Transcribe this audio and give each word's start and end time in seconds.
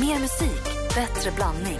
Mer 0.00 0.18
musik, 0.20 0.64
bättre 0.94 1.30
blandning. 1.30 1.78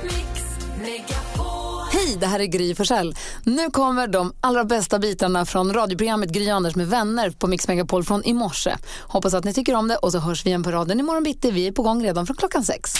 Hej, 1.93 2.17
det 2.21 2.27
här 2.27 2.41
är 2.41 2.45
Gry 2.47 2.75
Forssell. 2.75 3.15
Nu 3.45 3.71
kommer 3.71 4.07
de 4.07 4.33
allra 4.41 4.65
bästa 4.65 4.99
bitarna 4.99 5.47
från 5.47 5.73
radioprogrammet 5.75 6.31
Gry 6.31 6.49
Anders 6.49 6.75
med 6.77 6.89
vänner 6.89 7.31
på 7.31 7.47
Mix 7.47 7.69
Megapol 7.69 8.05
från 8.05 8.25
i 8.25 8.33
morse. 8.35 8.77
Hoppas 9.01 9.35
att 9.35 9.45
ni 9.45 9.55
tycker 9.55 9.75
om 9.75 9.89
det 9.89 9.97
och 9.97 10.13
så 10.13 10.19
hörs 10.19 10.47
vi 10.47 10.49
igen 10.51 10.63
på 10.63 10.71
raden 10.71 11.01
imorgon 11.01 11.23
bitti. 11.23 11.51
Vi 11.51 11.67
är 11.67 11.73
på 11.73 11.83
gång 11.83 12.05
redan 12.05 12.27
från 12.27 12.37
klockan 12.37 12.65
sex. 12.65 12.95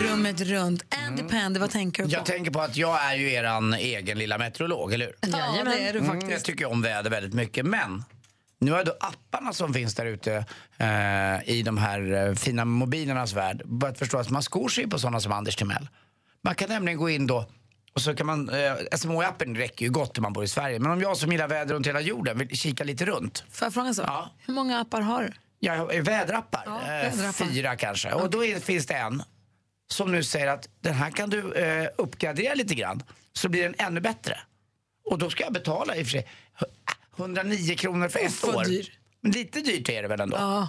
Rummet 0.00 0.40
runt. 0.40 0.82
Andy 1.06 1.22
Pandy, 1.22 1.60
vad 1.60 1.70
tänker 1.70 2.02
du 2.02 2.08
på? 2.08 2.14
Jag 2.14 2.24
tänker 2.24 2.50
på 2.50 2.60
att 2.60 2.76
jag 2.76 3.04
är 3.04 3.14
ju 3.16 3.32
eran 3.32 3.74
egen 3.74 4.18
lilla 4.18 4.38
meteorolog, 4.38 4.92
eller 4.92 5.04
hur? 5.06 5.14
Ja, 5.20 5.64
det 5.64 5.88
är 5.88 5.92
du 5.92 5.98
Mm, 5.98 6.10
faktiskt. 6.10 6.32
jag 6.32 6.44
tycker 6.44 6.72
om 6.72 6.82
väder 6.82 7.10
väldigt 7.10 7.34
mycket, 7.34 7.66
men 7.66 8.04
nu 8.60 8.72
har 8.72 8.84
då 8.84 8.92
apparna 9.00 9.52
som 9.52 9.74
finns 9.74 9.94
där 9.94 10.06
ute 10.06 10.44
eh, 10.76 11.48
i 11.48 11.62
de 11.64 11.78
här 11.78 12.12
eh, 12.28 12.34
fina 12.34 12.64
mobilernas 12.64 13.32
värld 13.32 13.62
börjat 13.66 13.98
förstå 13.98 14.18
att 14.18 14.30
man 14.30 14.42
skor 14.42 14.68
sig 14.68 14.88
på 14.90 14.98
sådana 14.98 15.20
som 15.20 15.32
Anders 15.32 15.56
Timell. 15.56 15.88
Man 16.44 16.54
kan 16.54 16.68
nämligen 16.68 16.98
gå 16.98 17.10
in 17.10 17.26
då 17.26 17.46
och 17.94 18.02
så 18.02 18.14
kan 18.14 18.26
man, 18.26 18.48
eh, 18.48 18.72
SMHI-appen 18.92 19.56
räcker 19.56 19.84
ju 19.86 19.90
gott 19.92 20.18
om 20.18 20.22
man 20.22 20.32
bor 20.32 20.44
i 20.44 20.48
Sverige. 20.48 20.78
Men 20.78 20.92
om 20.92 21.00
jag 21.00 21.16
som 21.16 21.32
gillar 21.32 21.48
väder 21.48 21.74
runt 21.74 21.86
hela 21.86 22.00
jorden 22.00 22.38
vill 22.38 22.58
kika 22.58 22.84
lite 22.84 23.04
runt. 23.06 23.44
Får 23.50 23.66
jag 23.66 23.74
fråga 23.74 23.94
så? 23.94 24.02
Ja. 24.02 24.30
Hur 24.46 24.54
många 24.54 24.80
appar 24.80 25.00
har 25.00 25.22
du? 25.22 25.32
Jag 25.60 25.76
har 25.76 26.00
väderappar, 26.02 26.62
Ja, 26.66 26.80
eh, 26.82 26.86
väderappar. 27.10 27.44
fyra 27.46 27.76
kanske. 27.76 28.12
Och 28.12 28.30
då 28.30 28.44
är, 28.44 28.60
finns 28.60 28.86
det 28.86 28.94
en 28.94 29.22
som 29.90 30.12
nu 30.12 30.22
säger 30.22 30.46
att 30.46 30.68
den 30.80 30.94
här 30.94 31.10
kan 31.10 31.30
du 31.30 31.52
eh, 31.52 31.88
uppgradera 31.98 32.54
lite 32.54 32.74
grann 32.74 33.02
så 33.32 33.48
blir 33.48 33.62
den 33.62 33.74
ännu 33.78 34.00
bättre. 34.00 34.38
Och 35.10 35.18
då 35.18 35.30
ska 35.30 35.44
jag 35.44 35.52
betala 35.52 35.96
i 35.96 36.02
och 36.02 36.06
för 36.06 36.10
sig 36.10 36.28
109 37.18 37.76
kronor 37.76 38.08
för 38.08 38.18
ett 38.18 38.44
år. 38.44 38.64
dyr. 38.64 38.92
Men 39.20 39.32
lite 39.32 39.60
dyrt 39.60 39.88
är 39.88 40.02
det 40.02 40.08
väl 40.08 40.20
ändå? 40.20 40.36
Ja. 40.36 40.68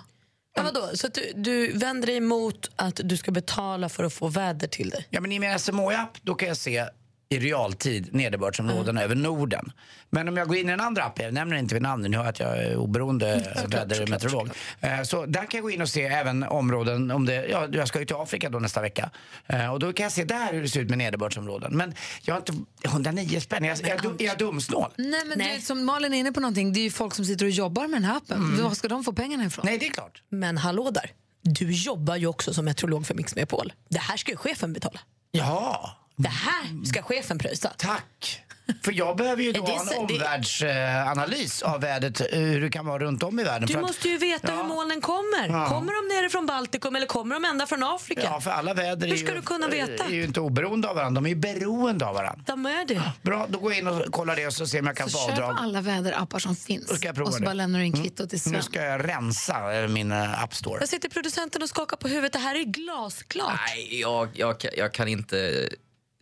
Men 0.56 0.66
vadå, 0.66 0.90
så 0.94 1.08
du, 1.08 1.32
du 1.36 1.72
vänder 1.78 2.08
dig 2.08 2.18
emot 2.18 2.72
att 2.76 3.02
du 3.04 3.18
ska 3.18 3.32
betala 3.32 3.90
för 3.90 4.04
att 4.04 4.14
få 4.14 4.28
väder 4.28 4.68
till 4.68 4.90
dig? 4.90 5.08
Ja, 5.10 5.22
men 5.22 5.32
i 5.32 5.40
min 5.40 5.60
SMHI-app 5.60 6.18
då 6.22 6.36
kan 6.36 6.48
jag 6.48 6.58
se 6.58 6.86
i 7.32 7.40
realtid 7.40 8.14
nederbördsområden 8.14 8.98
över 8.98 9.16
Norden. 9.16 9.72
Men 10.10 10.28
om 10.28 10.38
jag 10.38 10.48
går 10.48 10.58
in 10.58 10.70
i 10.70 10.72
en 10.72 10.80
andra 10.82 11.04
app, 11.04 11.20
jag 11.20 11.34
nämner 11.34 11.58
inte 11.58 11.76
vid 11.76 11.82
namn, 11.82 12.04
ni 12.04 12.18
hör 12.18 12.26
att 12.26 12.40
jag 12.40 12.58
är 12.58 12.76
oberoende 12.76 13.56
vädermeteorolog. 13.68 14.50
Eh, 14.82 15.02
Så 15.04 15.26
där 15.26 15.40
kan 15.42 15.48
jag 15.58 15.62
gå 15.62 15.70
in 15.72 15.82
och 15.82 15.90
se 15.90 16.04
även 16.06 16.44
områden, 16.44 17.12
om 17.12 17.26
det, 17.26 17.46
ja, 17.48 17.68
jag 17.72 17.88
ska 17.88 18.00
ju 18.00 18.06
till 18.06 18.16
Afrika 18.16 18.50
då 18.50 18.60
nästa 18.60 18.82
vecka. 18.82 19.10
Eh, 19.48 19.74
Och 19.74 19.80
då 19.80 19.94
kan 19.94 20.04
jag 20.04 20.12
se 20.12 20.24
där 20.24 20.54
hur 20.54 20.62
det 20.62 20.70
ser 20.70 20.80
ut 20.82 20.90
med 20.90 20.98
nederbördsområden. 20.98 21.78
Men 21.78 21.94
jag 22.22 22.34
har 22.36 22.40
inte, 22.40 22.54
109 22.86 23.40
spänn, 23.40 23.66
är 23.66 23.70
jag, 23.70 23.78
jag, 23.88 24.00
dum- 24.00 24.16
är 24.20 24.26
jag 24.26 24.38
dumsnål? 24.38 24.90
Nej, 24.98 25.26
men 25.26 25.38
Nej. 25.38 25.56
Du, 25.56 25.62
som 25.62 25.86
Malin 25.86 26.14
är 26.14 26.18
inne 26.18 26.32
på 26.32 26.40
någonting, 26.40 26.74
det 26.74 26.80
är 26.80 26.84
ju 26.84 26.92
folk 26.92 27.14
som 27.16 27.26
sitter 27.26 27.46
och 27.46 27.52
jobbar 27.52 27.88
med 27.88 28.02
den 28.02 28.04
här 28.10 28.18
appen. 28.18 28.64
Var 28.64 28.72
ska 28.72 28.88
de 28.88 29.04
få 29.04 29.14
pengarna 29.14 29.46
ifrån? 29.46 29.66
Nej, 29.66 29.78
det 29.78 29.88
är 29.88 29.92
klart. 29.92 30.22
Men 30.30 30.58
hallå 30.58 30.92
där, 30.92 31.12
du 31.42 31.72
jobbar 31.72 32.16
ju 32.16 32.28
också 32.28 32.54
som 32.54 32.66
meteorolog 32.66 33.08
för 33.08 33.14
Mix 33.16 33.36
Megapol. 33.36 33.74
Det 33.90 34.00
här 34.00 34.18
ska 34.18 34.32
ju 34.32 34.38
chefen 34.38 34.74
betala. 34.74 35.00
Ja, 35.32 35.96
Det 36.22 36.30
här 36.30 36.86
ska 36.86 37.02
chefen 37.02 37.38
pröjsa. 37.38 37.74
tack. 37.78 38.42
För 38.84 38.92
jag 38.92 39.18
behöver 39.18 39.44
ju 39.44 39.52
då 39.52 39.66
det 39.66 39.72
ha 39.72 39.82
en 39.94 39.98
omvärldsanalys 40.00 41.62
av 41.62 41.82
vädret, 41.82 42.22
eh, 42.34 42.40
hur 42.40 42.62
det 42.62 42.70
kan 42.70 42.86
vara 42.86 43.00
runt 43.00 43.24
om 43.24 43.40
i 43.40 43.44
världen. 43.44 43.68
Du 43.68 43.74
För 43.74 43.80
att- 43.82 43.88
måste 43.88 44.10
ju 44.10 44.18
veta 44.18 44.48
Ja. 44.52 44.56
hur 44.56 44.64
molnen 44.64 45.02
kommer. 45.02 45.48
Ja. 45.50 45.70
Kommer 45.70 45.94
de 46.10 46.16
ner 46.16 46.30
från 46.30 46.46
Baltikum 46.46 46.96
eller 46.96 47.06
kommer 47.08 47.36
de 47.36 47.46
ända 47.46 47.68
från 47.68 47.84
Afrika? 47.84 48.22
Ja, 48.24 48.42
för 48.42 48.52
alla 48.52 48.74
väder 48.74 49.08
Hur 49.08 49.14
är, 49.14 49.18
ska 49.18 49.30
ju, 49.30 49.36
du 49.36 49.42
kunna 49.42 49.68
veta? 49.68 50.04
är 50.06 50.10
ju 50.10 50.24
inte 50.24 50.40
oberoende 50.40 50.88
av 50.90 50.96
varandra, 50.96 51.22
de 51.22 51.26
är 51.26 51.30
ju 51.30 51.36
beroende 51.36 52.06
av 52.06 52.14
varandra. 52.16 52.44
De 52.48 52.66
är 52.66 52.86
det. 52.86 53.02
Bra, 53.22 53.46
då 53.50 53.60
går 53.60 53.72
jag 53.72 53.80
in 53.80 53.88
och 53.88 54.12
kollar 54.12 54.36
det 54.36 54.48
och 54.48 54.54
så 54.54 54.68
ser 54.68 54.80
om 54.80 54.88
jag 54.88 54.96
kan 54.98 55.10
Så 55.10 55.18
få 55.18 55.24
köp 55.30 55.32
avdrag. 55.40 55.56
alla 55.60 55.82
väderappar 55.82 56.40
som 56.40 56.56
finns 56.56 56.96
ska 56.98 57.08
jag 57.08 57.16
prova 57.16 57.28
och 57.28 57.34
så 57.34 57.40
det. 57.40 57.46
bara 57.46 57.54
lämnar 57.54 57.80
du 57.80 57.86
in 57.86 57.94
kvitto 58.04 58.28
till 58.28 58.42
Sven. 58.42 58.54
Nu 58.54 58.62
ska 58.62 58.84
jag 58.84 59.08
rensa 59.10 59.74
eh, 59.82 59.88
min 59.88 60.12
eh, 60.12 60.44
App 60.44 60.56
Store. 60.56 60.80
Jag 60.80 60.90
sitter 60.90 61.10
producenten 61.10 61.64
och 61.64 61.70
skakar 61.70 61.98
på 61.98 62.08
huvudet. 62.08 62.34
Det 62.34 62.40
här 62.40 62.56
är 62.56 62.64
glasklart. 62.64 63.60
Nej, 63.76 64.02
jag, 64.02 64.30
jag, 64.34 64.56
jag 64.78 64.94
kan 64.94 65.08
inte... 65.08 65.70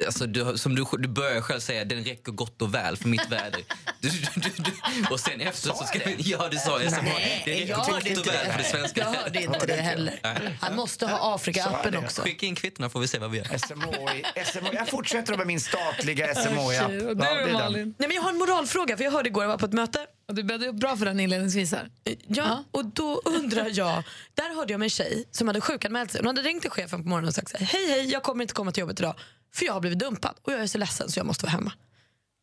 Alltså, 0.06 0.28
du, 0.28 0.58
som 0.58 0.76
du, 0.76 0.86
du 0.98 1.08
börjar 1.08 1.42
själv 1.42 1.60
säga, 1.60 1.86
den 1.86 2.04
räcker 2.04 2.32
gott 2.32 2.62
och 2.62 2.74
väl 2.74 2.98
för 2.98 3.08
mitt 3.10 3.26
väder. 3.30 3.62
Du, 4.00 4.10
du, 4.10 4.18
du, 4.36 4.50
du, 4.58 4.72
och 5.12 5.20
sen 5.20 5.42
efter 5.42 5.70
så 5.70 5.84
ska 5.86 6.00
Ja, 6.18 6.48
det 6.52 6.58
sa. 6.58 6.80
Som, 6.90 7.06
Nej, 7.06 7.42
det 7.46 7.52
räcker 7.52 7.76
gott 7.76 7.88
och 7.88 7.94
väl 8.28 8.46
det. 8.46 8.52
för 8.52 8.58
det 8.58 8.64
svenska 8.64 9.02
Jag 9.02 9.08
hörde 9.08 9.42
inte 9.44 9.66
det 9.66 9.74
heller. 9.74 10.20
Han 10.62 10.76
måste 10.76 11.06
ha 11.08 11.36
Afrika-appen 11.38 11.92
det. 11.92 11.98
också. 11.98 12.22
Skicka 12.22 12.46
in 12.46 12.56
kvittona 12.56 12.90
får 12.90 13.00
vi 13.00 13.08
se 13.08 13.20
vad 13.20 13.32
vi 13.32 13.38
gör. 13.38 13.46
SMHI, 13.58 14.24
SMHI. 14.46 14.70
Jag 14.76 14.88
fortsätter 14.90 15.38
med 15.38 15.48
min 15.48 15.60
statliga 15.60 16.36
SMHI-app. 16.36 16.74
Ja, 16.74 16.88
du 16.88 17.14
det 17.16 17.26
är 17.28 17.44
den. 17.46 17.54
Malin? 17.54 17.96
Nej, 17.98 18.08
men 18.08 18.16
jag 18.16 18.22
har 18.22 18.30
en 18.30 18.38
moralfråga, 18.38 18.98
för 18.98 19.04
jag 19.04 19.12
hörde 19.12 19.30
igår, 19.30 19.44
jag 19.44 19.50
var 19.50 19.58
på 19.58 19.66
ett 19.66 19.74
möte. 19.74 20.00
Och 20.28 20.36
du 20.36 20.44
bäddade 20.44 20.68
upp 20.68 20.76
bra 20.76 20.98
för 20.98 21.06
den 21.06 21.20
inledningsvis 21.20 21.72
här. 21.72 21.90
Ja, 22.28 22.64
och 22.72 22.86
då 22.86 23.22
undrar 23.26 23.70
jag, 23.74 24.04
där 24.34 24.56
hörde 24.56 24.74
jag 24.74 24.78
om 24.78 24.82
en 24.82 24.90
tjej 24.90 25.24
som 25.32 25.48
hade 25.48 25.62
sjukanmält 25.62 26.12
sig. 26.12 26.22
Hon 26.22 26.28
hade 26.28 26.42
ringt 26.42 26.62
till 26.62 26.72
chefen 26.72 27.04
på 27.04 27.10
morgonen 27.10 27.28
och 27.28 27.36
sagt 27.36 27.50
så 27.52 27.58
här, 27.58 27.66
hej 27.66 27.88
hej, 27.92 28.12
jag 28.12 28.24
kommer 28.24 28.42
inte 28.44 28.54
komma 28.54 28.72
till 28.72 28.82
jobbet 28.82 29.00
idag 29.00 29.16
för 29.58 29.66
jag 29.66 29.74
har 29.74 29.80
blivit 29.80 30.00
dumpad 30.00 30.36
och 30.42 30.52
jag 30.54 30.60
är 30.60 30.68
så 30.68 30.78
ledsen 30.78 31.12
så 31.12 31.20
jag 31.20 31.26
måste 31.26 31.46
vara 31.46 31.52
hemma. 31.52 31.74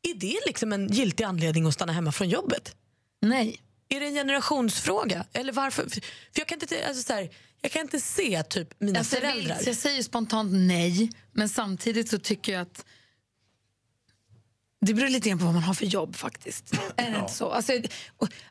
Är 0.02 0.14
det 0.14 0.38
liksom 0.46 0.72
en 0.72 0.88
giltig 0.88 1.24
anledning 1.24 1.66
att 1.66 1.74
stanna 1.74 1.92
hemma 1.92 2.12
från 2.12 2.28
jobbet? 2.28 2.76
Nej. 3.20 3.60
Är 3.88 4.00
det 4.00 4.06
en 4.06 4.14
generationsfråga? 4.14 5.26
Eller 5.32 5.52
varför? 5.52 5.88
För 5.88 6.00
jag 6.34 6.48
kan 6.48 6.60
inte, 6.62 6.86
alltså 6.88 7.02
så 7.02 7.12
här, 7.12 7.30
jag 7.60 7.72
kan 7.72 7.82
inte 7.82 8.00
se 8.00 8.42
typ 8.42 8.80
mina 8.80 8.98
Alltså, 8.98 9.16
jag, 9.16 9.22
föräldrar. 9.22 9.58
vill, 9.58 9.66
jag 9.66 9.76
säger 9.76 10.02
spontant 10.02 10.50
nej, 10.52 11.10
men 11.32 11.48
samtidigt 11.48 12.08
så 12.08 12.18
tycker 12.18 12.52
jag 12.52 12.62
att 12.62 12.84
det 14.80 14.94
beror 14.94 15.08
lite 15.08 15.28
grann 15.28 15.38
på 15.38 15.44
vad 15.44 15.54
man 15.54 15.62
har 15.62 15.74
för 15.74 15.86
jobb 15.86 16.16
faktiskt. 16.16 16.74
Är 16.96 17.20
inte 17.20 17.32
så? 17.32 17.50
Alltså, 17.50 17.72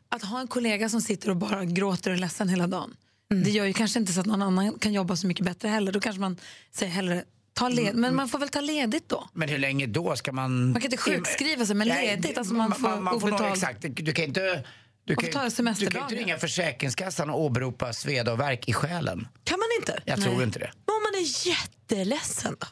att 0.08 0.22
ha 0.22 0.40
en 0.40 0.48
kollega 0.48 0.88
som 0.88 1.00
sitter 1.00 1.30
och 1.30 1.36
bara 1.36 1.64
gråter 1.64 2.10
och 2.10 2.16
är 2.16 2.20
ledsen 2.20 2.48
hela 2.48 2.66
dagen, 2.66 2.96
det 3.44 3.50
gör 3.50 3.64
ju 3.64 3.72
kanske 3.72 3.98
inte 3.98 4.12
så 4.12 4.20
att 4.20 4.26
någon 4.26 4.42
annan 4.42 4.78
kan 4.78 4.92
jobba 4.92 5.16
så 5.16 5.26
mycket 5.26 5.44
bättre 5.44 5.68
heller. 5.68 5.92
Då 5.92 6.00
kanske 6.00 6.20
man 6.20 6.36
säger 6.72 6.92
hellre 6.92 7.24
ta 7.54 7.68
led, 7.68 7.94
men 7.94 8.14
man 8.14 8.28
får 8.28 8.38
väl 8.38 8.48
ta 8.48 8.60
ledigt 8.60 9.08
då. 9.08 9.28
Men 9.32 9.48
hur 9.48 9.58
länge 9.58 9.86
då 9.86 10.16
ska 10.16 10.32
man... 10.32 10.64
Man 10.64 10.74
kan 10.74 10.82
inte 10.84 10.96
sjukskriva 10.96 11.66
sig, 11.66 11.76
men 11.76 11.88
Nej, 11.88 12.06
ledigt, 12.06 12.38
alltså 12.38 12.54
man 12.54 12.72
får 12.72 13.00
man 13.00 13.20
får 13.20 13.28
nog, 13.28 13.38
obetald- 13.40 13.52
Exakt, 13.52 13.82
du, 13.82 13.88
du 13.88 14.12
kan 14.12 14.24
inte... 14.24 14.64
Du 15.06 15.14
får 15.14 15.22
kan, 15.22 15.30
ta 15.30 15.62
ju- 15.64 15.74
du 15.74 15.86
kan 15.86 16.02
inte 16.02 16.14
ringa 16.14 16.38
Försäkringskassan 16.38 17.30
och 17.30 17.40
åberopa 17.40 17.92
sveda 17.92 18.32
och 18.32 18.40
värk 18.40 18.68
i 18.68 18.72
själen. 18.72 19.28
Kan 19.44 19.58
man 19.58 19.68
inte? 19.80 20.02
Jag 20.06 20.22
tror 20.22 20.42
inte 20.42 20.58
det. 20.58 20.70
Men 20.86 20.94
om 20.94 21.02
man 21.02 21.22
är 21.22 21.46
jätteledsen 21.48 22.56
då? 22.60 22.66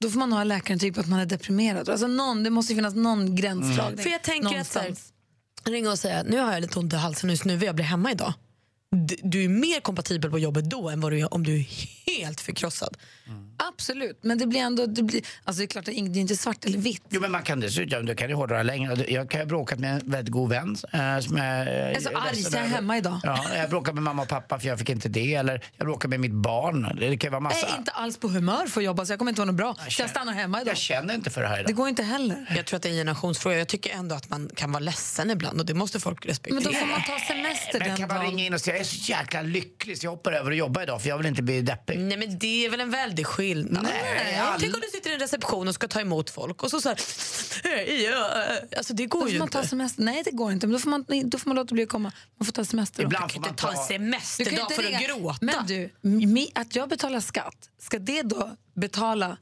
Då 0.00 0.10
får 0.10 0.18
man 0.18 0.32
ha 0.32 0.44
läkarintyg 0.44 0.94
på 0.94 1.00
att 1.00 1.08
man 1.08 1.20
är 1.20 1.26
deprimerad. 1.26 1.88
Alltså 1.88 2.06
någon, 2.06 2.42
det 2.42 2.50
måste 2.50 2.72
ju 2.72 2.76
finnas 2.76 2.94
någon 2.94 3.36
gränsdragning. 3.36 3.98
För 3.98 4.10
jag 4.10 4.22
tänker 4.22 4.46
att 4.46 4.52
här, 4.74 4.82
någonstans. 4.82 5.12
ringa 5.64 5.90
och 5.90 5.98
säga 5.98 6.22
nu 6.22 6.38
har 6.38 6.52
jag 6.52 6.60
lite 6.60 6.78
ont 6.78 6.92
i 6.92 6.96
halsen 6.96 7.36
nu 7.44 7.56
vill 7.56 7.66
jag 7.66 7.74
bli 7.74 7.84
hemma 7.84 8.12
idag. 8.12 8.32
D- 9.08 9.16
Du 9.22 9.44
är 9.44 9.48
mer 9.48 9.80
kompatibel 9.80 10.30
på 10.30 10.38
jobbet 10.38 10.70
då 10.70 10.88
än 10.88 11.00
vad 11.00 11.12
du 11.12 11.20
är 11.20 11.34
om 11.34 11.42
du 11.44 11.54
är 11.60 11.64
helt 12.24 12.40
förkrossad. 12.40 12.96
Absolut, 13.58 14.18
men 14.22 14.38
det 14.38 14.46
blir 14.46 14.60
ändå... 14.60 14.86
Det, 14.86 15.02
blir, 15.02 15.22
alltså 15.44 15.58
det 15.60 15.64
är 15.64 15.66
klart, 15.66 15.84
det 15.84 15.92
är 15.92 15.94
inte- 15.94 16.12
det 16.12 16.18
är 16.18 16.20
inte 16.20 16.36
svart 16.36 16.64
eller 16.64 16.78
vitt. 16.78 17.02
Jo, 17.08 17.20
men 17.20 17.30
man 17.32 17.42
kan 17.42 17.60
dessutom, 17.60 18.06
du 18.06 18.14
kan 18.14 18.28
ju 18.28 18.34
hårdra 18.34 18.62
längre. 18.62 19.04
Jag 19.08 19.30
kan 19.30 19.40
ju 19.40 19.44
ha 19.44 19.48
bråkat 19.48 19.78
med 19.78 19.92
en 19.94 20.10
väldigt 20.10 20.32
god 20.32 20.50
vän. 20.50 20.76
Eh, 20.92 21.18
som 21.20 21.36
jag, 21.36 21.58
Jag 21.58 21.68
är 21.68 22.00
så 22.00 22.08
arg 22.18 22.36
så 22.42 22.56
jag 22.56 22.64
är 22.64 22.68
hemma 22.68 22.96
idag. 22.98 23.20
Ja, 23.22 23.44
jag 23.56 23.70
bråkade 23.70 23.94
med 23.94 24.02
mamma 24.02 24.22
och 24.22 24.28
pappa 24.28 24.58
för 24.58 24.68
jag 24.68 24.78
fick 24.78 24.88
inte 24.90 25.08
det. 25.08 25.34
Eller 25.34 25.64
jag 25.76 25.86
bråkade 25.86 26.08
med 26.10 26.20
mitt 26.20 26.32
barn. 26.32 26.96
Det 27.00 27.16
kan 27.16 27.30
vara 27.32 27.40
massa. 27.40 27.66
Jag 27.66 27.74
är 27.74 27.78
inte 27.78 27.90
alls 27.90 28.18
på 28.18 28.28
humör 28.28 28.66
för 28.66 28.80
att 28.80 28.84
jobba 28.84 29.06
så 29.06 29.12
jag 29.12 29.18
kommer 29.18 29.30
inte 29.30 29.40
vara 29.40 29.46
något 29.50 29.56
bra. 29.56 29.74
Jag 29.78 29.92
känner- 29.92 30.10
stannar 30.10 30.32
hemma 30.32 30.60
idag. 30.60 30.70
Jag 30.70 30.78
känner 30.78 31.14
inte 31.14 31.30
för 31.30 31.42
det 31.42 31.48
här 31.48 31.56
Det 31.56 31.62
idag. 31.62 31.74
går 31.76 31.88
inte 31.88 32.02
heller. 32.02 32.52
Jag 32.56 32.66
tror 32.66 32.76
att 32.76 32.82
det 32.82 32.88
är 32.88 32.90
en 32.90 32.96
generationsfråga. 32.98 33.58
Jag 33.58 33.68
tycker 33.68 33.90
ändå 33.94 34.14
att 34.14 34.30
man 34.30 34.50
kan 34.56 34.72
vara 34.72 34.80
ledsen 34.80 35.30
ibland 35.30 35.60
och 35.60 35.66
det 35.66 35.74
måste 35.74 36.00
folk 36.00 36.26
respektera. 36.26 36.54
Men 36.54 36.72
då 36.72 36.78
får 36.78 36.86
man 36.86 37.02
ta 37.02 37.18
semester 37.28 37.78
Men 37.78 37.88
den 37.88 37.96
kan 37.96 38.08
man 38.08 38.16
dagen. 38.16 38.26
ringa 38.30 38.44
in 38.46 38.54
och 38.54 38.60
säga 38.60 38.74
jag 38.76 38.80
är 38.80 38.84
så 38.84 39.10
jäkla 39.12 39.42
lycklig 39.42 39.98
så 39.98 40.06
jag 40.06 40.10
hoppar 40.10 40.32
över 40.32 40.50
och 40.50 40.56
jobbar 40.56 40.82
idag 40.82 41.02
för 41.02 41.08
jag 41.08 41.18
vill 41.18 41.26
inte 41.26 41.42
bli 41.42 41.60
deppig. 41.60 41.98
Nej 42.08 42.18
men 42.18 42.38
det 42.38 42.66
är 42.66 42.70
väl 42.70 42.80
en 42.80 42.90
väldig 42.90 43.26
skillnad. 43.26 43.82
Nej, 43.82 44.36
all- 44.38 44.60
Tänk 44.60 44.74
om 44.74 44.80
du 44.80 44.88
sitter 44.92 45.10
i 45.10 45.14
en 45.14 45.20
reception 45.20 45.68
och 45.68 45.74
ska 45.74 45.88
ta 45.88 46.00
emot 46.00 46.30
folk 46.30 46.62
och 46.62 46.70
så 46.70 46.80
så 46.80 46.88
här, 46.88 46.98
"Hej, 47.64 48.02
ja." 48.02 48.44
Alltså 48.76 48.94
det 48.94 49.06
går 49.06 49.20
Då 49.20 49.28
ju 49.28 49.38
man 49.38 49.46
inte. 49.48 49.58
ta 49.62 49.68
semester. 49.68 50.02
Nej, 50.02 50.22
det 50.24 50.30
går 50.30 50.52
inte. 50.52 50.66
Men 50.66 50.72
då 50.72 50.78
får 50.78 50.90
man, 50.90 51.04
då 51.24 51.38
får 51.38 51.50
man 51.50 51.56
låta 51.56 51.74
bli 51.74 51.82
att 51.82 51.88
komma. 51.88 52.12
Man 52.38 52.46
får 52.46 52.52
ta 52.52 52.64
semester. 52.64 53.02
då. 53.02 53.06
Ibland 53.06 53.32
får 53.32 53.40
man 53.40 53.48
inte 53.50 53.62
ta 53.62 53.70
en 53.72 53.78
semesterdag 53.78 54.72
för 54.72 54.82
att 54.94 55.00
gråta. 55.06 55.38
Men 55.40 55.66
du, 55.66 55.90
att 56.54 56.76
jag 56.76 56.88
betalar 56.88 57.20
skatt, 57.20 57.56
ska 57.82 57.98
det 57.98 58.22
då 58.22 58.56
betala 58.74 59.36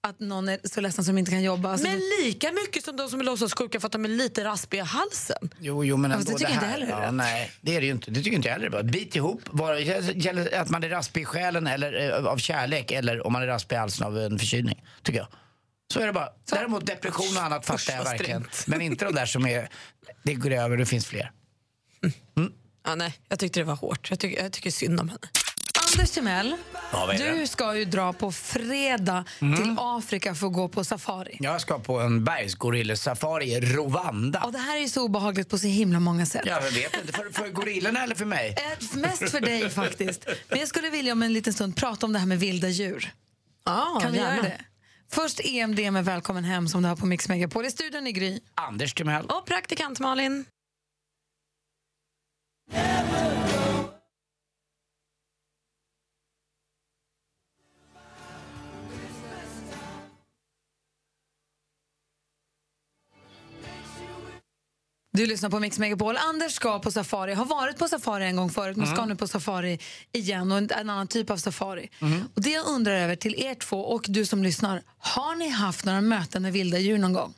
att 0.00 0.20
någon 0.20 0.48
är 0.48 0.58
så 0.64 0.80
ledsen 0.80 1.04
som 1.04 1.18
inte 1.18 1.30
kan 1.30 1.42
jobba? 1.42 1.72
Alltså, 1.72 1.88
Men 1.88 2.00
lika 2.22 2.52
mycket 2.52 2.84
som 2.84 2.96
de 2.96 3.08
som 3.08 3.20
är 3.20 3.24
låtsassjuka 3.24 3.80
för 3.80 3.86
att 3.86 3.92
de 3.92 4.04
är 4.04 4.08
lite 4.08 4.44
raspiga 4.44 4.82
i 4.82 4.86
halsen. 4.86 5.50
Jo, 5.58 5.84
jo, 5.84 5.96
men 5.96 6.12
ändå 6.12 6.24
det 6.24 6.38
tycker 6.38 6.44
jag 6.44 6.60
här. 6.60 6.76
inte 6.78 6.86
heller 6.86 7.04
ja. 7.04 7.10
Nej, 7.10 7.50
det 7.60 7.76
är 7.76 7.80
det 7.80 7.86
ju 7.86 7.92
inte. 7.92 8.10
Det 8.10 8.22
tycker 8.22 8.36
inte 8.36 8.48
jag 8.48 8.52
heller 8.52 8.66
är 8.66 8.70
bra. 8.70 8.82
Bit 8.82 9.16
ihop. 9.16 9.42
Var, 9.44 9.74
gäller 9.74 10.54
att 10.60 10.70
man 10.70 10.84
är 10.84 10.88
raspig 10.88 11.22
i 11.22 11.24
själen 11.24 11.66
eller 11.66 12.18
eh, 12.18 12.26
av 12.26 12.36
kärlek 12.36 12.90
eller 12.92 13.26
om 13.26 13.32
man 13.32 13.42
är 13.42 13.46
raspig 13.46 13.76
i 13.76 13.78
halsen 13.78 14.06
av 14.06 14.18
en 14.18 14.38
förkylning, 14.38 14.84
tycker 15.02 15.18
jag. 15.18 15.28
Så 15.92 16.00
är 16.00 16.06
det 16.06 16.12
bara. 16.12 16.28
Däremot 16.50 16.86
depression 16.86 17.36
och 17.36 17.42
annat 17.42 17.66
fattar 17.66 17.92
jag 17.94 18.04
verkligen. 18.04 18.48
Men 18.66 18.80
inte 18.80 19.04
de 19.04 19.14
där 19.14 19.26
som 19.26 19.46
är, 19.46 19.68
det 20.22 20.34
går 20.34 20.50
över, 20.50 20.76
det 20.76 20.86
finns 20.86 21.06
fler. 21.06 21.32
Ja, 22.84 22.94
nej, 22.94 23.14
jag 23.28 23.38
tyckte 23.38 23.60
det 23.60 23.64
var 23.64 23.76
hårt. 23.76 24.10
Jag 24.10 24.18
tycker, 24.18 24.42
jag 24.42 24.52
tycker 24.52 24.70
synd 24.70 25.00
om 25.00 25.08
henne. 25.08 25.28
Anders 25.94 26.10
Timell, 26.10 26.56
Ja, 26.92 27.12
du 27.18 27.46
ska 27.46 27.76
ju 27.76 27.84
dra 27.84 28.12
på 28.12 28.32
fredag 28.32 29.24
till 29.38 29.76
Afrika 29.78 30.34
för 30.34 30.46
att 30.46 30.52
gå 30.52 30.68
på 30.68 30.84
safari. 30.84 31.36
Jag 31.40 31.60
ska 31.60 31.78
på 31.78 32.00
en 32.00 32.24
bergsgorillesafari 32.24 33.44
i 33.52 33.60
Rwanda. 33.60 34.40
Och 34.44 34.52
det 34.52 34.58
här 34.58 34.76
är 34.76 34.80
ju 34.80 34.88
så 34.88 35.02
obehagligt 35.04 35.48
på 35.48 35.58
så 35.58 35.66
himla 35.66 36.00
många 36.00 36.26
sätt. 36.26 36.42
Jag 36.46 36.62
vet 36.62 36.96
inte, 37.00 37.12
för, 37.12 37.30
för 37.32 37.48
gorillorna 37.48 38.02
eller 38.04 38.14
för 38.14 38.24
mig? 38.24 38.54
Eh, 38.92 38.98
Mest 38.98 39.30
för 39.30 39.40
dig 39.40 39.70
faktiskt. 39.70 40.26
Men 40.48 40.58
jag 40.58 40.68
skulle 40.68 40.90
vilja 40.90 41.12
om 41.12 41.22
en 41.22 41.32
liten 41.32 41.52
stund 41.52 41.76
prata 41.76 42.06
om 42.06 42.12
det 42.12 42.18
här 42.18 42.26
med 42.26 42.40
vilda 42.40 42.68
djur. 42.68 43.12
Ah, 43.64 44.00
Kan 44.00 44.12
vi 44.12 44.18
gärna. 44.18 44.34
göra 44.36 44.42
det? 44.42 44.60
Först 45.10 45.40
EMD 45.44 45.92
med 45.92 46.04
Välkommen 46.04 46.44
hem 46.44 46.68
som 46.68 46.82
du 46.82 46.88
har 46.88 46.96
på 46.96 47.06
Mix 47.06 47.28
Megapol. 47.28 47.66
I 47.66 47.70
studion 47.70 48.06
i 48.06 48.12
Gry. 48.12 48.40
Anders 48.54 48.94
Timell. 48.94 49.24
Och 49.26 49.46
praktikant 49.46 49.98
Malin. 50.00 50.44
Du 65.18 65.26
lyssnar 65.26 65.50
på 65.50 65.60
Mix 65.60 65.78
Megapol. 65.78 66.16
Anders 66.16 66.52
ska 66.52 66.78
på 66.78 66.90
safari, 66.90 67.34
har 67.34 67.44
varit 67.44 67.78
på 67.78 67.88
safari 67.88 68.24
en 68.24 68.36
gång 68.36 68.50
förut 68.50 68.76
men 68.76 68.86
ska 68.86 69.04
nu 69.04 69.16
på 69.16 69.28
safari 69.28 69.78
igen 70.12 70.52
och 70.52 70.58
en, 70.58 70.70
en 70.70 70.90
annan 70.90 71.06
typ 71.06 71.30
av 71.30 71.36
safari. 71.36 71.90
Och 72.34 72.42
det 72.42 72.50
jag 72.50 72.66
undrar 72.66 72.92
över 72.92 73.16
till 73.16 73.34
er 73.44 73.54
två 73.54 73.80
och 73.80 74.04
du 74.08 74.26
som 74.26 74.42
lyssnar, 74.42 74.82
har 74.98 75.34
ni 75.36 75.48
haft 75.48 75.84
några 75.84 76.00
möten 76.00 76.42
med 76.42 76.52
vilda 76.52 76.78
djur 76.78 76.98
någon 76.98 77.12
gång? 77.12 77.34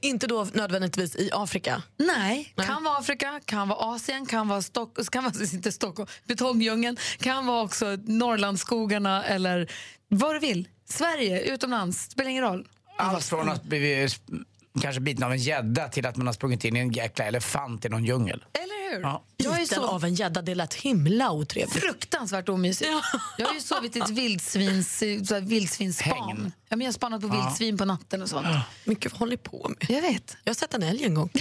Inte 0.00 0.26
då 0.26 0.46
nödvändigtvis 0.52 1.16
i 1.16 1.30
Afrika. 1.32 1.82
Nej, 1.96 2.54
kan 2.56 2.84
vara 2.84 2.98
Afrika, 2.98 3.40
kan 3.44 3.68
vara 3.68 3.94
Asien, 3.94 4.26
kan 4.26 4.48
vara, 4.48 4.62
Stock, 4.62 5.10
kan 5.10 5.24
vara 5.24 5.34
inte 5.52 5.72
Stockholm, 5.72 6.08
betongdjungeln, 6.26 6.96
kan 7.18 7.46
vara 7.46 7.62
också 7.62 7.98
Norrlandsskogarna 8.04 9.24
eller 9.24 9.72
vad 10.08 10.34
du 10.34 10.38
vill. 10.38 10.68
Sverige, 10.88 11.40
utomlands, 11.40 12.10
spelar 12.10 12.30
ingen 12.30 12.44
roll. 12.44 12.68
Allt 12.98 13.24
från 13.24 13.48
att 13.48 13.64
bli 13.64 14.08
kanske 14.80 15.00
biten 15.00 15.24
av 15.24 15.32
en 15.32 15.38
gädda 15.38 15.88
till 15.88 16.06
att 16.06 16.16
man 16.16 16.26
har 16.26 16.34
sprungit 16.34 16.64
in 16.64 16.76
i 16.76 16.80
en 16.80 16.92
jäkla 16.92 17.24
elefant 17.24 17.84
i 17.84 17.88
någon 17.88 18.04
djungel. 18.04 18.44
Eller 18.52 18.92
hur? 18.96 19.00
Ja. 19.02 19.22
Jag 19.36 19.52
är 19.54 19.58
Biten 19.58 19.78
så 19.78 19.86
av 19.86 20.04
en 20.04 20.14
gädda, 20.14 20.42
det 20.42 20.54
lät 20.54 20.74
himla 20.74 21.30
otrevligt. 21.32 21.82
fruktansvärt 21.82 22.48
omysigt. 22.48 22.90
Jag 23.38 23.46
har 23.46 23.54
ju 23.54 23.60
sovit 23.60 23.96
i 23.96 23.98
ett 23.98 24.10
vildsvins, 24.10 24.98
så 24.98 25.34
här 25.34 25.40
vildsvinsspan. 25.40 26.52
Ja, 26.68 26.76
men 26.76 26.80
jag 26.80 26.86
har 26.88 26.92
spannat 26.92 27.20
på 27.20 27.28
vildsvin 27.28 27.78
på 27.78 27.84
natten 27.84 28.22
och 28.22 28.28
sånt. 28.28 28.46
Mycket 28.84 29.12
vad 29.12 29.18
håller 29.18 29.36
på 29.36 29.68
med? 29.68 29.90
Jag 29.90 30.02
vet. 30.02 30.36
Jag 30.44 30.50
har 30.50 30.54
sett 30.54 30.74
en 30.74 30.82
älg 30.82 31.04
en 31.04 31.14
gång. 31.14 31.30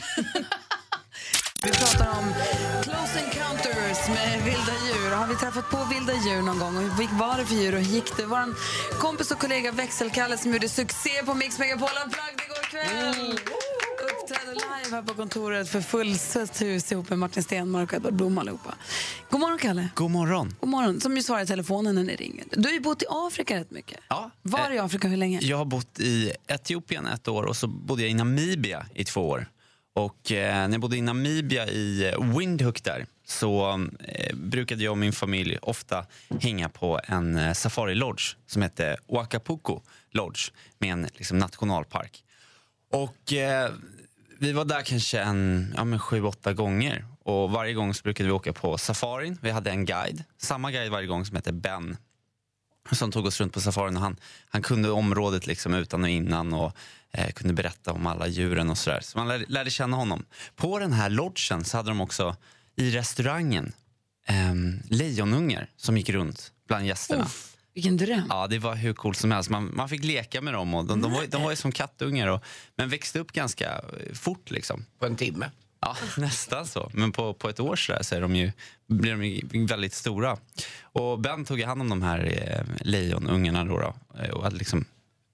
Vi 1.64 1.72
pratar 1.72 2.10
om 2.20 2.34
Close 2.84 3.20
Encounters 4.02 4.10
med 4.10 4.44
vilda 4.44 4.74
djur. 4.86 5.12
Har 5.16 5.28
vi 5.28 5.36
träffat 5.36 5.70
på 5.70 5.86
vilda 5.86 6.14
djur 6.14 6.42
någon 6.42 6.60
gång? 6.60 6.78
Och 6.78 6.84
Vad 6.84 7.30
var 7.30 7.38
det 7.38 7.46
för 7.46 7.56
djur 7.56 7.76
och 7.76 7.80
hur 7.82 7.94
gick 7.94 8.18
det? 8.18 8.26
Vår 8.26 8.56
kompis 9.00 9.32
och 9.32 9.40
kollega 9.40 9.72
Växelkalle 9.72 10.38
som 10.38 10.54
gjorde 10.54 10.70
succé 10.70 11.10
på 11.26 11.34
Mix 11.34 11.60
Megapol 11.60 11.90
Unplugged 12.06 12.42
igår 12.46 12.64
kväll. 12.70 13.40
Uppträdde 14.12 14.54
live 14.54 14.96
här 14.96 15.02
på 15.02 15.14
kontoret 15.14 15.70
för 15.70 15.82
fullsatt 15.82 16.62
hus 16.62 16.92
ihop 16.92 17.10
med 17.10 17.20
Martin 17.20 17.44
Stenmark 17.44 17.90
och 17.90 17.96
Edvard 17.96 18.14
Blom 18.14 18.38
allihopa. 18.38 18.76
God 19.30 19.40
morgon 19.40 19.58
Kalle. 19.58 19.90
God 19.96 20.12
morgon. 20.12 20.56
God 20.60 20.70
morgon. 20.70 21.02
Som 21.02 21.18
ju 21.18 21.24
svarar 21.24 21.42
i 21.44 21.46
telefonen 21.46 21.96
när 21.96 22.04
ni 22.04 22.16
ringer. 22.16 22.46
Du 22.52 22.64
har 22.64 22.74
ju 22.74 22.80
bott 22.80 23.02
i 23.02 23.06
Afrika 23.10 23.56
rätt 23.60 23.72
mycket. 23.72 24.00
Ja. 24.10 24.32
Var 24.42 24.72
i 24.72 24.80
Afrika 24.80 25.08
hur 25.08 25.18
länge? 25.18 25.40
Jag 25.42 25.58
har 25.58 25.66
bott 25.66 26.00
i 26.00 26.32
Etiopien 26.48 27.08
ett 27.08 27.28
år 27.28 27.44
och 27.44 27.56
så 27.58 27.68
bodde 27.68 28.02
jag 28.02 28.12
i 28.12 28.14
Namibia 28.14 28.86
i 28.94 29.04
två 29.06 29.30
år. 29.30 29.46
Och 29.96 30.32
eh, 30.32 30.54
när 30.68 30.72
jag 30.72 30.82
bodde 30.82 30.98
i 30.98 31.02
Namibia 31.02 31.68
i 31.68 32.12
eh, 32.14 32.38
Windhoek 32.38 32.84
där 32.84 33.06
så 33.32 33.88
eh, 34.00 34.36
brukade 34.36 34.84
jag 34.84 34.92
och 34.92 34.98
min 34.98 35.14
familj 35.14 35.58
ofta 35.62 36.06
hänga 36.40 36.70
på 36.70 37.00
en 37.04 37.38
eh, 37.38 37.54
safari-lodge 37.54 38.36
som 38.48 38.62
hette 38.62 38.98
Wakapuku 39.08 39.80
Lodge 40.12 40.52
med 40.78 40.92
en 40.92 41.08
liksom, 41.14 41.38
nationalpark. 41.38 42.24
Och 42.92 43.34
eh, 43.34 43.72
vi 44.40 44.52
var 44.52 44.66
där 44.66 44.82
kanske 44.82 45.20
en 45.20 45.74
ja, 45.78 45.84
men 45.84 46.00
sju, 46.00 46.24
åtta 46.24 46.54
gånger. 46.54 47.06
Och 47.24 47.52
varje 47.52 47.74
gång 47.74 47.94
så 47.94 48.04
brukade 48.04 48.28
vi 48.28 48.34
åka 48.34 48.54
på 48.54 48.78
safarin. 48.78 49.38
Vi 49.42 49.52
hade 49.52 49.70
en 49.70 49.86
guide, 49.86 50.24
samma 50.38 50.72
guide 50.72 50.92
varje 50.92 51.08
gång 51.08 51.26
som 51.26 51.36
hette 51.36 51.52
Ben 51.52 51.98
som 52.92 53.12
tog 53.12 53.26
oss 53.26 53.40
runt 53.40 53.54
på 53.54 53.62
safarin. 53.62 53.96
Och 53.96 54.02
han, 54.02 54.18
han 54.50 54.62
kunde 54.62 54.92
området 54.92 55.48
liksom 55.48 55.74
utan 55.74 56.04
och 56.04 56.10
innan 56.10 56.54
och 56.54 56.76
eh, 57.12 57.32
kunde 57.32 57.54
berätta 57.54 57.92
om 57.94 58.08
alla 58.08 58.28
djuren 58.28 58.70
och 58.70 58.78
sådär. 58.78 59.00
Så 59.02 59.18
man 59.18 59.28
lärde, 59.28 59.46
lärde 59.48 59.70
känna 59.70 59.98
honom. 59.98 60.26
På 60.56 60.80
den 60.80 60.94
här 60.94 61.10
lodgen 61.10 61.64
så 61.64 61.78
hade 61.78 61.90
de 61.90 62.02
också 62.02 62.36
i 62.76 62.92
restaurangen 62.92 63.74
eh, 64.28 64.54
lejonungar 64.90 65.70
som 65.76 65.98
gick 65.98 66.10
runt 66.10 66.52
bland 66.68 66.86
gästerna. 66.86 67.28
Vilken 67.74 67.98
dröm. 67.98 68.26
Ja, 68.30 68.48
det 68.48 68.60
var 68.60 68.76
hur 68.76 68.94
coolt 68.94 69.18
som 69.18 69.32
helst. 69.32 69.50
Man, 69.50 69.72
man 69.76 69.90
fick 69.90 70.04
leka 70.04 70.42
med 70.42 70.54
dem. 70.54 70.74
Och 70.74 70.86
de, 70.86 71.02
de, 71.02 71.12
var, 71.12 71.26
de 71.28 71.44
var 71.44 71.50
ju 71.50 71.56
som 71.56 71.72
kattungar, 71.72 72.28
och, 72.28 72.44
men 72.76 72.90
växte 72.90 73.20
upp 73.20 73.32
ganska 73.32 73.72
eh, 73.74 74.14
fort. 74.14 74.52
Liksom. 74.52 74.86
På 75.00 75.06
en 75.06 75.16
timme. 75.16 75.52
Ja, 75.82 75.96
nästan 76.18 76.68
så. 76.68 76.92
Men 76.94 77.12
på, 77.12 77.34
på 77.34 77.50
ett 77.50 77.60
år 77.60 77.76
så, 77.76 77.92
där 77.92 78.04
så 78.04 78.16
är 78.16 78.22
de 78.22 78.36
ju, 78.36 78.52
blir 78.88 79.12
de 79.12 79.26
ju 79.26 79.66
väldigt 79.66 79.94
stora. 79.94 80.38
Och 80.82 81.20
Ben 81.20 81.46
tog 81.46 81.62
hand 81.62 81.82
om 81.82 81.90
de 81.90 82.02
här 82.02 82.26
eh, 82.26 82.86
lejonungarna 82.88 83.66
då, 83.66 83.78
då 83.80 84.20
eh, 84.22 84.30
och 84.30 84.44
hade 84.44 84.56
liksom 84.56 84.86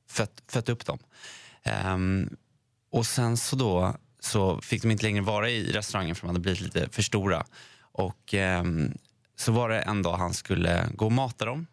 fött, 0.09 0.43
fött 0.47 0.69
upp 0.69 0.85
dem. 0.85 0.99
Ehm, 1.63 2.29
och 2.91 3.05
sen 3.05 3.37
så 3.37 3.55
då 3.55 3.97
så 4.19 4.61
fick 4.61 4.81
de 4.81 4.91
inte 4.91 5.03
längre 5.03 5.21
vara 5.21 5.49
i 5.49 5.71
restaurangen 5.71 6.15
för 6.15 6.21
de 6.21 6.27
hade 6.27 6.39
blivit 6.39 6.61
lite 6.61 6.89
för 6.89 7.01
stora. 7.01 7.45
Och 7.79 8.33
ehm, 8.33 8.97
så 9.35 9.51
var 9.51 9.69
det 9.69 9.79
en 9.79 10.01
dag 10.01 10.17
han 10.17 10.33
skulle 10.33 10.87
gå 10.93 11.05
och 11.05 11.11
mata 11.11 11.45
dem 11.45 11.67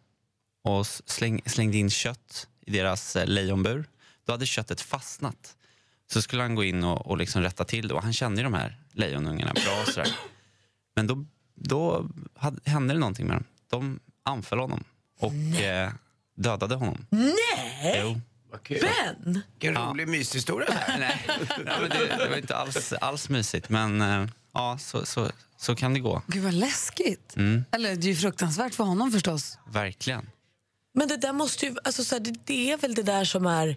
och 0.65 0.87
släng, 0.87 1.41
slängde 1.47 1.77
in 1.77 1.91
kött 1.91 2.49
i 2.67 2.71
deras 2.71 3.17
eh, 3.17 3.27
lejonbur. 3.27 3.85
Då 4.27 4.33
hade 4.33 4.47
köttet 4.47 4.81
fastnat. 4.81 5.57
Så 6.13 6.23
skulle 6.23 6.43
han 6.43 6.55
gå 6.55 6.65
in 6.65 6.85
och, 6.85 7.07
och 7.07 7.19
liksom 7.19 7.43
rätta 7.43 7.65
till 7.65 7.89
det. 7.89 7.95
Och 7.95 8.03
han 8.03 8.13
kände 8.13 8.41
ju 8.41 8.45
de 8.45 8.55
här 8.55 8.77
lejonungarna 8.93 9.53
bra. 9.53 9.85
Sådär. 9.85 10.09
Men 10.97 11.07
då, 11.07 11.25
då 11.55 12.09
hade, 12.35 12.71
hände 12.71 12.95
det 12.95 13.01
någonting 13.01 13.27
med 13.27 13.37
dem. 13.37 13.45
De 13.71 14.01
anföll 14.23 14.59
honom 14.59 14.85
och 15.19 15.61
eh, 15.61 15.93
dödade 16.35 16.75
honom. 16.75 17.07
Nej! 17.11 18.01
Jo. 18.03 18.21
Kul. 18.63 18.81
Ben! 18.81 19.41
Vilken 19.53 19.89
rolig 19.89 20.09
myshistoria 20.09 20.67
det 20.67 20.73
här. 20.73 20.99
Nej, 20.99 21.23
nej 21.65 21.75
men 21.81 21.91
det, 21.91 22.17
det 22.25 22.29
var 22.29 22.37
inte 22.37 22.57
alls, 22.57 22.93
alls 22.93 23.29
mysigt. 23.29 23.69
Men 23.69 24.01
eh, 24.01 24.27
ja, 24.55 24.79
så, 24.81 25.07
så, 25.07 25.31
så 25.57 25.77
kan 25.77 25.95
det 25.95 26.01
gå. 26.01 26.23
Gud 26.27 26.43
vad 26.43 26.55
läskigt. 26.55 27.35
Eller 27.71 27.97
det 27.97 28.07
är 28.07 28.11
ju 28.11 28.17
fruktansvärt 28.17 28.75
för 28.75 28.85
honom 28.85 29.13
förstås. 29.13 29.59
Verkligen. 29.73 30.31
Men 30.95 31.09
det 31.09 31.17
där 31.17 31.33
måste 31.33 31.67
ju, 31.67 31.77
alltså 31.85 32.05
så 32.05 32.15
här, 32.15 32.21
det, 32.21 32.35
det 32.45 32.73
är 32.73 32.77
väl 32.77 32.95
det 32.95 33.03
där 33.03 33.25
som 33.25 33.47
är 33.47 33.77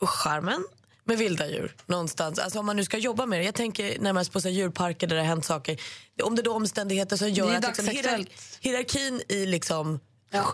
charmen 0.00 0.64
med 1.04 1.18
vilda 1.18 1.48
djur 1.48 1.74
någonstans. 1.86 2.38
Alltså 2.38 2.58
om 2.58 2.66
man 2.66 2.76
nu 2.76 2.84
ska 2.84 2.98
jobba 2.98 3.26
med 3.26 3.40
det. 3.40 3.44
Jag 3.44 3.54
tänker 3.54 3.98
närmast 3.98 4.32
på 4.32 4.40
så 4.40 4.48
här, 4.48 4.54
djurparker 4.54 5.06
där 5.06 5.16
det 5.16 5.22
har 5.22 5.28
hänt 5.28 5.44
saker. 5.44 5.80
Om 6.22 6.34
det 6.34 6.42
är 6.42 6.44
då 6.44 6.52
omständigheter 6.52 7.16
som 7.16 7.30
gör 7.30 7.54
att 7.54 7.78
liksom, 7.78 8.24
hierarkin 8.60 9.22
i 9.28 9.46
liksom 9.46 10.00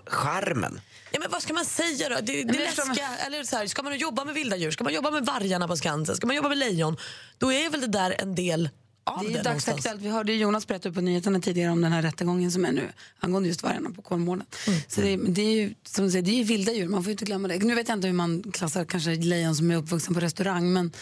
Charmen. 0.07 0.81
Ja, 1.13 1.19
men 1.21 1.31
vad 1.31 1.43
ska 1.43 1.53
man 1.55 1.65
säga 1.65 2.09
då? 2.09 2.15
Det, 2.23 2.45
det 2.45 2.59
läskiga, 2.59 3.17
eller 3.27 3.45
så 3.45 3.57
här, 3.57 3.67
ska 3.67 3.83
man 3.83 3.99
jobba 3.99 4.25
med 4.25 4.35
vilda 4.35 4.57
djur, 4.57 4.71
ska 4.71 4.85
man 4.85 4.95
jobba 4.95 5.11
med 5.11 5.27
vargarna 5.27 5.69
på 5.69 5.77
Skansen, 5.77 6.17
ska 6.17 6.27
man 6.27 6.37
jobba 6.37 6.49
med 6.49 6.59
lejon, 6.59 6.97
då 7.39 7.53
är 7.53 7.71
väl 7.71 7.81
det 7.81 7.87
där 7.87 8.17
en 8.19 8.35
del 8.35 8.69
av 9.07 9.19
Det 9.19 9.29
det, 9.29 9.39
är 9.39 9.45
någonstans. 9.45 9.65
dagsaktuellt. 9.67 10.01
Vi 10.03 10.09
hörde 10.09 10.33
Jonas 10.33 10.67
berätta 10.67 10.93
på 10.93 11.01
nyheterna 11.01 11.41
tidigare 11.41 11.71
om 11.73 11.81
den 11.81 11.93
här 11.93 12.03
rättegången 12.03 12.51
som 12.53 12.65
är 12.65 12.73
nu 12.73 12.93
angående 13.21 13.49
just 13.49 13.63
vargarna 13.63 13.91
på 13.91 14.03
Kolmården. 14.03 14.47
Så 14.89 15.01
det, 15.01 15.17
det 15.17 15.43
är 15.43 15.53
ju 15.55 15.75
som 15.85 16.05
du 16.05 16.11
säger, 16.11 16.23
det 16.25 16.41
är 16.41 16.45
vilda 16.45 16.73
djur, 16.73 16.89
man 16.89 17.05
får 17.05 17.11
inte 17.11 17.25
glömma 17.25 17.49
det. 17.49 17.59
Nu 17.59 17.75
vet 17.75 17.89
jag 17.89 17.97
inte 17.99 18.07
hur 18.07 18.15
man 18.15 18.43
klassar 18.53 18.85
kanske 18.85 19.15
lejon 19.15 19.57
som 19.57 19.71
är 19.71 19.77
uppvuxen 19.77 20.15
på 20.15 20.21
restaurang, 20.21 20.73
men, 20.73 20.93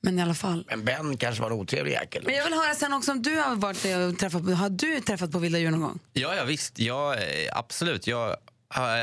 men 0.00 0.18
i 0.18 0.22
alla 0.22 0.34
fall. 0.34 0.64
Men 0.68 0.84
Ben 0.84 1.16
kanske 1.16 1.42
var 1.42 1.50
en 1.50 1.56
otrevlig 1.56 1.92
jäkel. 1.92 2.22
Men 2.26 2.34
jag 2.34 2.44
vill 2.44 2.54
höra 2.54 2.74
sen 2.74 2.92
också 2.92 3.12
om 3.12 3.22
du 3.22 3.36
har 3.36 3.56
varit 3.56 3.82
där 3.82 4.08
och 4.08 4.18
träffat 4.18 4.44
på, 4.44 4.50
har 4.50 4.70
du 4.70 5.00
träffat 5.00 5.32
på 5.32 5.38
vilda 5.38 5.58
djur 5.58 5.70
någon 5.70 5.80
gång? 5.80 5.98
Ja, 6.12 6.34
ja 6.34 6.44
visst. 6.44 6.78
Ja, 6.78 7.14
eh, 7.14 7.58
absolut. 7.58 8.06
Jag, 8.06 8.30
eh, 8.30 8.36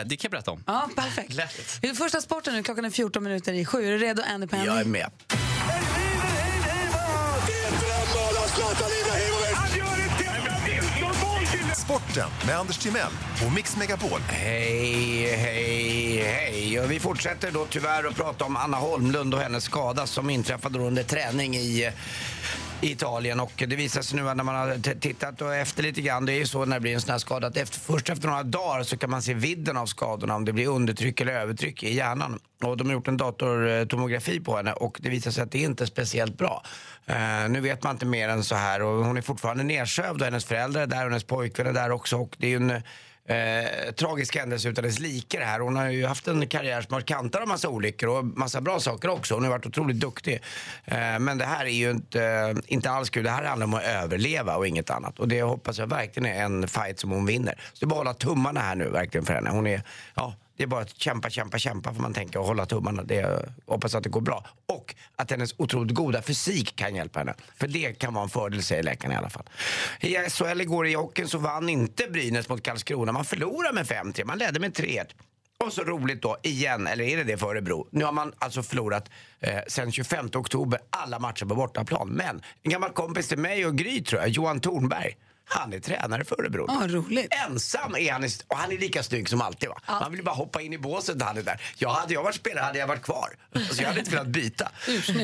det 0.05 0.15
kan 0.15 0.19
jag 0.21 0.31
berätta 0.31 0.51
om. 0.51 0.63
Ja, 0.67 0.89
perfekt. 0.95 1.79
Vi 1.81 1.89
är 1.89 1.93
första 1.93 2.21
sporten 2.21 2.53
nu, 2.53 2.63
klockan 2.63 2.85
är 2.85 2.89
14 2.89 3.23
minuter 3.23 3.53
i 3.53 3.65
sju. 3.65 3.85
Är 3.85 3.91
du 3.91 3.97
redo, 3.97 4.23
Andy 4.33 4.47
Penny? 4.47 4.65
Jag 4.65 4.79
är 4.79 4.85
med. 4.85 5.11
Sporten 11.85 12.29
med 12.45 12.59
Anders 12.59 12.77
Timell 12.77 13.11
och 13.45 13.53
Mix 13.53 13.77
Megapol. 13.77 14.19
Hej, 14.29 15.35
hej, 15.35 16.17
hej. 16.17 16.79
Och 16.79 16.91
vi 16.91 16.99
fortsätter 16.99 17.51
då 17.51 17.65
tyvärr 17.65 18.03
att 18.07 18.15
prata 18.15 18.45
om 18.45 18.57
Anna 18.57 18.77
Holmlund 18.77 19.33
och 19.33 19.39
hennes 19.39 19.63
skada 19.63 20.07
som 20.07 20.29
inträffade 20.29 20.79
under 20.79 21.03
träning 21.03 21.55
i 21.55 21.91
i 22.83 22.91
Italien 22.91 23.39
och 23.39 23.63
det 23.67 23.75
visar 23.75 24.01
sig 24.01 24.17
nu 24.17 24.23
när 24.23 24.43
man 24.43 24.55
har 24.55 24.99
tittat 24.99 25.41
och 25.41 25.55
efter 25.55 25.83
lite 25.83 26.01
grann, 26.01 26.25
det 26.25 26.33
är 26.33 26.37
ju 26.37 26.45
så 26.45 26.65
när 26.65 26.75
det 26.75 26.79
blir 26.79 26.93
en 26.93 27.01
sån 27.01 27.11
här 27.11 27.19
skada 27.19 27.47
att 27.47 27.57
efter, 27.57 27.79
först 27.79 28.09
efter 28.09 28.27
några 28.27 28.43
dagar 28.43 28.83
så 28.83 28.97
kan 28.97 29.09
man 29.09 29.21
se 29.21 29.33
vidden 29.33 29.77
av 29.77 29.85
skadorna 29.85 30.35
om 30.35 30.45
det 30.45 30.53
blir 30.53 30.67
undertryck 30.67 31.21
eller 31.21 31.33
övertryck 31.33 31.83
i 31.83 31.93
hjärnan. 31.93 32.39
Och 32.63 32.77
de 32.77 32.87
har 32.87 32.93
gjort 32.93 33.07
en 33.07 33.17
datortomografi 33.17 34.39
på 34.39 34.57
henne 34.57 34.73
och 34.73 34.97
det 35.01 35.09
visar 35.09 35.31
sig 35.31 35.43
att 35.43 35.51
det 35.51 35.59
inte 35.59 35.83
är 35.83 35.85
speciellt 35.85 36.37
bra. 36.37 36.63
Uh, 37.09 37.49
nu 37.49 37.59
vet 37.59 37.83
man 37.83 37.95
inte 37.95 38.05
mer 38.05 38.29
än 38.29 38.43
så 38.43 38.55
här 38.55 38.81
och 38.81 39.05
hon 39.05 39.17
är 39.17 39.21
fortfarande 39.21 39.63
nedsövd 39.63 40.21
och 40.21 40.25
hennes 40.25 40.45
föräldrar 40.45 40.81
är 40.81 40.87
där 40.87 41.05
och 41.05 41.09
hennes 41.09 41.23
pojkvän 41.23 41.67
är 41.67 41.73
där 41.73 41.91
också 41.91 42.17
och 42.17 42.35
det 42.37 42.47
är 42.47 42.49
ju 42.49 42.55
en 42.55 42.81
eh, 43.27 43.93
tragisk 43.93 44.35
händelse 44.35 44.69
utan 44.69 44.83
dess 44.83 44.99
like 44.99 45.37
det 45.37 45.45
här. 45.45 45.59
Hon 45.59 45.75
har 45.75 45.89
ju 45.89 46.05
haft 46.05 46.27
en 46.27 46.47
karriär 46.47 46.81
som 46.81 46.93
har 46.93 47.01
kantat 47.01 47.41
av 47.41 47.47
massa 47.47 47.69
olyckor 47.69 48.09
och 48.09 48.25
massa 48.25 48.61
bra 48.61 48.79
saker 48.79 49.09
också. 49.09 49.33
Hon 49.33 49.43
har 49.43 49.51
varit 49.51 49.65
otroligt 49.65 49.99
duktig. 49.99 50.41
Eh, 50.85 51.19
men 51.19 51.37
det 51.37 51.45
här 51.45 51.65
är 51.65 51.69
ju 51.69 51.91
inte, 51.91 52.55
inte 52.67 52.89
alls 52.89 53.09
kul. 53.09 53.23
Det 53.23 53.29
här 53.29 53.43
handlar 53.43 53.67
om 53.67 53.73
att 53.73 53.83
överleva 53.83 54.55
och 54.55 54.67
inget 54.67 54.89
annat. 54.89 55.19
Och 55.19 55.27
det 55.27 55.41
hoppas 55.41 55.79
jag 55.79 55.87
verkligen 55.87 56.35
är 56.35 56.43
en 56.43 56.67
fight 56.67 56.99
som 56.99 57.11
hon 57.11 57.25
vinner. 57.25 57.53
Så 57.73 57.85
det 57.85 57.85
är 57.85 57.87
bara 57.87 58.09
att 58.09 58.23
hålla 58.23 58.33
tummarna 58.35 58.59
här 58.59 58.75
nu 58.75 58.89
verkligen 58.89 59.25
för 59.25 59.33
henne. 59.33 59.49
Hon 59.49 59.67
är, 59.67 59.81
ja, 60.15 60.33
det 60.57 60.63
är 60.63 60.67
bara 60.67 60.81
att 60.81 60.97
kämpa, 60.97 61.29
kämpa, 61.29 61.57
kämpa 61.57 61.93
får 61.93 62.01
man 62.01 62.13
tänka 62.13 62.39
och 62.39 62.45
hålla 62.45 62.65
tummarna. 62.65 63.03
Det, 63.03 63.17
är, 63.17 63.53
hoppas 63.65 63.95
att 63.95 64.03
det 64.03 64.09
går 64.09 64.21
bra. 64.21 64.45
Och 64.65 64.95
att 65.15 65.31
hennes 65.31 65.55
otroligt 65.57 65.95
goda 65.95 66.21
fysik 66.21 66.75
kan 66.75 66.95
hjälpa 66.95 67.19
henne. 67.19 67.33
För 67.55 67.67
det 67.67 67.93
kan 67.93 68.13
vara 68.13 68.23
en 68.23 68.29
fördel 68.29 68.63
säger 68.63 68.83
läkarna 68.83 69.13
i 69.13 69.17
alla 69.17 69.29
fall. 69.29 69.49
I 69.99 70.15
SHL 70.29 70.61
igår 70.61 70.87
i 70.87 70.93
hockeyn 70.93 71.27
så 71.27 71.37
vann 71.37 71.69
inte 71.69 72.07
Brynäs 72.09 72.49
mot 72.49 72.63
Karlskrona. 72.63 73.11
Man 73.11 73.25
förlorade 73.25 73.73
med 73.73 73.85
5-3, 73.85 74.25
man 74.25 74.37
ledde 74.37 74.59
med 74.59 74.73
3-1. 74.73 75.05
och 75.65 75.73
så 75.73 75.83
roligt 75.83 76.21
då, 76.21 76.37
igen, 76.43 76.87
eller 76.87 77.05
är 77.05 77.17
det 77.17 77.23
det 77.23 77.37
för 77.37 77.47
Örebro? 77.47 77.87
Nu 77.91 78.05
har 78.05 78.11
man 78.11 78.33
alltså 78.37 78.63
förlorat 78.63 79.09
eh, 79.39 79.59
sen 79.67 79.91
25 79.91 80.29
oktober 80.33 80.79
alla 80.89 81.19
matcher 81.19 81.45
på 81.45 81.55
bortaplan. 81.55 82.09
Men 82.09 82.41
en 82.63 82.71
gammal 82.71 82.89
kompis 82.89 83.27
till 83.27 83.37
mig 83.37 83.65
och 83.65 83.77
Gry 83.77 84.03
tror 84.03 84.21
jag, 84.21 84.29
Johan 84.29 84.59
Tornberg, 84.59 85.17
han 85.45 85.73
är 85.73 85.79
tränare 85.79 86.23
för 86.25 86.41
Örebro. 86.41 86.65
Ja, 86.67 86.87
roligt. 86.87 87.33
Ensam 87.49 87.95
är 87.95 88.11
han, 88.11 88.23
och 88.47 88.57
han 88.57 88.71
är 88.71 88.77
lika 88.77 89.03
snygg 89.03 89.29
som 89.29 89.41
alltid. 89.41 89.69
Va? 89.69 89.75
Man 89.87 90.11
vill 90.11 90.23
bara 90.23 90.35
hoppa 90.35 90.61
in 90.61 90.73
i 90.73 90.77
båset 90.77 91.17
när 91.17 91.25
han 91.25 91.37
är 91.37 91.43
där. 91.43 91.61
Jag 91.77 91.89
hade 91.89 92.13
jag 92.13 92.23
varit 92.23 92.35
spelare 92.35 92.63
hade 92.65 92.79
jag 92.79 92.87
varit 92.87 93.01
kvar. 93.01 93.29
Så 93.71 93.81
jag 93.81 93.87
hade 93.87 93.99
inte 93.99 94.11
velat 94.11 94.27
byta. 94.27 94.71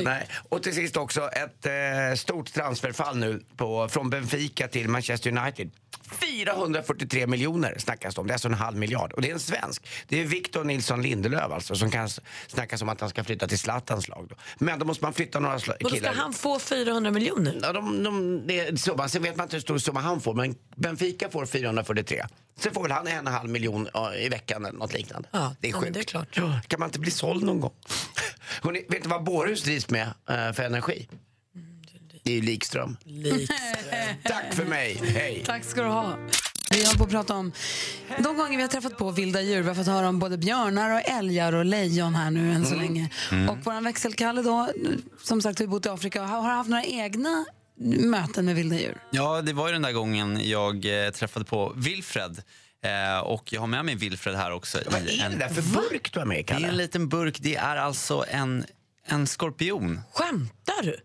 Nej. 0.04 0.28
Och 0.50 0.64
till 0.64 0.76
sist 0.76 0.98
också 0.98 1.30
ett 1.30 1.66
eh, 1.66 2.16
stort 2.16 2.54
transferfall 2.54 3.18
nu 3.18 3.44
på, 3.58 3.90
från 3.90 4.10
Benfica 4.10 4.68
till 4.68 4.90
Manchester 4.90 5.38
United. 5.38 5.72
443 6.12 7.28
miljoner 7.28 7.76
snackas 7.78 8.16
det 8.16 8.22
om. 8.22 8.28
Det 8.28 8.32
är 8.32 8.36
alltså 8.36 8.48
en 8.48 8.54
halv 8.54 8.78
miljard. 8.78 9.14
Och 9.14 9.22
det 9.22 9.30
är 9.30 9.34
en 9.34 9.40
svensk. 9.40 9.88
Det 10.08 10.22
är 10.22 10.26
Victor 10.26 10.64
Nilsson 10.64 11.02
Lindelöf 11.02 11.52
alltså 11.52 11.76
som 11.76 11.92
kan 11.92 12.10
snackas 12.48 12.82
om 12.82 12.90
att 12.90 13.02
han 13.02 13.10
ska 13.10 13.24
flytta 13.24 13.48
till 13.48 13.60
Zlatans 13.60 14.08
lag. 14.08 14.28
Då. 14.30 14.36
Men 14.58 14.80
då 14.80 14.86
måste 14.86 15.04
man 15.06 15.14
flytta 15.14 15.40
några 15.40 15.58
sla- 15.58 15.72
Och 15.72 15.78
då 15.80 15.90
ska 15.90 15.98
killar. 15.98 16.14
han 16.14 16.34
få 16.34 16.60
400 16.60 17.12
miljoner? 17.12 17.60
Ja, 17.62 17.74
de, 17.74 18.04
de, 18.04 18.44
det 18.48 18.60
är 18.60 18.76
summan. 18.76 19.10
Sen 19.10 19.24
vet 19.24 19.36
man 19.36 19.46
inte 19.46 19.56
hur 19.56 19.62
stor 19.62 19.78
summa 19.78 20.00
han 20.00 20.22
får, 20.22 20.34
men 20.34 20.56
Benfica 20.76 21.30
får 21.30 21.46
443. 21.46 22.26
Sen 22.60 22.74
får 22.74 22.82
väl 22.84 22.92
han 22.92 23.08
en 23.08 23.28
halv 23.28 23.50
miljon 23.50 23.88
i 24.20 24.30
veckan 24.30 24.66
eller 24.66 24.78
något 24.80 24.94
liknande. 24.94 25.30
Ja, 25.32 25.56
det 25.60 25.70
är 25.70 25.74
sjukt. 25.74 25.94
det 25.94 26.00
är 26.00 26.04
klart. 26.04 26.40
Kan 26.68 26.80
man 26.80 26.90
inte 26.90 27.00
bli 27.00 27.12
såld 27.12 27.44
någon 27.44 27.60
gång? 27.60 27.72
Hörrni, 28.64 28.86
vet 28.90 29.04
ni 29.04 29.10
vad 29.10 29.24
Bårhus 29.24 29.64
drivs 29.64 29.90
med 29.90 30.04
eh, 30.30 30.52
för 30.54 30.64
energi? 30.64 31.08
Det 32.30 32.34
är 32.34 32.36
ju 32.36 32.42
likström. 32.42 32.98
Tack 34.24 34.54
för 34.54 34.66
mig, 34.66 35.02
hej! 35.04 35.44
Tack 35.46 35.64
ska 35.64 35.82
du 35.82 35.88
ha. 35.88 36.18
Vi 36.72 36.86
håller 36.86 36.98
på 36.98 37.04
att 37.04 37.10
prata 37.10 37.34
om 37.36 37.52
de 38.20 38.38
gånger 38.38 38.56
vi 38.58 38.62
har 38.62 38.70
träffat 38.70 38.98
på 38.98 39.12
vilda 39.12 39.42
djur. 39.42 39.62
Vi 39.62 39.68
har 39.68 39.76
fått 39.76 39.88
höra 39.88 40.10
om 40.10 40.20
både 40.20 40.38
björnar 40.38 40.94
och 40.94 41.10
älgar 41.10 41.54
och 41.54 41.66
lejon 41.66 42.16
här 42.16 42.32
nu 42.32 42.52
än 42.52 42.66
så 42.66 42.76
länge. 42.76 43.10
Och 43.50 43.58
vår 43.64 43.82
växelkalle 43.82 44.42
då, 44.42 44.70
som 45.24 45.42
sagt 45.42 45.60
har 45.60 45.68
bott 45.68 45.86
i 45.86 45.90
Afrika 45.90 46.22
har 46.24 46.42
haft 46.42 46.70
några 46.70 46.84
egna 46.84 47.46
möten 48.00 48.46
med 48.46 48.56
vilda 48.56 48.76
djur. 48.76 48.98
Ja, 49.12 49.42
det 49.42 49.54
var 49.54 49.68
ju 49.68 49.74
den 49.74 49.82
där 49.82 49.92
gången 49.92 50.40
jag 50.50 51.06
eh, 51.06 51.12
träffade 51.12 51.46
på 51.46 51.74
Wilfred. 51.76 52.42
Eh, 52.86 53.20
och 53.20 53.54
jag 53.54 53.60
har 53.60 53.68
med 53.68 53.86
mig 53.86 53.96
Wilfred 53.96 54.36
här 54.36 54.52
också. 54.52 54.78
Vad 54.92 55.02
är 55.02 55.30
det 55.30 55.36
där 55.36 55.50
för 55.50 55.62
burk 55.62 56.14
du 56.14 56.20
har 56.20 56.26
med, 56.26 56.38
Det 56.38 56.42
är 56.42 56.44
Kalle? 56.44 56.68
en 56.68 56.78
liten 56.78 57.10
burk. 57.10 57.38
Det 57.40 57.56
är 57.56 57.76
alltså 57.76 58.26
en, 58.30 58.66
en 59.10 59.28
skorpion. 59.28 60.02
Skämtar 60.14 60.84
du? 60.84 61.02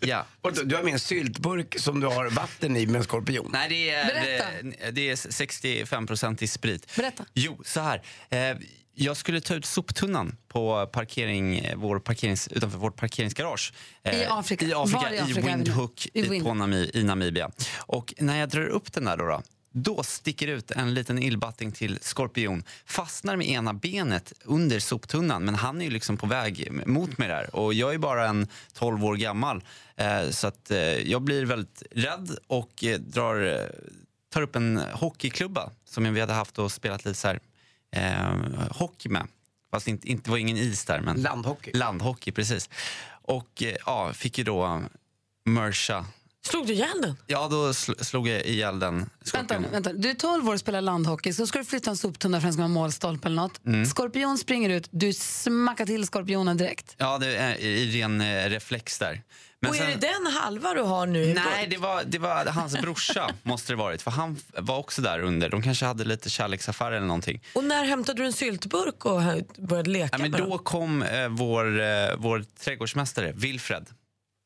Ja. 0.00 0.26
Du- 0.64 0.76
har 0.76 0.82
med 0.82 0.92
en 0.92 0.98
syltburk 1.00 1.78
som 1.78 2.00
du 2.00 2.06
har 2.06 2.30
vatten 2.30 2.76
i 2.76 2.86
med 2.86 2.96
en 2.96 3.04
skorpion. 3.04 3.50
Nej, 3.52 3.68
det 3.68 3.90
är, 3.90 4.04
Berätta. 4.06 4.44
det, 4.62 4.90
det 4.90 5.10
är 5.10 5.16
65% 5.16 6.42
i 6.42 6.46
sprit. 6.46 6.96
Berätta. 6.96 7.24
Jo, 7.34 7.60
så 7.64 7.80
här. 7.80 8.02
Eh, 8.30 8.56
jag 8.94 9.16
skulle 9.16 9.40
ta 9.40 9.54
ut 9.54 9.64
soptunnan 9.66 10.36
på 10.48 10.86
parkering, 10.92 11.68
vår 11.76 11.98
parkerings, 11.98 12.48
utanför 12.48 12.78
vårt 12.78 12.96
parkeringsgarage. 12.96 13.72
Eh, 14.02 14.20
I 14.20 14.24
Afrika? 14.28 14.66
I 14.66 14.72
Afrika, 14.74 15.12
i 15.12 15.16
i, 15.16 15.20
Afrika 15.20 15.40
nu? 15.40 15.46
Windhoek 15.64 16.06
I 16.14 16.20
i, 16.20 16.22
Wind- 16.28 16.42
på 16.44 16.54
i 16.98 17.04
Namibia. 17.04 17.50
Och 17.76 18.14
när 18.18 18.38
jag 18.40 18.48
drar 18.48 18.66
upp 18.66 18.92
den 18.92 19.04
där 19.04 19.16
då, 19.16 19.24
då 19.26 19.42
då 19.72 20.02
sticker 20.02 20.48
ut 20.48 20.70
en 20.70 20.94
liten 20.94 21.18
illbatting 21.18 21.72
till 21.72 21.98
skorpion. 22.02 22.62
Fastnar 22.86 23.36
med 23.36 23.48
ena 23.48 23.72
benet 23.72 24.32
under 24.44 24.80
soptunnan. 24.80 25.44
Men 25.44 25.54
han 25.54 25.80
är 25.80 25.84
ju 25.84 25.90
liksom 25.90 26.16
på 26.16 26.26
väg 26.26 26.86
mot 26.86 27.18
mig 27.18 27.28
där. 27.28 27.56
Och 27.56 27.74
jag 27.74 27.94
är 27.94 27.98
bara 27.98 28.28
en 28.28 28.46
12 28.72 29.04
år 29.04 29.16
gammal. 29.16 29.64
Eh, 29.96 30.30
så 30.30 30.46
att 30.46 30.70
eh, 30.70 30.78
jag 30.80 31.22
blir 31.22 31.44
väldigt 31.44 31.82
rädd 31.90 32.38
och 32.46 32.84
eh, 32.84 32.98
drar, 32.98 33.68
tar 34.32 34.42
upp 34.42 34.56
en 34.56 34.76
hockeyklubba 34.92 35.70
som 35.84 36.14
vi 36.14 36.20
hade 36.20 36.32
haft 36.32 36.58
och 36.58 36.72
spelat 36.72 37.04
lite 37.04 37.18
så 37.18 37.28
här, 37.28 37.40
eh, 37.92 38.68
hockey 38.70 39.08
med. 39.08 39.26
Fast 39.70 39.88
inte, 39.88 40.08
inte 40.08 40.24
det 40.24 40.30
var 40.30 40.38
ingen 40.38 40.56
is 40.56 40.84
där. 40.84 41.00
Men 41.00 41.22
Landhockey. 41.22 41.70
Landhockey, 41.74 42.32
precis. 42.32 42.70
Och 43.22 43.62
ja, 43.86 44.12
fick 44.12 44.38
ju 44.38 44.44
då 44.44 44.82
Mersha. 45.44 46.06
Slog 46.50 46.66
du 46.66 46.72
ihjäl 46.72 47.00
den? 47.02 47.16
Ja, 47.26 47.48
då 47.50 47.68
sl- 47.68 48.02
slog 48.04 48.28
jag 48.28 48.44
ihjäl 48.46 48.78
den 48.78 49.10
Vänta, 49.32 49.58
vänta, 49.72 49.92
du 49.92 50.10
är 50.10 50.14
12 50.14 50.48
år 50.48 50.54
och 50.54 50.60
spelar 50.60 50.80
landhockey, 50.80 51.32
så 51.32 51.46
ska 51.46 51.58
du 51.58 51.64
flytta 51.64 51.90
en 51.90 51.96
soptunna 51.96 52.36
för 52.36 52.38
att 52.38 52.42
den 52.48 52.52
ska 52.52 52.60
vara 52.62 52.68
målstolpe 52.68 53.26
eller 53.28 53.36
något. 53.36 53.66
Mm. 53.66 53.86
Skorpion 53.86 54.38
springer 54.38 54.70
ut, 54.70 54.88
du 54.90 55.12
smackar 55.12 55.86
till 55.86 56.06
skorpionen 56.06 56.56
direkt. 56.56 56.94
Ja, 56.98 57.18
det 57.18 57.36
är 57.36 57.56
i 57.56 58.00
ren 58.02 58.20
eh, 58.20 58.48
reflex 58.50 58.98
där. 58.98 59.22
Men 59.60 59.70
och 59.70 59.76
är 59.76 59.80
sen- 59.80 60.00
det 60.00 60.06
den 60.24 60.32
halva 60.32 60.74
du 60.74 60.82
har 60.82 61.06
nu? 61.06 61.34
Nej, 61.34 61.66
det 61.70 61.76
var, 61.76 62.02
det 62.06 62.18
var 62.18 62.44
hans 62.46 62.80
brorsa 62.80 63.30
måste 63.42 63.72
det 63.72 63.76
varit. 63.76 64.02
För 64.02 64.10
han 64.10 64.36
var 64.58 64.78
också 64.78 65.02
där 65.02 65.20
under. 65.20 65.48
De 65.48 65.62
kanske 65.62 65.86
hade 65.86 66.04
lite 66.04 66.30
kärleksaffär 66.30 66.92
eller 66.92 67.06
någonting. 67.06 67.42
Och 67.54 67.64
när 67.64 67.84
hämtade 67.84 68.22
du 68.22 68.26
en 68.26 68.32
syltburk 68.32 69.04
och 69.04 69.20
började 69.58 69.90
leka 69.90 70.08
Ja, 70.12 70.18
men 70.22 70.30
med 70.30 70.40
den? 70.40 70.50
då 70.50 70.58
kom 70.58 71.02
eh, 71.02 71.28
vår, 71.28 71.80
eh, 71.80 71.86
vår 72.18 72.44
trädgårdsmästare 72.64 73.32
Wilfred 73.34 73.86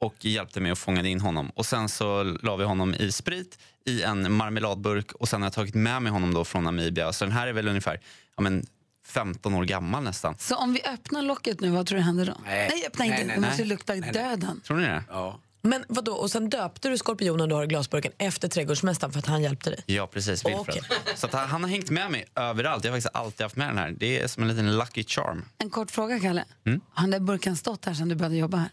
och 0.03 0.25
hjälpte 0.25 0.61
mig 0.61 0.73
att 0.73 0.79
fånga 0.79 1.07
in 1.07 1.21
honom. 1.21 1.51
Och 1.55 1.67
Sen 1.67 1.89
så 1.89 2.23
la 2.23 2.57
vi 2.57 2.65
honom 2.65 2.95
i 2.95 3.13
sprit 3.13 3.59
i 3.87 4.03
en 4.03 4.33
marmeladburk 4.33 5.13
och 5.13 5.29
sen 5.29 5.43
har 5.43 5.47
jag 5.47 5.53
tagit 5.53 5.75
med 5.75 6.03
mig 6.03 6.13
honom 6.13 6.35
då 6.35 6.45
från 6.45 6.65
Namibia. 6.65 7.13
Så 7.13 7.25
den 7.25 7.33
här 7.33 7.47
är 7.47 7.53
väl 7.53 7.69
ungefär 7.69 8.01
ja, 8.37 8.43
men 8.43 8.67
15 9.07 9.55
år 9.55 9.65
gammal 9.65 10.03
nästan. 10.03 10.35
Så 10.39 10.57
om 10.57 10.73
vi 10.73 10.83
öppnar 10.85 11.23
locket 11.23 11.61
nu, 11.61 11.71
vad 11.71 11.87
tror 11.87 11.99
du 11.99 12.05
händer 12.05 12.27
då? 12.27 12.35
Nej. 12.45 12.85
öppna 12.87 13.05
inte. 13.05 13.17
Nej, 13.17 13.27
nej, 13.27 13.35
det 13.35 13.41
måste 13.41 13.63
nej. 13.63 13.69
lukta 13.69 13.95
döden. 13.97 14.61
Tror 14.61 14.77
ni 14.77 14.83
det? 14.83 15.05
Ja. 15.09 15.41
Men 15.63 15.85
vadå, 15.89 16.13
och 16.13 16.31
sen 16.31 16.51
döpte 16.51 16.89
du 16.89 16.99
skorpionen 16.99 17.49
du 17.49 17.55
har 17.55 17.65
i 17.65 17.67
glasburken 17.67 18.13
efter 18.19 18.49
trädgårdsmästaren 18.49 19.13
för 19.13 19.19
att 19.19 19.27
han 19.27 19.43
hjälpte 19.43 19.71
dig? 19.71 19.83
Ja, 19.87 20.07
precis. 20.07 20.47
Wilfred. 20.47 20.85
Så 21.15 21.27
att 21.27 21.33
han, 21.33 21.49
han 21.49 21.63
har 21.63 21.71
hängt 21.71 21.91
med 21.91 22.11
mig 22.11 22.25
överallt. 22.35 22.85
Jag 22.85 22.93
har 22.93 22.97
faktiskt 22.97 23.17
alltid 23.17 23.45
haft 23.45 23.57
med 23.57 23.69
den 23.69 23.79
här. 23.79 23.95
Det 23.99 24.21
är 24.21 24.27
som 24.27 24.43
en 24.43 24.49
liten 24.49 24.77
lucky 24.77 25.05
charm. 25.05 25.45
En 25.59 25.71
kort 25.71 25.91
fråga, 25.91 26.21
Kalle. 26.21 26.45
Mm. 26.67 26.81
Har 26.91 27.03
den 27.03 27.11
där 27.11 27.21
burken 27.21 27.57
stått 27.57 27.85
här 27.85 27.95
sedan 27.95 28.09
du 28.09 28.15
började 28.15 28.37
jobba 28.37 28.57
här? 28.57 28.71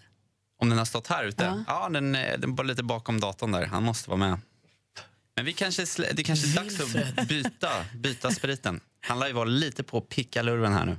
Om 0.61 0.69
den 0.69 0.77
har 0.77 0.85
stått 0.85 1.07
här 1.07 1.23
ute? 1.23 1.43
Ja. 1.43 1.63
Ja, 1.67 1.89
den, 1.89 2.11
den 2.11 2.55
var 2.55 2.63
lite 2.63 2.83
bakom 2.83 3.19
datorn 3.19 3.51
där. 3.51 3.65
Han 3.65 3.83
måste 3.83 4.09
vara 4.09 4.17
med. 4.17 4.39
Men 5.35 5.45
vi 5.45 5.53
kanske, 5.53 5.85
det 6.13 6.23
kanske 6.23 6.47
är 6.47 6.55
dags 6.63 6.79
att 6.79 7.27
byta, 7.27 7.69
byta 7.95 8.31
spriten. 8.31 8.79
Han 9.01 9.19
lär 9.19 9.27
ju 9.27 9.33
vara 9.33 9.45
lite 9.45 9.83
på 9.83 10.01
pickalurven 10.01 10.73
här 10.73 10.85
nu. 10.85 10.97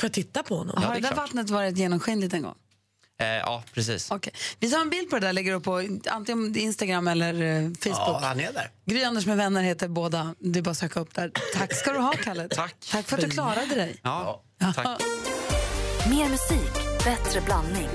För 0.00 0.06
att 0.06 0.12
titta 0.12 0.42
på 0.42 0.56
honom? 0.56 0.78
Ja, 0.80 0.86
har 0.86 0.94
det 0.94 1.00
det 1.00 1.08
är 1.08 1.10
där 1.10 1.16
vattnet 1.16 1.50
varit 1.50 1.76
genomskinligt 1.76 2.34
en 2.34 2.42
gång? 2.42 2.54
Eh, 3.20 3.26
ja, 3.26 3.64
precis. 3.72 4.10
Okej. 4.10 4.32
Vi 4.58 4.70
tar 4.70 4.80
en 4.80 4.90
bild 4.90 5.10
på 5.10 5.18
det 5.18 5.26
där, 5.26 5.32
lägger 5.32 5.52
upp 5.54 5.64
på 5.64 5.98
antingen 6.10 6.56
Instagram 6.56 7.08
eller 7.08 7.42
eh, 7.42 7.48
ja, 7.48 7.70
Facebook. 7.80 8.22
han 8.22 8.40
är 8.40 8.52
där. 8.52 8.70
Gry 8.84 9.02
Anders 9.02 9.26
med 9.26 9.36
vänner 9.36 9.62
heter 9.62 9.88
båda. 9.88 10.34
Det 10.38 10.58
är 10.58 10.62
bara 10.62 10.70
att 10.70 10.78
söka 10.78 11.00
upp 11.00 11.14
där. 11.14 11.32
Tack 11.54 11.74
ska 11.74 11.92
du 11.92 11.98
ha, 11.98 12.12
Kalle. 12.12 12.48
Tack. 12.50 12.74
Tack 12.90 13.06
för 13.06 13.16
att 13.16 13.22
du 13.22 13.30
klarade 13.30 13.74
dig. 13.74 14.00
Ja, 14.02 14.42
tack. 14.58 15.02
Mer 16.10 16.28
musik, 16.28 17.04
bättre 17.04 17.40
blandning. 17.40 17.88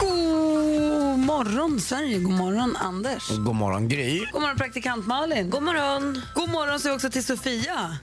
God 0.00 1.18
morgon, 1.18 1.80
Sverige. 1.80 2.18
God 2.18 2.32
morgon, 2.32 2.76
Anders. 2.76 3.28
God 3.28 3.54
morgon 3.54 3.88
Gry. 3.88 4.18
God 4.32 4.40
morgon, 4.42 4.56
praktikant 4.56 5.06
Malin. 5.06 5.50
God 5.50 5.62
morgon! 5.62 6.20
God 6.34 6.50
morgon 6.50 6.80
så 6.80 6.94
också 6.94 7.10
till 7.10 7.24
Sofia. 7.24 7.96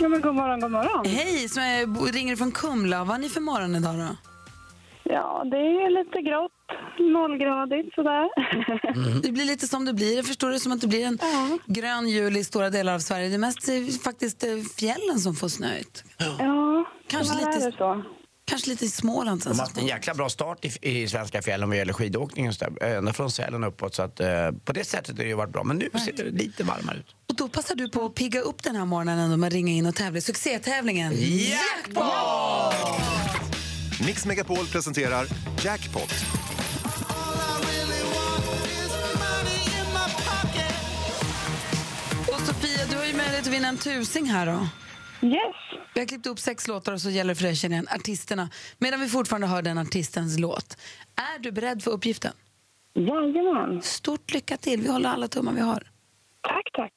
Ja, 0.00 0.08
men 0.08 0.20
god 0.20 0.34
morgon, 0.34 0.60
god 0.60 0.70
morgon. 0.70 1.06
Hej, 1.06 1.48
som 1.48 1.62
är, 1.62 2.12
ringer 2.12 2.36
från 2.36 2.52
Kumla. 2.52 2.98
Vad 2.98 3.08
har 3.08 3.18
ni 3.18 3.28
för 3.28 3.40
morgon 3.40 3.76
idag 3.76 3.94
då? 3.98 4.16
Ja, 5.02 5.42
det 5.50 5.56
är 5.56 6.04
lite 6.04 6.22
grått, 6.30 6.52
nollgradigt 6.98 7.94
sådär. 7.94 8.28
Det 9.22 9.32
blir 9.32 9.44
lite 9.44 9.66
som 9.68 9.84
det 9.84 9.92
blir. 9.94 10.16
Jag 10.16 10.26
förstår 10.26 10.50
det 10.50 10.60
som 10.60 10.72
att 10.72 10.80
det 10.80 10.86
blir 10.88 11.06
en 11.06 11.18
Ja. 11.20 11.58
grön 11.66 12.08
jul 12.08 12.36
i 12.36 12.44
stora 12.44 12.70
delar 12.70 12.94
av 12.94 12.98
Sverige. 12.98 13.28
Det 13.28 13.34
är 13.34 13.38
mest 13.38 13.68
eh, 13.68 13.74
faktiskt 14.04 14.44
eh, 14.44 14.48
fjällen 14.78 15.18
som 15.18 15.34
får 15.34 15.48
snö 15.48 15.78
ut. 15.78 16.04
Ja, 16.38 16.84
Kanske 17.08 17.34
lite- 17.36 17.48
är 17.66 17.70
det 17.70 17.76
så. 17.76 18.02
Kanske 18.48 18.70
lite 18.70 18.84
i 18.84 18.88
Småland 18.88 19.42
sen 19.42 19.52
De 19.52 19.58
har 19.58 19.66
haft 19.66 19.78
en 19.78 19.86
jäkla 19.86 20.14
bra 20.14 20.28
start 20.28 20.64
i, 20.64 21.02
i 21.02 21.08
svenska 21.08 21.42
fjällen 21.42 21.68
vad 21.68 21.78
gäller 21.78 21.92
skidåkning 21.92 22.48
och 22.48 22.54
så 22.54 22.64
där. 22.64 22.96
Ända 22.96 23.12
från 23.12 23.30
Sälen 23.30 23.64
uppåt. 23.64 23.94
Så 23.94 24.02
att, 24.02 24.20
eh, 24.20 24.50
på 24.64 24.72
det 24.72 24.84
sättet 24.84 25.16
har 25.16 25.24
det 25.24 25.28
ju 25.28 25.34
varit 25.34 25.52
bra. 25.52 25.64
Men 25.64 25.76
nu 25.76 25.90
ser 26.04 26.12
det 26.12 26.30
lite 26.30 26.64
varmare 26.64 26.98
ut. 26.98 27.06
Och 27.28 27.34
då 27.36 27.48
passar 27.48 27.74
du 27.74 27.88
på 27.88 28.04
att 28.04 28.14
pigga 28.14 28.40
upp 28.40 28.62
den 28.62 28.76
här 28.76 28.84
morgonen 28.84 29.40
med 29.40 29.46
att 29.46 29.52
ringa 29.52 29.72
in 29.72 29.86
och 29.86 29.94
tävla 29.94 30.18
i 30.18 30.20
succétävlingen 30.20 31.12
Jackpot! 31.16 32.74
Mix 34.06 34.26
Megapol 34.26 34.66
presenterar 34.66 35.26
Jackpot. 35.64 36.14
Och 42.26 42.40
Sofia, 42.46 42.86
du 42.90 42.96
har 42.96 43.04
ju 43.04 43.14
möjlighet 43.14 43.46
att 43.46 43.52
vinna 43.52 43.68
en 43.68 43.76
tusing 43.76 44.26
här 44.30 44.46
då. 44.46 44.68
Yes. 45.22 45.56
Vi 45.94 46.00
har 46.00 46.06
klippt 46.06 46.26
upp 46.26 46.38
sex 46.38 46.68
låtar 46.68 46.92
och 46.92 47.00
så 47.00 47.10
gäller 47.10 47.28
det 47.28 47.34
för 47.34 47.42
dig 47.42 47.52
att 47.52 47.58
känna 47.58 47.74
igen 47.74 47.88
artisterna 47.94 48.50
medan 48.78 49.00
vi 49.00 49.08
fortfarande 49.08 49.46
hör 49.46 49.62
den 49.62 49.78
artistens 49.78 50.38
låt. 50.38 50.76
Är 51.16 51.38
du 51.38 51.52
beredd 51.52 51.82
för 51.82 51.90
uppgiften? 51.90 52.32
Jajamän. 52.94 53.82
Stort 53.82 54.32
lycka 54.34 54.56
till. 54.56 54.80
Vi 54.80 54.88
håller 54.88 55.08
alla 55.08 55.28
tummar 55.28 55.52
vi 55.52 55.60
har. 55.60 55.82
Tack, 56.40 56.70
tack. 56.72 56.92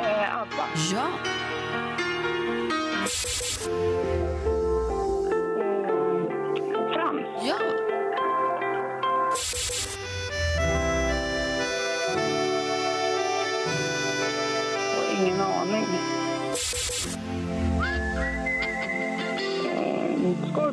Eh, 0.00 0.36
Abba. 0.36 0.68
Ja. 0.92 1.27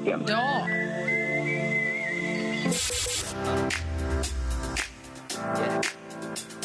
Ja. 0.05 0.67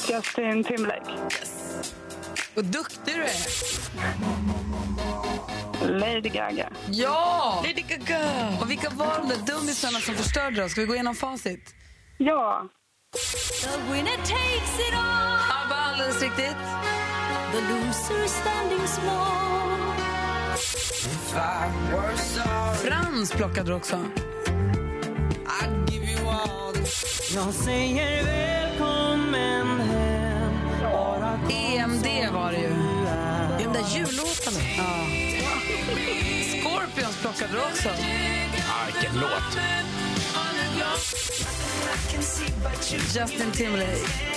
Justin 0.09 0.65
Timberlake. 0.65 1.11
Vad 2.55 2.65
duktig 2.65 3.15
du 3.15 3.23
är. 3.23 3.31
Lady 5.89 6.29
Gaga. 6.29 6.69
Ja! 6.91 7.63
Lady 7.67 7.83
Gaga! 7.89 8.59
Och 8.61 8.71
vilka 8.71 8.91
var 8.91 9.19
de 9.19 9.29
där 9.29 9.55
dummisarna 9.55 9.99
som 9.99 10.15
förstörde 10.15 10.65
oss? 10.65 10.73
Ska 10.73 10.81
vi 10.81 10.87
gå 10.87 10.95
igenom 10.95 11.15
facit? 11.15 11.75
Ja. 12.19 12.69
ABBA, 15.65 15.75
alldeles 15.77 16.23
riktigt. 16.23 16.57
Frans 22.83 23.33
plockade 23.33 23.71
du 23.71 23.75
också. 23.75 23.97
EMD 31.51 32.07
var 32.33 32.53
det 32.53 32.59
ju. 32.59 32.75
De 33.59 33.65
där 33.65 33.85
jullåtarna. 33.97 34.61
Ja. 34.77 35.07
Scorpions 36.61 37.17
plockade 37.21 37.53
du 37.53 37.59
också. 37.59 37.89
Ah, 37.89 38.87
vilken 38.87 39.21
låt. 39.21 39.59
Justin 43.15 43.53
Timberlake. 43.53 44.31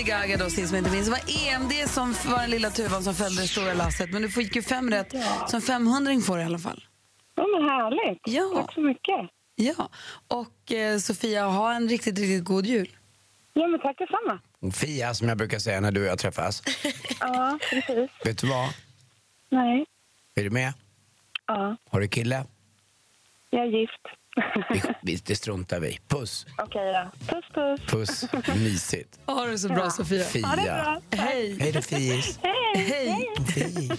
Lady 0.00 0.10
Gaga 0.10 0.36
då, 0.36 0.50
sist 0.50 0.72
men 0.72 0.78
inte 0.78 0.90
minst. 0.90 1.10
Det 1.10 1.10
var 1.10 1.54
EMD 1.54 1.88
som 1.88 2.12
var 2.12 2.40
den 2.40 2.50
lilla 2.50 2.70
tuvan 2.70 3.02
som 3.02 3.14
följde 3.14 3.42
det 3.42 3.48
stora 3.48 3.74
lasset. 3.74 4.10
Men 4.12 4.22
du 4.22 4.28
fick 4.28 4.56
ju 4.56 4.62
fem 4.62 4.90
rätt, 4.90 5.14
så 5.48 5.56
en 5.56 5.62
500 5.62 6.20
får 6.26 6.36
du 6.36 6.42
i 6.42 6.44
alla 6.44 6.58
fall. 6.58 6.84
Ja, 7.34 7.46
men 7.46 7.68
härligt. 7.68 8.20
Ja. 8.24 8.52
Tack 8.54 8.74
så 8.74 8.80
mycket. 8.80 9.30
Ja, 9.54 9.90
och 10.28 10.72
eh, 10.72 10.98
Sofia, 10.98 11.44
ha 11.46 11.74
en 11.74 11.88
riktigt, 11.88 12.18
riktigt 12.18 12.44
god 12.44 12.66
jul. 12.66 12.88
Ja, 13.52 13.66
men 13.66 13.80
tack 13.80 13.98
detsamma. 13.98 14.40
Fia, 14.72 15.14
som 15.14 15.28
jag 15.28 15.38
brukar 15.38 15.58
säga 15.58 15.80
när 15.80 15.92
du 15.92 16.00
och 16.00 16.06
jag 16.06 16.18
träffas. 16.18 16.62
Ja, 17.20 17.58
precis. 17.70 18.10
Vet 18.24 18.38
du 18.38 18.46
vad? 18.46 18.68
Nej. 19.48 19.86
Är 20.34 20.44
du 20.44 20.50
med? 20.50 20.72
Ja. 21.46 21.76
Har 21.90 22.00
du 22.00 22.08
kille? 22.08 22.44
Jag 23.50 23.62
är 23.62 23.80
gift. 23.80 24.19
Vi, 24.70 24.82
vi, 25.02 25.16
det 25.16 25.36
struntar 25.36 25.80
vi 25.80 25.98
Puss. 26.08 26.46
Okej 26.58 26.92
då. 26.92 27.26
Puss, 27.26 27.44
puss. 27.54 28.30
Puss. 28.30 28.46
Mysigt. 28.56 29.18
Ha 29.26 29.46
det 29.46 29.58
så 29.58 29.68
bra, 29.68 29.90
Sofia. 29.90 30.24
Fia. 30.24 30.46
Ha 30.46 30.56
det 30.56 30.62
bra. 30.62 31.00
Hej. 31.10 31.56
Hej 31.60 31.72
då, 31.72 31.82
Fiis. 31.82 32.38
Hej. 32.74 33.28
Hej. 33.54 33.90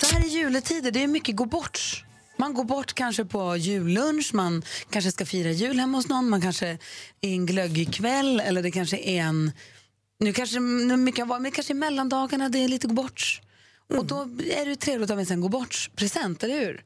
Så 0.00 0.14
här 0.14 0.26
i 0.26 0.28
juletider, 0.28 0.90
det 0.90 1.02
är 1.02 1.06
mycket 1.06 1.36
gå 1.36 1.44
bort. 1.44 2.04
Man 2.36 2.54
går 2.54 2.64
bort 2.64 2.92
kanske 2.92 3.24
på 3.24 3.56
jullunch, 3.56 4.30
man 4.34 4.62
kanske 4.90 5.12
ska 5.12 5.26
fira 5.26 5.50
jul 5.50 5.78
hemma 5.78 5.98
hos 5.98 6.08
någon, 6.08 6.28
man 6.28 6.40
kanske 6.40 6.66
är 7.20 7.30
en 7.30 7.46
glöggig 7.46 7.94
kväll 7.94 8.40
eller 8.40 8.62
det 8.62 8.70
kanske 8.70 8.96
är 8.96 9.22
en... 9.22 9.52
Nu 10.20 10.32
kanske 10.32 10.60
nu 10.60 10.96
mycket 10.96 11.26
men 11.26 11.50
kanske 11.50 11.72
i 11.72 11.74
mellandagarna 11.74 12.48
det 12.48 12.58
är 12.58 12.68
lite 12.68 12.86
gå 12.86 12.94
bort. 12.94 13.40
Och 13.96 14.06
då 14.06 14.20
är 14.52 14.66
det 14.66 14.76
trevligt 14.76 15.04
att 15.04 15.10
ha 15.10 15.16
med 15.16 15.26
sig 15.26 15.34
en 15.34 15.40
gå 15.40 15.48
bort-present, 15.48 16.42
eller 16.42 16.60
hur? 16.60 16.84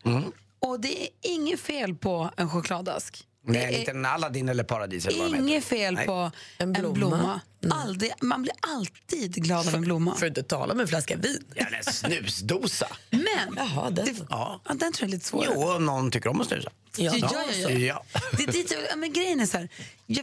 Och 0.62 0.81
det 0.81 1.03
är 1.03 1.09
inget 1.22 1.61
fel 1.61 1.94
på 1.94 2.31
en 2.37 2.51
chokladask. 2.51 3.27
Nej, 3.44 3.61
det 3.61 3.66
en 3.75 3.81
liten 3.81 4.07
Aladdin 4.07 4.48
eller 4.48 4.64
Paradis 4.64 5.07
eller 5.07 5.37
inget 5.37 5.64
fel 5.64 5.94
Nej. 5.94 6.07
på 6.07 6.12
En 6.12 6.33
en 6.59 6.72
blomma. 6.72 6.92
blomma. 6.94 7.40
Aldrig, 7.70 8.12
man 8.20 8.42
blir 8.42 8.55
alltid 8.61 9.35
glad 9.35 9.68
av 9.68 9.75
en 9.75 9.81
blomma. 9.81 10.14
För 10.14 10.27
att 10.27 10.31
inte 10.31 10.42
tala 10.42 10.72
om 10.72 10.81
en 10.81 10.88
flaska 10.88 11.16
vin. 11.16 11.44
Ja, 11.55 11.66
en 11.87 11.92
snusdosa. 11.92 12.87
Men 13.11 13.57
Jaha, 13.57 13.90
den. 13.90 14.05
det, 14.07 14.14
Ja. 14.31 14.61
ja, 14.64 14.75
den 14.75 14.92
tror 14.92 14.94
jag 15.01 15.09
är 15.09 15.12
lite 15.12 15.25
svårare. 15.27 15.53
Jo, 15.55 15.72
om 15.77 15.87
någon 15.87 16.11
tycker 16.11 16.31
om 16.31 16.40
att 16.40 16.46
snusa. 16.46 16.70
Ja. 16.96 17.12
Ja, 17.16 17.29
ja, 17.62 17.70
ja. 17.70 17.79
Ja. 17.79 18.05
Det, 18.37 18.42
är 18.42 18.53
dit 18.53 18.72
jag- 18.72 18.83
ja, 18.90 18.96
men 18.96 19.12
grejen 19.12 19.40
är 19.40 19.46
så 19.46 19.59
här, 19.59 19.68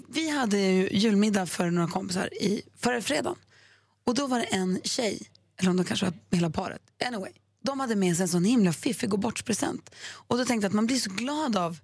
vi 0.07 0.29
hade 0.29 0.57
ju 0.57 0.89
julmiddag 0.91 1.45
för 1.45 1.69
några 1.71 1.87
kompisar 1.87 2.33
i 2.33 2.61
förra 2.79 3.01
fredagen. 3.01 3.35
Och 4.05 4.15
då 4.15 4.27
var 4.27 4.39
det 4.39 4.45
en 4.45 4.79
tjej, 4.83 5.21
eller 5.59 5.69
om 5.69 5.77
det 5.77 5.83
kanske 5.83 6.05
var 6.05 6.13
hela 6.31 6.49
paret, 6.49 6.81
anyway. 7.05 7.31
De 7.63 7.79
hade 7.79 7.95
med 7.95 8.15
sig 8.15 8.23
en 8.23 8.27
sån 8.29 8.43
himla 8.43 8.73
fiffig 8.73 9.09
gå 9.09 9.31
present 9.31 9.89
Och 10.11 10.37
då 10.37 10.45
tänkte 10.45 10.65
jag 10.65 10.69
att 10.69 10.75
man 10.75 10.85
blir 10.85 10.97
så 10.99 11.09
glad 11.09 11.57
av 11.57 11.79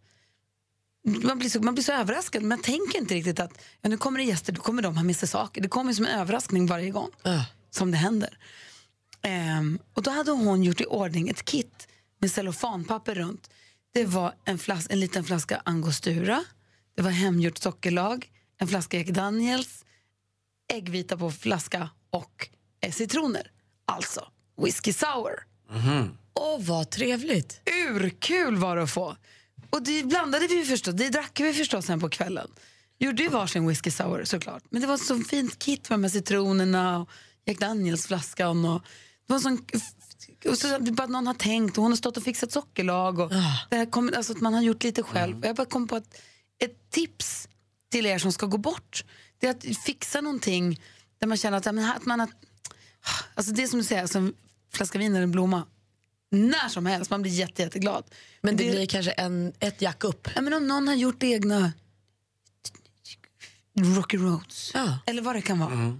man 1.23 1.39
blir, 1.39 1.49
så, 1.49 1.59
man 1.61 1.73
blir 1.73 1.83
så 1.83 1.91
överraskad, 1.91 2.41
men 2.41 2.49
man 2.49 2.61
tänker 2.61 2.99
inte 2.99 3.13
riktigt 3.15 3.39
att 3.39 3.51
ja, 3.81 3.89
nu 3.89 3.97
kommer 3.97 4.19
det 4.19 4.25
gäster, 4.25 4.53
då 4.53 4.61
kommer 4.61 4.81
de 4.81 4.97
ha 4.97 5.03
med 5.03 5.15
sig 5.15 5.27
saker. 5.29 5.61
Det 5.61 5.67
kommer 5.69 5.93
som 5.93 6.05
en 6.05 6.19
överraskning 6.19 6.67
varje 6.67 6.89
gång 6.89 7.09
Ja. 7.23 7.45
som 7.71 7.91
det 7.91 7.97
händer. 7.97 8.37
Ehm, 9.21 9.79
och 9.93 10.03
då 10.03 10.11
hade 10.11 10.31
hon 10.31 10.63
gjort 10.63 10.81
i 10.81 10.85
ordning 10.85 11.29
ett 11.29 11.45
kit 11.45 11.87
med 12.19 12.31
cellofanpapper 12.31 13.15
runt. 13.15 13.49
Det 13.93 14.05
var 14.05 14.33
en, 14.45 14.57
flas- 14.59 14.87
en 14.89 14.99
liten 14.99 15.23
flaska 15.23 15.61
angostura, 15.65 16.43
det 16.95 17.01
var 17.01 17.11
hemgjort 17.11 17.57
sockerlag, 17.57 18.31
en 18.57 18.67
flaska 18.67 18.97
Jack 18.97 19.07
Daniels, 19.07 19.85
äggvita 20.73 21.17
på 21.17 21.31
flaska 21.31 21.89
och 22.09 22.49
eh, 22.81 22.91
citroner. 22.91 23.51
Alltså 23.85 24.27
whisky 24.63 24.93
sour. 24.93 25.33
Åh, 26.33 26.57
vad 26.59 26.89
trevligt. 26.89 27.61
Urkul 27.89 28.55
var 28.55 28.75
det 28.75 28.83
att 28.83 28.91
få. 28.91 29.15
Och 29.69 29.83
det 29.83 30.03
blandade 30.03 30.47
vi 30.47 30.65
förstås, 30.65 30.95
det 30.95 31.09
drack 31.09 31.39
vi 31.39 31.53
förstås 31.53 31.85
sen 31.85 31.99
på 31.99 32.09
kvällen. 32.09 32.47
Gjorde 32.99 33.23
ju 33.23 33.29
varsin 33.29 33.67
whisky 33.67 33.91
sour 33.91 34.23
såklart. 34.23 34.63
Men 34.69 34.81
det 34.81 34.87
var 34.87 34.97
så 34.97 35.19
fint 35.19 35.59
kit 35.59 35.89
med 35.89 36.11
citronerna 36.11 36.99
och 36.99 37.09
Jack 37.45 37.59
Daniels 37.59 38.07
flaskan 38.07 38.65
och 38.65 38.81
det 39.27 39.33
var 39.33 39.39
sån 39.39 39.65
och 40.49 40.57
så 40.57 40.79
bara 40.79 41.03
att 41.03 41.09
någon 41.09 41.27
har 41.27 41.33
tänkt 41.33 41.77
och 41.77 41.83
hon 41.83 41.91
har 41.91 41.97
stått 41.97 42.17
och 42.17 42.23
fixat 42.23 42.51
sockerlag 42.51 43.19
och 43.19 43.29
det 43.69 43.75
här 43.75 43.91
kom, 43.91 44.11
alltså 44.17 44.33
att 44.33 44.41
man 44.41 44.53
har 44.53 44.61
gjort 44.61 44.83
lite 44.83 45.03
själv. 45.03 45.39
Och 45.39 45.45
Jag 45.45 45.55
bara 45.55 45.65
kom 45.65 45.87
på 45.87 45.95
att 45.95 46.21
ett 46.63 46.91
tips 46.91 47.47
till 47.91 48.05
er 48.05 48.17
som 48.17 48.31
ska 48.31 48.45
gå 48.45 48.57
bort 48.57 49.03
det 49.39 49.47
är 49.47 49.51
att 49.51 49.77
fixa 49.77 50.21
någonting 50.21 50.81
där 51.19 51.27
man 51.27 51.37
känner 51.37 51.57
att, 51.57 51.65
ja, 51.65 51.71
men 51.71 51.89
att 51.89 52.05
man 52.05 52.19
har, 52.19 52.29
alltså 53.35 53.51
det 53.51 53.63
är 53.63 53.67
som 53.67 53.79
du 53.79 53.85
säger, 53.85 54.07
som 54.07 54.25
en 54.25 54.33
flaska 54.75 54.99
vin 54.99 55.11
eller 55.15 55.23
en 55.23 55.31
blomma 55.31 55.67
när 56.29 56.69
som 56.69 56.85
helst, 56.85 57.11
man 57.11 57.21
blir 57.21 57.31
jätte, 57.31 57.61
jätteglad. 57.61 58.03
Men 58.41 58.57
det 58.57 58.71
blir 58.71 58.85
kanske 58.85 59.11
en, 59.11 59.53
ett 59.59 59.81
jack 59.81 60.03
upp. 60.03 60.27
Ja, 60.35 60.41
men 60.41 60.53
om 60.53 60.67
någon 60.67 60.87
har 60.87 60.95
gjort 60.95 61.23
egna 61.23 61.73
Rocky 63.79 64.17
Roads, 64.17 64.71
Ja. 64.73 64.99
eller 65.05 65.21
vad 65.21 65.35
det 65.35 65.41
kan 65.41 65.59
vara. 65.59 65.99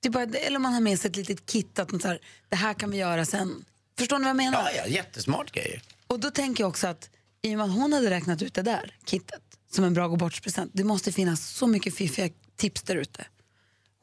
Det 0.00 0.08
är 0.08 0.12
bara, 0.12 0.22
eller 0.24 0.56
om 0.56 0.62
man 0.62 0.72
har 0.72 0.80
med 0.80 1.00
sig 1.00 1.10
ett 1.10 1.16
litet 1.16 1.46
kit, 1.46 1.78
att 1.78 1.90
man 1.90 2.00
så 2.00 2.08
här, 2.08 2.18
det 2.48 2.56
här 2.56 2.74
kan 2.74 2.90
vi 2.90 2.96
göra 2.96 3.24
sen. 3.24 3.64
Förstår 3.98 4.18
ni 4.18 4.22
vad 4.22 4.28
jag 4.30 4.36
menar? 4.36 4.58
Ja, 4.64 4.70
ja, 4.76 4.86
jättesmart 4.86 5.52
grejer. 5.52 5.82
Och 6.06 6.20
då 6.20 6.30
tänker 6.30 6.62
jag 6.64 6.68
också 6.68 6.86
att 6.86 7.10
i 7.42 7.54
och 7.54 7.58
med 7.58 7.66
att 7.66 7.72
hon 7.74 7.92
hade 7.92 8.10
räknat 8.10 8.42
ut 8.42 8.54
det 8.54 8.62
där 8.62 8.96
kittet 9.04 9.42
som 9.70 9.84
en 9.84 9.94
bra 9.94 10.08
gå 10.08 10.30
present 10.30 10.70
det 10.74 10.84
måste 10.84 11.12
finnas 11.12 11.48
så 11.50 11.66
mycket 11.66 11.94
fiffiga 11.94 12.28
tips 12.56 12.82
där 12.82 12.96
ute 12.96 13.26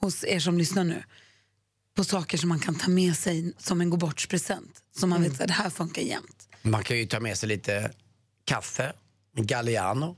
hos 0.01 0.23
er 0.23 0.39
som 0.39 0.57
lyssnar 0.57 0.83
nu 0.83 1.03
på 1.97 2.03
saker 2.03 2.37
som 2.37 2.49
man 2.49 2.59
kan 2.59 2.75
ta 2.75 2.89
med 2.89 3.15
sig 3.15 3.53
som 3.57 3.81
en 3.81 3.89
gå 3.89 4.11
present 4.29 4.71
som 4.99 5.09
man 5.09 5.23
vet 5.23 5.41
att 5.41 5.47
det 5.47 5.53
här 5.53 5.69
funkar 5.69 6.01
jämt. 6.01 6.47
Man 6.61 6.83
kan 6.83 6.97
ju 6.97 7.05
ta 7.05 7.19
med 7.19 7.37
sig 7.37 7.49
lite 7.49 7.91
kaffe, 8.45 8.93
Galliano 9.35 10.15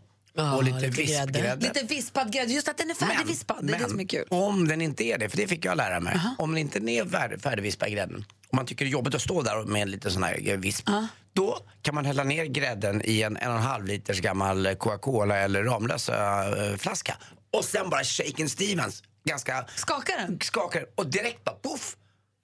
och 0.55 0.63
lite 0.63 0.79
lite 0.79 1.03
grädde. 1.03 1.31
vispgrädde. 1.31 1.67
Lite 1.67 1.83
vispad 1.85 2.33
grädde, 2.33 2.53
just 2.53 2.67
att 2.67 2.77
den 2.77 2.89
är 2.89 2.93
färdigvispad, 2.93 3.57
det 3.61 3.73
är 3.73 3.79
det 3.79 3.89
som 3.89 3.99
är 3.99 4.07
kul. 4.07 4.25
om 4.29 4.67
den 4.67 4.81
inte 4.81 5.03
är 5.03 5.17
det, 5.17 5.29
för 5.29 5.37
det 5.37 5.47
fick 5.47 5.65
jag 5.65 5.77
lära 5.77 5.99
mig. 5.99 6.19
Om 6.37 6.51
den 6.51 6.57
inte 6.57 6.79
är 6.79 7.05
färdig, 7.05 7.41
färdigvispad 7.41 7.91
grädden, 7.91 8.25
om 8.49 8.55
man 8.55 8.65
tycker 8.65 8.85
det 8.85 8.89
är 8.89 8.91
jobbigt 8.91 9.15
att 9.15 9.21
stå 9.21 9.41
där 9.41 9.65
med 9.65 9.81
en 9.81 9.91
liten 9.91 10.11
sån 10.11 10.23
här 10.23 10.57
visp, 10.57 10.89
då 11.33 11.59
kan 11.81 11.95
man 11.95 12.05
hälla 12.05 12.23
ner 12.23 12.45
grädden 12.45 13.01
i 13.05 13.21
en 13.21 13.37
en 13.37 13.51
och 13.51 13.57
en 13.57 13.63
halv 13.63 13.85
liters 13.85 14.21
gammal 14.21 14.75
Coca-Cola 14.75 15.37
eller 15.37 15.63
Ramlösa 15.63 16.47
eh, 16.65 16.77
flaska 16.77 17.17
och 17.51 17.65
sen 17.65 17.89
bara 17.89 18.03
shaken 18.03 18.49
Stevens, 18.49 19.03
ganska 19.23 19.65
Skakar 19.75 20.17
den? 20.17 20.39
skakar 20.41 20.86
och 20.95 21.08
direkt 21.08 21.43
bara 21.43 21.55
poff 21.55 21.95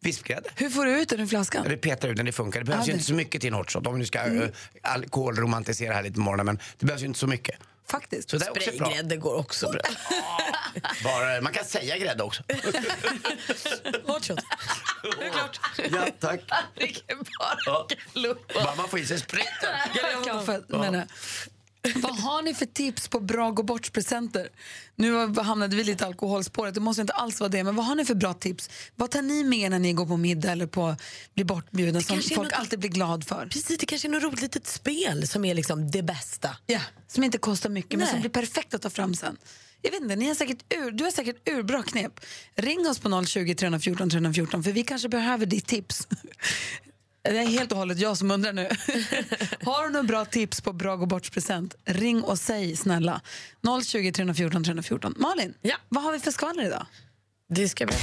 Vispgrädde. 0.06 0.50
Hur 0.56 0.70
får 0.70 0.86
du 0.86 1.02
ut 1.02 1.10
den 1.10 1.20
ur 1.20 1.28
flaskan? 1.28 1.66
Det 1.70 1.78
petar 1.78 2.08
ut 2.08 2.18
den, 2.18 2.26
det 2.26 2.32
funkar. 2.32 2.60
Det 2.60 2.66
behövs 2.66 2.82
Ja, 2.82 2.88
ju 2.88 2.92
det- 2.92 2.96
inte 2.96 3.08
så 3.08 3.14
mycket 3.14 3.42
till 3.42 3.48
en 3.48 3.54
hot 3.54 3.72
shot. 3.72 3.88
Om 3.88 4.00
nu 4.00 4.06
ska 4.06 4.20
mm. 4.20 4.52
alkoholromantisera 4.82 5.94
här 5.94 6.04
lite 6.04 6.14
på 6.14 6.20
morgonen. 6.20 6.46
Men 6.46 6.60
det 6.78 6.86
behövs 6.86 7.02
ju 7.02 7.06
inte 7.06 7.20
så 7.20 7.28
mycket. 7.28 7.56
Faktiskt. 7.88 8.30
Så. 8.30 8.40
Spraygrädde 8.40 9.18
går 9.18 9.36
också 9.36 9.72
bra. 9.72 9.82
Bara, 11.04 11.42
man 11.42 11.54
kan 11.54 11.66
säga 11.66 11.98
grädde 11.98 12.24
också. 12.24 12.44
Hot 14.04 14.26
shot. 14.26 14.40
Det 15.20 15.26
är 15.26 15.32
klart. 15.32 15.60
ja, 15.92 16.08
tack. 16.20 16.42
Vilken 16.76 17.18
bara 17.40 17.88
Bara 18.54 18.76
man 18.76 18.90
får 18.90 19.00
i 19.00 19.06
sig 19.06 19.20
spriten. 19.20 19.76
Menar 20.68 20.98
jag. 20.98 21.08
Vad 21.96 22.20
har 22.20 22.42
ni 22.42 22.54
för 22.54 22.66
tips 22.66 23.08
på 23.08 23.20
bra 23.20 23.52
gå 23.52 23.64
bort-presenter? 23.64 24.50
Nu 24.96 25.28
hamnade 25.42 25.76
vi 25.76 25.84
lite 25.84 26.06
alkoholspåret, 26.06 26.74
det 26.74 26.80
måste 26.80 27.02
inte 27.02 27.14
alls 27.14 27.40
vara 27.40 27.50
det. 27.50 27.64
Men 27.64 27.76
vad 27.76 27.86
har 27.86 27.96
ni 27.96 28.06
för 28.06 28.16
bra 28.16 28.34
tips? 28.34 28.70
Vad 28.96 29.12
tar 29.12 29.22
ni 29.22 29.44
med 29.44 29.72
när 29.72 29.80
ni 29.80 29.94
går 29.94 30.06
på 30.06 30.18
middag 30.18 30.52
eller 30.52 30.68
på, 30.68 30.96
blir 31.34 31.46
bortbjudna 31.46 32.02
som 32.02 32.22
folk 32.22 32.38
något- 32.38 32.54
alltid 32.54 32.80
blir 32.80 32.90
glad 32.90 33.28
för? 33.28 33.48
Precis, 33.52 33.78
det 33.78 33.86
kanske 33.86 34.08
är 34.08 34.10
något 34.10 34.24
roligt 34.24 34.42
litet 34.42 34.68
spel 34.68 35.28
som 35.28 35.46
är 35.46 35.54
liksom 35.56 35.92
det 35.92 36.04
bästa. 36.04 36.58
Ja, 36.66 36.80
som 37.08 37.24
inte 37.24 37.38
kostar 37.38 37.70
mycket 37.70 37.92
men 37.92 38.00
Nej. 38.00 38.10
som 38.10 38.20
blir 38.20 38.32
perfekt 38.32 38.74
att 38.74 38.82
ta 38.82 38.90
fram 38.90 39.16
sen. 39.16 39.38
Jag 39.82 39.92
vet 39.92 40.02
inte, 40.02 40.16
ni 40.16 40.28
har 40.28 40.36
säkert 40.36 40.74
ur, 40.74 40.92
du 40.92 41.04
har 41.04 41.12
säkert 41.12 41.50
urbra 41.50 41.84
knep. 41.84 42.20
Ring 42.56 42.88
oss 42.88 43.00
på 43.00 43.26
020 43.26 43.56
314 43.56 44.10
314 44.10 44.64
för 44.64 44.72
vi 44.72 44.84
kanske 44.84 45.10
behöver 45.10 45.46
ditt 45.46 45.68
tips. 45.68 46.08
Det 47.26 47.38
är 47.40 47.48
helt 47.48 47.72
och 47.72 47.78
hållet 47.78 48.00
jag 48.00 48.18
som 48.18 48.32
undrar 48.32 48.54
nu. 48.54 48.62
Har 49.66 49.84
du 49.84 49.90
några 49.90 50.04
bra 50.04 50.26
tips 50.26 50.62
på 50.62 50.74
bra 50.74 50.96
gå 50.96 51.06
present 51.32 51.76
Ring 51.86 52.22
och 52.24 52.40
säg 52.40 52.76
snälla. 52.76 53.22
020 53.86 54.12
314 54.12 54.64
314. 54.64 55.14
Malin, 55.18 55.54
Ja. 55.62 55.76
vad 55.90 56.04
har 56.04 56.12
vi 56.12 56.20
för 56.20 56.32
skvaller 56.32 56.64
idag? 56.66 56.86
Det 57.50 57.70
ska 57.70 57.86
bli 57.86 57.96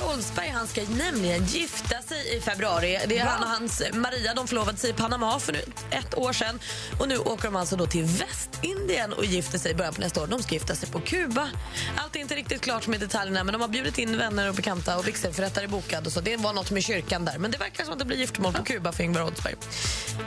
Ingvar 0.00 0.14
Oldsberg 0.14 0.48
han 0.48 0.66
ska 0.66 0.82
nämligen 0.82 1.44
gifta 1.44 2.02
sig 2.02 2.36
i 2.36 2.40
februari. 2.40 2.98
Det 3.08 3.18
är 3.18 3.24
han 3.24 3.42
och 3.42 3.48
hans 3.48 3.82
Maria 3.92 4.34
de 4.34 4.48
förlovade 4.48 4.78
sig 4.78 4.90
i 4.90 4.92
Panama 4.92 5.40
för 5.40 5.52
nu 5.52 5.60
ett 5.90 6.18
år 6.18 6.32
sedan. 6.32 6.60
Och 6.98 7.08
nu 7.08 7.18
åker 7.18 7.44
de 7.44 7.56
alltså 7.56 7.76
då 7.76 7.86
till 7.86 8.04
Västindien 8.04 9.12
och 9.12 9.24
gifter 9.24 9.58
sig 9.58 9.72
i 9.72 9.74
början 9.74 9.94
på 9.94 10.00
nästa 10.00 10.22
år. 10.22 10.26
De 10.26 10.42
ska 10.42 10.54
gifta 10.54 10.74
sig 10.74 10.88
på 10.90 11.00
Kuba. 11.00 11.48
Allt 11.96 12.16
är 12.16 12.20
inte 12.20 12.34
riktigt 12.34 12.60
klart 12.60 12.86
med 12.86 13.00
detaljerna 13.00 13.44
men 13.44 13.52
de 13.52 13.60
har 13.60 13.68
bjudit 13.68 13.98
in 13.98 14.18
vänner 14.18 14.48
och 14.48 14.54
bekanta 14.54 14.98
och 14.98 15.08
vigselförrättare 15.08 15.64
är 15.64 15.68
bokad 15.68 16.06
och 16.06 16.12
så. 16.12 16.20
Det 16.20 16.36
var 16.36 16.52
något 16.52 16.70
med 16.70 16.84
kyrkan 16.84 17.24
där. 17.24 17.38
Men 17.38 17.50
det 17.50 17.58
verkar 17.58 17.84
som 17.84 17.92
att 17.92 17.98
det 17.98 18.04
blir 18.04 18.16
giftermål 18.16 18.52
på 18.52 18.64
Kuba 18.64 18.92
för 18.92 19.04
Ingvar 19.04 19.22
Oldsberg. 19.22 19.54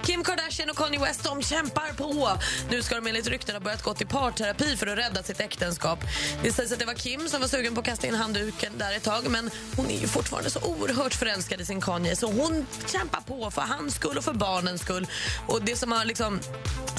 Kim 0.03 0.23
Kardashian 0.23 0.69
och 0.69 0.77
Kanye 0.77 0.99
West 0.99 1.23
de 1.23 1.43
kämpar 1.43 1.93
på. 1.93 2.39
Nu 2.69 2.81
ska 2.81 2.95
de 2.95 3.07
enligt 3.07 3.27
rykten 3.27 3.55
ha 3.55 3.59
börjat 3.59 3.83
gå 3.83 3.95
i 3.99 4.05
parterapi 4.05 4.77
för 4.77 4.87
att 4.87 4.97
rädda 4.97 5.23
sitt 5.23 5.39
äktenskap. 5.39 5.99
Det 6.43 6.51
sägs 6.51 6.71
att 6.71 6.79
det 6.79 6.85
var 6.85 6.93
Kim 6.93 7.29
som 7.29 7.41
var 7.41 7.47
sugen 7.47 7.73
på 7.73 7.79
att 7.79 7.85
kasta 7.85 8.07
in 8.07 8.15
handduken 8.15 8.73
där 8.77 8.95
ett 8.95 9.03
tag 9.03 9.29
men 9.29 9.49
hon 9.75 9.91
är 9.91 9.99
ju 9.99 10.07
fortfarande 10.07 10.49
så 10.49 10.59
oerhört 10.59 11.13
förälskad 11.13 11.61
i 11.61 11.65
sin 11.65 11.81
Kanye 11.81 12.15
så 12.15 12.27
hon 12.27 12.65
kämpar 12.91 13.21
på 13.21 13.51
för 13.51 13.61
hans 13.61 13.95
skull 13.95 14.17
och 14.17 14.23
för 14.23 14.33
barnens 14.33 14.81
skull. 14.81 15.07
Och 15.47 15.61
det 15.61 15.75
som 15.75 15.91
har 15.91 16.05
liksom 16.05 16.39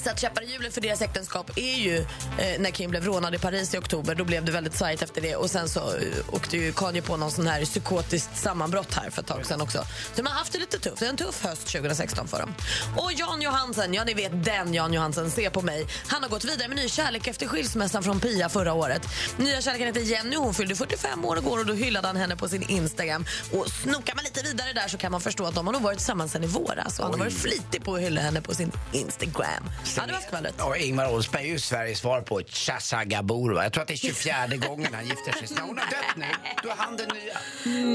satt 0.05 0.21
käppar 0.21 0.43
i 0.43 0.53
hjulet 0.53 0.75
för 0.75 0.81
deras 0.81 1.03
äktenskap 1.03 1.51
är 1.57 1.77
ju 1.77 1.97
eh, 2.39 2.61
när 2.61 2.71
Kim 2.71 2.91
blev 2.91 3.05
rånad 3.05 3.35
i 3.35 3.39
Paris 3.39 3.75
i 3.75 3.79
oktober. 3.79 4.15
Då 4.15 4.25
blev 4.25 4.45
det 4.45 4.53
väldigt 4.53 4.75
sajt 4.75 5.03
efter 5.03 5.21
det 5.21 5.37
och 5.37 5.51
sen 5.51 5.69
så 5.69 5.81
uh, 5.81 6.13
åkte 6.33 6.57
ju 6.57 6.73
Kanye 6.73 7.03
på 7.03 7.17
någon 7.17 7.31
sån 7.31 7.47
här 7.47 7.65
psykotiskt 7.65 8.37
sammanbrott 8.37 8.95
här 8.95 9.11
för 9.11 9.23
ett 9.23 9.29
tag 9.29 9.47
sedan 9.47 9.61
också. 9.61 9.79
Så 9.79 10.23
de 10.23 10.27
har 10.27 10.35
haft 10.35 10.53
det 10.53 10.59
lite 10.59 10.79
tufft. 10.79 10.99
Det 10.99 11.07
är 11.07 11.11
en 11.11 11.17
tuff 11.17 11.45
höst 11.45 11.67
2016 11.67 12.29
för 12.29 12.39
dem. 12.39 12.55
Och 12.97 13.13
Jan 13.13 13.43
Johansen, 13.43 13.95
ja 13.95 14.05
ni 14.05 14.15
vet 14.15 14.45
den 14.45 14.75
Jan 14.75 14.95
Johansen, 14.95 15.31
se 15.31 15.51
på 15.51 15.63
mig. 15.63 15.87
Han 16.07 16.23
har 16.23 16.31
gått 16.31 16.45
vidare 16.45 16.69
med 16.69 16.77
ny 16.77 16.89
kärlek 16.89 17.27
efter 17.27 17.47
skilsmässan 17.47 18.03
från 18.03 18.21
Pia 18.21 18.49
förra 18.49 18.73
året. 18.73 19.03
Nya 19.37 19.63
kärleken 19.63 19.87
heter 19.87 20.01
Jenny 20.01 20.37
hon 20.37 20.55
fyllde 20.55 20.77
45 20.77 21.25
år 21.25 21.39
igår 21.39 21.59
och 21.59 21.67
då 21.67 21.75
hyllade 21.75 22.07
han 22.07 22.17
henne 22.17 22.37
på 22.37 22.49
sin 22.55 22.71
Instagram. 22.71 23.25
Och 23.53 23.69
snokar 23.69 24.15
man 24.15 24.25
lite 24.25 24.43
vidare 24.43 24.73
där 24.73 24.89
så 24.89 24.99
kan 24.99 25.13
man 25.13 25.21
förstå 25.21 25.45
att 25.47 25.55
de 25.55 25.67
har 25.67 25.73
nog 25.73 25.83
varit 25.83 25.99
tillsammans 25.99 26.33
sen 26.33 26.45
i 26.45 26.47
våras 26.47 26.99
och 26.99 27.05
han 27.05 27.13
har 27.15 27.19
varit 27.19 27.39
flitig 27.39 27.85
på 27.85 27.95
att 27.95 28.01
hylla 28.01 28.21
henne 28.21 28.41
på 28.41 28.55
sin 28.55 28.73
Instagram. 28.93 29.65
Ja, 29.97 30.03
det 30.07 30.13
var 30.13 30.21
skvallret. 30.21 30.55
Ja, 30.59 30.77
Ingmar 30.77 31.13
Oldsberg 31.13 31.43
är 31.43 31.49
ju 31.49 31.59
Sveriges 31.59 31.99
svar 31.99 32.21
på 32.21 32.41
Chasagabor. 32.49 33.53
va? 33.55 33.63
Jag 33.63 33.73
tror 33.73 33.83
att 33.83 33.89
det 33.89 33.95
är 33.95 33.97
24 33.97 34.47
gången 34.69 34.95
han 34.95 35.05
gifter 35.07 35.33
sig. 35.33 35.57
När 35.57 35.63
hon 35.63 35.79
har 35.79 35.87
dött 35.87 36.17
nu, 36.17 36.27
då 36.63 36.69
är 36.69 36.75
han 36.79 36.97
den 36.97 37.09
nya. 37.09 37.39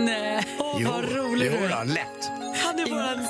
Nej, 0.05 0.47
Åh, 0.59 0.81
vad 0.91 1.11
rolig 1.15 1.51
jo, 1.53 1.59
du 1.59 1.65
är. 1.73 1.85
lätt. 1.85 2.29
Han 2.65 2.79
är 2.79 2.89
våran 2.89 3.27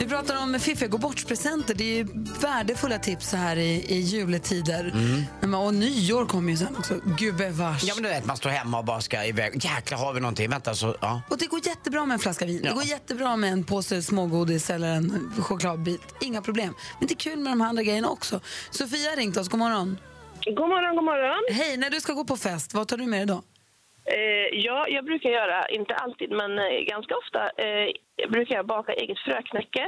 Vi 0.00 0.08
pratar 0.08 0.42
om 0.42 0.60
fiffiga 0.60 0.88
gå 0.88 0.98
bort-presenter. 0.98 1.74
Det 1.74 1.84
är 1.84 1.96
ju 1.96 2.06
värdefulla 2.40 2.98
tips 2.98 3.30
så 3.30 3.36
här 3.36 3.56
i, 3.56 3.84
i 3.88 4.00
juletider. 4.00 4.92
Men, 5.40 5.54
och 5.54 5.74
nyår 5.74 6.26
kommer 6.26 6.50
ju 6.50 6.56
sen 6.56 6.76
också. 6.78 6.94
Gubevars. 7.18 7.84
Ja, 7.84 7.94
men 7.94 8.02
du 8.02 8.08
vet, 8.08 8.24
man 8.26 8.36
står 8.36 8.50
hemma 8.50 8.78
och 8.78 8.84
bara 8.84 9.00
ska 9.00 9.24
iväg. 9.24 9.64
Jäklar, 9.64 9.98
har 9.98 10.12
vi 10.12 10.20
någonting? 10.20 10.50
Vänta, 10.50 10.74
så... 10.74 10.96
Ja. 11.00 11.22
Och 11.30 11.38
det 11.38 11.46
går 11.46 11.66
jättebra 11.66 12.06
med 12.06 12.14
en 12.14 12.18
flaska 12.20 12.46
vin. 12.46 12.62
Det 12.62 12.68
Ja. 12.68 12.74
går 12.74 12.84
jättebra 12.84 13.36
med 13.36 13.52
en 13.52 13.64
påse 13.64 14.02
smågodis 14.02 14.70
eller 14.70 14.88
en 14.88 15.32
chokladbit. 15.38 16.14
Inga 16.20 16.42
problem. 16.42 16.74
Men 16.98 17.08
det 17.08 17.14
är 17.14 17.16
kul 17.16 17.38
med 17.38 17.52
de 17.52 17.60
här 17.60 17.68
andra 17.68 17.82
grejerna 17.82 18.08
också. 18.08 18.40
Sofia 18.70 19.10
har 19.10 19.16
ringt 19.16 19.36
oss. 19.36 19.48
God 19.48 19.58
morgon. 19.58 19.98
God 20.44 20.68
morgon, 20.68 20.96
god 20.96 21.04
morgon. 21.04 21.44
Hej, 21.58 21.76
när 21.76 21.90
du 21.90 22.00
ska 22.00 22.12
gå 22.12 22.24
på 22.24 22.36
fest, 22.36 22.74
vad 22.74 22.88
tar 22.88 22.96
du 22.96 23.06
med 23.06 23.18
dig 23.20 23.26
då? 23.26 23.42
Eh, 24.04 24.58
ja, 24.66 24.86
jag 24.88 25.04
brukar 25.04 25.30
göra, 25.30 25.68
inte 25.68 25.94
alltid, 25.94 26.30
men 26.30 26.50
eh, 26.58 26.64
ganska 26.92 27.14
ofta, 27.22 27.40
eh, 27.66 27.88
brukar 28.28 28.54
jag 28.56 28.66
baka 28.66 28.92
eget 28.92 29.18
fröknäcke. 29.18 29.86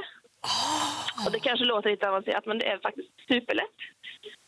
Och 1.26 1.32
det 1.32 1.40
kanske 1.40 1.64
låter 1.64 1.90
lite 1.90 2.08
avancerat, 2.08 2.46
men 2.46 2.58
det 2.58 2.66
är 2.66 2.78
faktiskt 2.78 3.08
superlätt. 3.28 3.78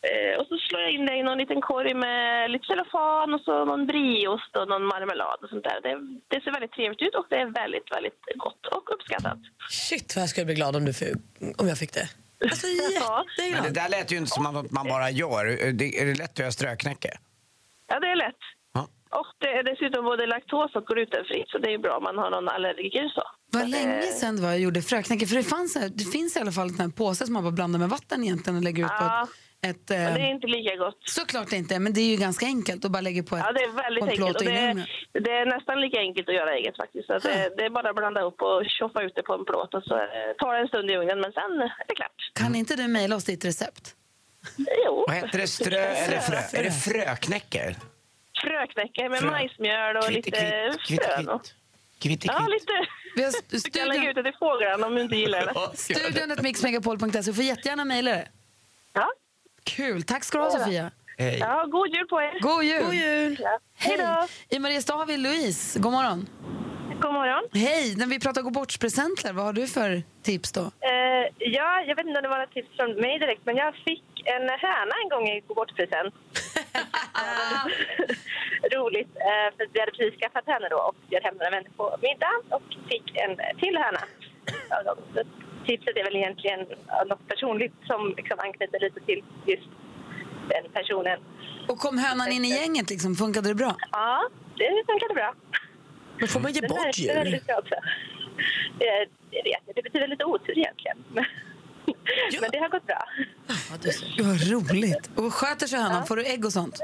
Eh, 0.09 0.39
och 0.39 0.47
så 0.47 0.57
slår 0.57 0.81
jag 0.81 0.91
in 0.91 1.05
det 1.05 1.15
i 1.15 1.23
någon 1.23 1.37
liten 1.37 1.61
korg 1.61 1.93
med 1.93 2.51
lite 2.51 2.65
cellofan 2.65 3.33
och 3.33 3.41
så 3.41 3.65
någon 3.65 3.87
brieost 3.87 4.55
och 4.57 4.67
någon 4.67 4.85
marmelad 4.85 5.39
och 5.43 5.49
sånt 5.49 5.63
där. 5.63 5.79
Det, 5.81 5.93
det 6.27 6.43
ser 6.43 6.51
väldigt 6.51 6.71
trevligt 6.71 7.01
ut 7.01 7.15
och 7.15 7.25
det 7.29 7.35
är 7.35 7.45
väldigt, 7.45 7.91
väldigt 7.95 8.21
gott 8.35 8.65
och 8.65 8.93
uppskattat. 8.93 9.37
Shit 9.69 10.15
vad 10.15 10.21
jag 10.21 10.29
skulle 10.29 10.45
bli 10.45 10.55
glad 10.55 10.75
om, 10.75 10.85
du 10.85 10.93
fick, 10.93 11.15
om 11.57 11.67
jag 11.67 11.77
fick 11.77 11.93
det. 11.93 12.07
Alltså 12.43 12.67
Ja. 13.01 13.25
Men 13.37 13.45
det 13.45 13.49
jätteglad. 13.49 13.73
där 13.73 13.89
lät 13.89 14.11
ju 14.11 14.17
inte 14.17 14.29
som 14.31 14.45
att 14.45 14.71
man 14.71 14.87
bara 14.87 15.09
gör. 15.09 15.71
Det, 15.73 16.01
är 16.01 16.05
det 16.05 16.13
lätt 16.17 16.31
att 16.31 16.39
göra 16.39 16.51
ströknäcke? 16.51 17.11
Ja, 17.87 17.99
det 17.99 18.07
är 18.07 18.15
lätt. 18.15 18.41
Ja. 19.11 19.19
Och 19.19 19.27
det 19.39 19.47
är 19.57 19.63
dessutom 19.63 20.05
både 20.05 20.25
laktos 20.27 20.75
och 20.75 20.85
glutenfritt, 20.87 21.49
så 21.49 21.57
det 21.57 21.73
är 21.73 21.77
bra 21.77 21.97
om 21.97 22.03
man 22.03 22.17
har 22.17 22.29
någon 22.31 22.49
allergiker. 22.49 23.09
Så. 23.15 23.23
Vad 23.51 23.69
länge 23.69 23.97
eh, 23.97 24.03
sedan 24.03 24.35
det 24.35 24.41
var 24.41 24.49
jag 24.49 24.59
gjorde 24.59 24.81
fröknäcke. 24.81 25.25
För 25.27 25.35
det, 25.35 25.43
fanns, 25.43 25.75
här- 25.75 25.89
det 25.89 26.03
finns 26.05 26.37
i 26.37 26.39
alla 26.39 26.51
fall 26.51 26.69
en 26.79 26.91
påse 26.91 27.25
som 27.25 27.33
man 27.33 27.43
bara 27.43 27.51
blandar 27.51 27.79
med 27.79 27.89
vatten 27.89 28.23
egentligen 28.23 28.57
och 28.57 28.63
lägger 28.63 28.83
ut 28.85 28.91
Ja, 28.99 29.27
på 29.27 29.67
ett... 29.67 29.75
ett 29.77 29.89
Men 29.89 30.13
det 30.13 30.19
är 30.21 30.29
eh, 30.29 30.29
inte 30.29 30.47
lika 30.47 30.75
gott. 30.75 30.99
såklart 31.05 31.51
inte, 31.51 31.79
men 31.79 31.93
det 31.93 32.01
är 32.01 32.09
ju 32.11 32.17
ganska 32.17 32.45
enkelt 32.45 32.85
att 32.85 32.91
bara 32.91 33.01
lägga 33.01 33.23
på 33.23 33.35
ett 33.35 33.43
Ja, 33.45 33.51
det 33.51 33.63
är 33.63 33.71
väldigt 33.83 34.03
på 34.05 34.09
en 34.11 34.15
plåt 34.17 34.41
enkelt. 34.41 34.47
Och 34.47 34.53
det, 35.13 35.19
är, 35.19 35.21
det 35.25 35.31
är 35.31 35.45
nästan 35.45 35.81
lika 35.81 35.99
enkelt 35.99 36.29
att 36.29 36.35
göra 36.35 36.51
eget 36.59 36.77
faktiskt. 36.77 37.05
Så 37.07 37.13
att 37.13 37.23
det, 37.23 37.53
det 37.57 37.63
är 37.65 37.69
bara 37.69 37.89
att 37.89 37.95
blanda 37.95 38.21
upp 38.21 38.41
och 38.41 38.63
tjoffa 38.79 39.01
ut 39.01 39.15
det 39.15 39.23
på 39.23 39.33
en 39.33 39.45
plåt 39.45 39.73
och 39.73 39.83
så 39.83 39.95
eh, 39.95 40.31
tar 40.37 40.53
det 40.53 40.59
en 40.59 40.67
stund 40.67 40.91
i 40.91 40.95
ugnen 40.97 41.19
men 41.21 41.31
sen 41.31 41.51
är 41.61 41.85
det 41.87 41.95
klart. 41.95 42.19
Kan 42.33 42.55
inte 42.55 42.75
du 42.75 42.87
mejla 42.87 43.15
oss 43.15 43.23
ditt 43.23 43.45
recept? 43.45 43.95
Jo. 44.85 45.05
Vad 45.07 45.15
heter 45.15 45.37
det? 45.39 45.47
Strö 45.47 45.79
eller 45.79 46.19
frö? 46.19 46.59
Är 46.59 46.63
det 46.63 46.71
fröknäcke? 46.71 47.75
Fröknäcke 48.45 49.09
med 49.09 49.19
Frö. 49.19 49.31
majsmjöl 49.31 49.97
och 49.97 50.03
Kvitt, 50.03 50.15
lite 50.25 50.75
kvitt, 50.87 51.03
frön. 51.03 51.29
och- 51.29 51.43
kvitt, 52.01 52.21
kvitt, 52.21 52.25
Ja, 52.25 52.47
lite. 52.47 52.73
Vi 53.15 53.23
har 53.23 53.31
Du 53.63 53.71
kan 53.79 53.87
lägga 53.87 54.09
ut 54.09 54.15
det 54.15 54.23
till 54.23 54.33
fåglarna 54.39 54.87
om 54.87 54.95
du 54.95 55.01
inte 55.01 55.15
gillar 55.15 55.45
det. 55.45 55.77
Studion 55.77 56.35
mixmegapol.se. 56.43 57.21
Du 57.21 57.33
får 57.33 57.43
jättegärna 57.43 57.85
mejla 57.85 58.11
det. 58.11 58.27
Ja. 58.93 59.07
Kul. 59.63 60.03
Tack 60.03 60.23
ska 60.23 60.37
du 60.37 60.43
ha, 60.43 60.51
Sofia. 60.51 60.91
Hej. 61.17 61.37
ja, 61.39 61.65
god 61.65 61.87
jul 61.95 62.07
på 62.07 62.21
er. 62.21 62.39
God 62.39 62.63
jul. 62.63 62.83
God 62.85 62.93
jul. 62.93 63.37
Ja. 63.39 63.59
Hej 63.77 63.97
då. 63.97 64.27
I 64.55 64.59
Mariestad 64.59 64.93
har 64.95 65.05
vi 65.05 65.17
Louise. 65.17 65.79
God 65.79 65.91
morgon. 65.91 66.27
God 67.01 67.13
morgon. 67.13 67.43
Hej. 67.53 67.95
När 67.97 68.05
vi 68.07 68.19
pratar 68.19 68.41
gå 68.41 68.49
bort-presenter, 68.49 69.33
vad 69.33 69.45
har 69.45 69.53
du 69.53 69.67
för 69.67 70.03
tips 70.23 70.51
då? 70.51 70.61
Eh, 70.61 71.25
ja, 71.37 71.81
jag 71.87 71.95
vet 71.95 72.05
inte 72.05 72.19
om 72.19 72.23
det 72.23 72.29
var 72.29 72.43
ett 72.43 72.51
tips 72.51 72.75
från 72.75 73.01
mig 73.01 73.19
direkt, 73.19 73.41
men 73.45 73.55
jag 73.55 73.75
fick 73.75 74.03
en 74.25 74.41
höna 74.49 74.93
en 75.03 75.09
gång 75.09 75.27
i 75.27 75.41
gå 75.47 75.53
bort-present. 75.53 76.13
Roligt, 78.75 79.15
eh, 79.15 79.47
för 79.57 79.67
vi 79.73 79.79
hade 79.79 79.91
precis 79.91 80.19
skaffat 80.19 80.47
henne 80.47 80.67
då 80.69 80.77
och 80.77 80.95
bjöd 81.09 81.23
hem 81.23 81.35
några 81.35 81.49
vänner 81.49 81.71
på 81.77 81.97
middag 82.01 82.35
och 82.55 82.63
fick 82.89 83.17
en 83.23 83.37
till 83.61 83.77
höna. 83.77 84.01
Tipset 85.67 85.97
är 85.97 86.03
väl 86.03 86.15
egentligen 86.15 86.59
något 87.09 87.27
personligt 87.27 87.73
som 87.85 88.13
liksom 88.17 88.39
anknyter 88.39 88.79
lite 88.79 88.99
till 88.99 89.23
just 89.45 89.69
den 90.49 90.71
personen. 90.73 91.19
Och 91.67 91.77
kom 91.79 91.97
hönan 91.97 92.31
in 92.31 92.45
i 92.45 92.49
gänget? 92.49 92.89
Liksom? 92.89 93.15
Funkade 93.15 93.47
det 93.47 93.55
bra? 93.55 93.75
Ja, 93.91 94.29
det 94.57 94.83
funkade 94.87 95.13
bra. 95.13 95.33
Men 96.19 96.27
får 96.27 96.39
man 96.39 96.51
ge 96.51 96.61
bort 96.61 96.97
djur? 96.97 97.41
Det, 98.79 99.07
det 99.29 99.55
det 99.75 99.83
betyder 99.83 100.07
lite 100.07 100.25
otur 100.25 100.57
egentligen. 100.57 100.97
Men, 102.31 102.41
men 102.41 102.51
det 102.51 102.57
har 102.59 102.69
gått 102.69 102.87
bra. 102.87 103.03
Gud, 104.17 104.25
vad 104.25 104.71
roligt. 104.71 105.09
Och 105.15 105.33
sköter 105.33 105.67
sig 105.67 105.79
hönan? 105.79 105.97
Ja. 105.99 106.05
Får 106.05 106.15
du 106.15 106.25
ägg 106.25 106.45
och 106.45 106.53
sånt? 106.53 106.79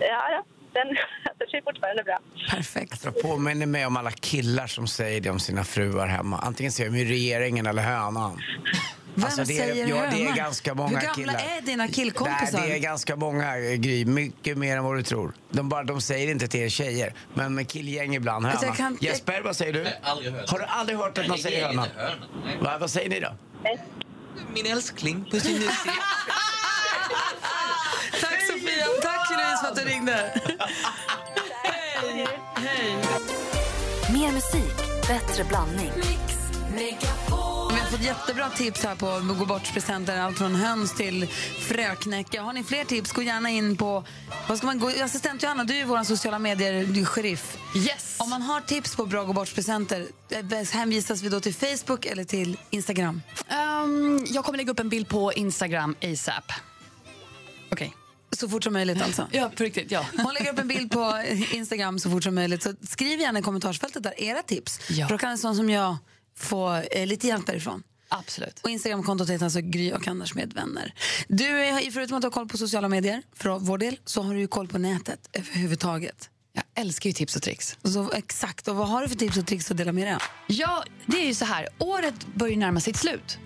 Ja, 0.00 0.06
ja. 0.30 0.44
Den 0.72 0.96
sköter 1.24 1.50
sig 1.50 1.62
fortfarande 1.64 2.02
bra. 2.02 2.18
Perfekt. 2.50 3.04
Jag 3.04 3.22
påminner 3.22 3.66
mig 3.66 3.86
om 3.86 3.96
alla 3.96 4.10
killar 4.10 4.66
som 4.66 4.86
säger 4.86 5.20
det 5.20 5.30
om 5.30 5.40
sina 5.40 5.64
fruar 5.64 6.06
hemma. 6.06 6.38
Antingen 6.38 6.72
säger 6.72 6.90
de 6.90 7.04
regeringen 7.04 7.66
eller 7.66 7.82
hönan. 7.82 8.38
Vem 9.16 9.24
Alltså, 9.24 9.44
det 9.44 9.58
är, 9.58 9.66
säger 9.68 9.88
ja, 9.88 9.96
det 9.96 10.02
är 10.02 10.10
hönan? 10.18 10.36
ganska 10.36 10.74
många 10.74 10.88
Hur 10.88 10.94
gamla 11.06 11.14
killar. 11.14 11.34
är 11.34 11.60
dina 11.62 11.88
killkompisar? 11.88 12.58
Nej, 12.58 12.68
det 12.68 12.74
är 12.74 12.78
ganska 12.78 13.16
många, 13.16 13.58
Gry. 13.58 14.04
Mycket 14.04 14.58
mer 14.58 14.76
än 14.76 14.84
vad 14.84 14.96
du 14.96 15.02
tror. 15.02 15.32
De, 15.50 15.68
bara, 15.68 15.84
de 15.84 16.00
säger 16.00 16.30
inte 16.30 16.48
till 16.48 16.60
er 16.60 16.68
tjejer, 16.68 17.14
men 17.34 17.54
med 17.54 17.68
killgäng 17.68 18.14
ibland. 18.14 18.46
Alltså, 18.46 18.66
jag 18.66 18.76
kan- 18.76 18.98
Jesper, 19.00 19.40
vad 19.40 19.56
säger 19.56 19.72
du? 19.72 19.82
Nej, 19.82 20.00
aldrig 20.02 20.32
hört. 20.32 20.50
Har 20.50 20.58
du 20.58 20.64
aldrig 20.64 20.98
hört 20.98 21.18
att 21.18 21.28
man 21.28 21.38
säger 21.38 21.56
det 21.56 21.62
är 21.62 21.68
höna? 21.68 21.84
inte 21.86 21.96
höna. 22.00 22.14
Nej. 22.44 22.56
Va, 22.60 22.76
vad 22.80 22.90
säger 22.90 23.10
ni 23.10 23.20
då? 23.20 23.28
Min 24.54 24.66
älskling, 24.66 25.26
i 25.32 25.34
musi. 25.34 25.60
Tack 28.20 28.46
Sofia, 28.46 28.86
tack 29.02 29.30
Louise 29.30 29.60
för 29.60 29.68
att 29.68 29.76
du 29.76 29.82
ringde. 29.84 30.40
Hej. 31.62 32.26
Hej. 32.54 32.96
Mer 34.12 34.32
musik, 34.32 34.76
bättre 35.08 35.44
blandning. 35.44 35.92
Har 35.92 37.13
fått 37.96 38.04
jättebra 38.04 38.50
tips 38.50 38.84
här 38.84 38.94
på 38.94 39.34
gå 39.34 39.46
bort-presenter. 39.46 40.18
Allt 40.18 40.38
från 40.38 40.54
höns 40.54 40.94
till 40.96 41.26
fröknäcke. 41.58 42.40
Har 42.40 42.52
ni 42.52 42.64
fler 42.64 42.84
tips, 42.84 43.12
gå 43.12 43.22
gärna 43.22 43.50
in 43.50 43.76
på... 43.76 44.04
Vad 44.48 44.58
ska 44.58 44.66
man 44.66 44.78
gå, 44.78 44.88
assistent 44.88 45.42
Johanna, 45.42 45.64
du 45.64 45.74
är 45.74 45.84
vår 45.84 46.04
sociala 46.04 46.38
medier-sheriff. 46.38 47.56
Yes. 47.76 48.16
Om 48.18 48.30
man 48.30 48.42
har 48.42 48.60
tips 48.60 48.96
på 48.96 49.06
bra 49.06 49.24
gå 49.24 49.32
bort-presenter, 49.32 50.06
eh, 50.30 50.68
hänvisas 50.72 51.22
vi 51.22 51.28
då 51.28 51.40
till 51.40 51.54
Facebook 51.54 52.06
eller 52.06 52.24
till 52.24 52.56
Instagram? 52.70 53.22
Ehm, 53.48 54.26
jag 54.28 54.44
kommer 54.44 54.58
lägga 54.58 54.72
upp 54.72 54.80
en 54.80 54.88
bild 54.88 55.08
på 55.08 55.32
Instagram 55.32 55.96
ASAP. 56.02 56.52
Okej. 57.72 57.94
Så 58.30 58.48
fort 58.48 58.64
som 58.64 58.72
möjligt 58.72 59.02
alltså. 59.02 59.28
Ja, 59.32 59.50
på 59.56 59.62
riktigt. 59.62 59.90
Ja. 59.90 60.06
Hon 60.16 60.34
lägger 60.34 60.52
upp 60.52 60.58
en 60.58 60.68
bild 60.68 60.90
på 60.90 61.22
Instagram 61.52 61.98
så 61.98 62.10
fort 62.10 62.24
som 62.24 62.34
möjligt. 62.34 62.62
Så 62.62 62.74
skriv 62.82 63.20
gärna 63.20 63.38
i 63.38 63.42
kommentarsfältet 63.42 64.02
där 64.02 64.20
era 64.20 64.42
tips. 64.42 64.80
Ja. 64.90 65.06
För 65.06 65.14
då 65.14 65.18
kan 65.18 65.30
en 65.30 65.38
sån 65.38 65.56
som 65.56 65.70
jag 65.70 65.96
få 66.36 66.74
eh, 66.74 67.06
lite 67.06 67.26
hjälp 67.26 67.46
därifrån. 67.46 67.82
Absolut. 68.08 68.60
Och 68.62 68.70
Instagramkontot 68.70 69.30
heter 69.30 69.44
alltså 69.44 69.60
Gry 69.60 69.92
och 69.92 70.08
Anders 70.08 70.34
med 70.34 70.52
vänner. 70.52 70.94
Du, 71.28 71.46
är, 71.46 71.90
förutom 71.90 72.16
att 72.16 72.22
du 72.22 72.26
har 72.26 72.32
koll 72.32 72.48
på 72.48 72.58
sociala 72.58 72.88
medier, 72.88 73.22
för 73.32 73.58
vår 73.58 73.78
del, 73.78 73.98
så 74.04 74.22
har 74.22 74.34
du 74.34 74.40
ju 74.40 74.46
koll 74.46 74.68
på 74.68 74.78
nätet 74.78 75.28
överhuvudtaget. 75.32 76.30
Jag 76.52 76.64
älskar 76.74 77.10
ju 77.10 77.14
tips 77.14 77.36
och 77.36 77.42
tricks. 77.42 77.76
Så, 77.82 78.12
exakt, 78.12 78.68
och 78.68 78.76
vad 78.76 78.88
har 78.88 79.02
du 79.02 79.08
för 79.08 79.16
tips 79.16 79.36
och 79.36 79.46
tricks 79.46 79.70
att 79.70 79.76
dela 79.76 79.92
med 79.92 80.06
dig 80.06 80.14
av? 80.14 80.22
Ja, 80.46 80.84
det 81.06 81.22
är 81.22 81.26
ju 81.26 81.34
så 81.34 81.44
här. 81.44 81.68
Året 81.78 82.26
börjar 82.34 82.56
närma 82.56 82.80
sig 82.80 82.90
ett 82.90 82.96
slut. 82.96 83.38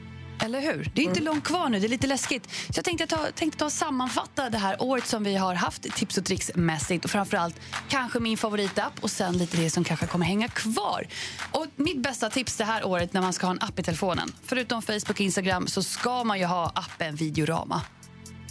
Eller 0.45 0.61
hur? 0.61 0.91
Det 0.95 1.03
är 1.03 1.05
inte 1.05 1.21
långt 1.21 1.45
kvar 1.45 1.69
nu, 1.69 1.81
det 1.81 1.87
är 1.87 1.89
lite 1.89 2.07
läskigt. 2.07 2.51
Så 2.51 2.73
jag 2.75 2.85
tänkte 2.85 3.07
ta, 3.07 3.27
tänkte 3.35 3.59
ta 3.59 3.71
sammanfatta 3.71 4.51
det 4.51 4.59
här 4.59 4.83
året 4.83 5.07
som 5.07 5.25
vi 5.25 5.37
har 5.37 5.55
haft 5.55 5.83
tips 5.83 6.19
och 6.19 6.25
tricks 6.25 6.51
mässigt 6.55 7.05
och 7.05 7.11
framförallt 7.11 7.61
kanske 7.89 8.21
min 8.21 8.39
favoritapp 8.39 8.93
och 9.01 9.11
sen 9.11 9.39
lite 9.39 9.57
det 9.57 9.71
som 9.71 9.85
kanske 9.85 10.07
kommer 10.07 10.27
hänga 10.27 10.49
kvar. 10.49 11.07
Och 11.53 11.67
mitt 11.77 12.03
bästa 12.03 12.31
tips 12.31 12.57
det 12.57 12.65
här 12.65 12.87
året 12.87 13.13
när 13.13 13.21
man 13.21 13.33
ska 13.33 13.47
ha 13.47 13.53
en 13.53 13.63
app 13.63 13.79
i 13.79 13.83
telefonen, 13.83 14.33
förutom 14.45 14.83
Facebook 14.83 15.11
och 15.11 15.21
Instagram 15.21 15.67
så 15.67 15.83
ska 15.83 16.25
man 16.25 16.39
ju 16.39 16.45
ha 16.45 16.73
appen 16.75 17.15
Videorama. 17.17 17.83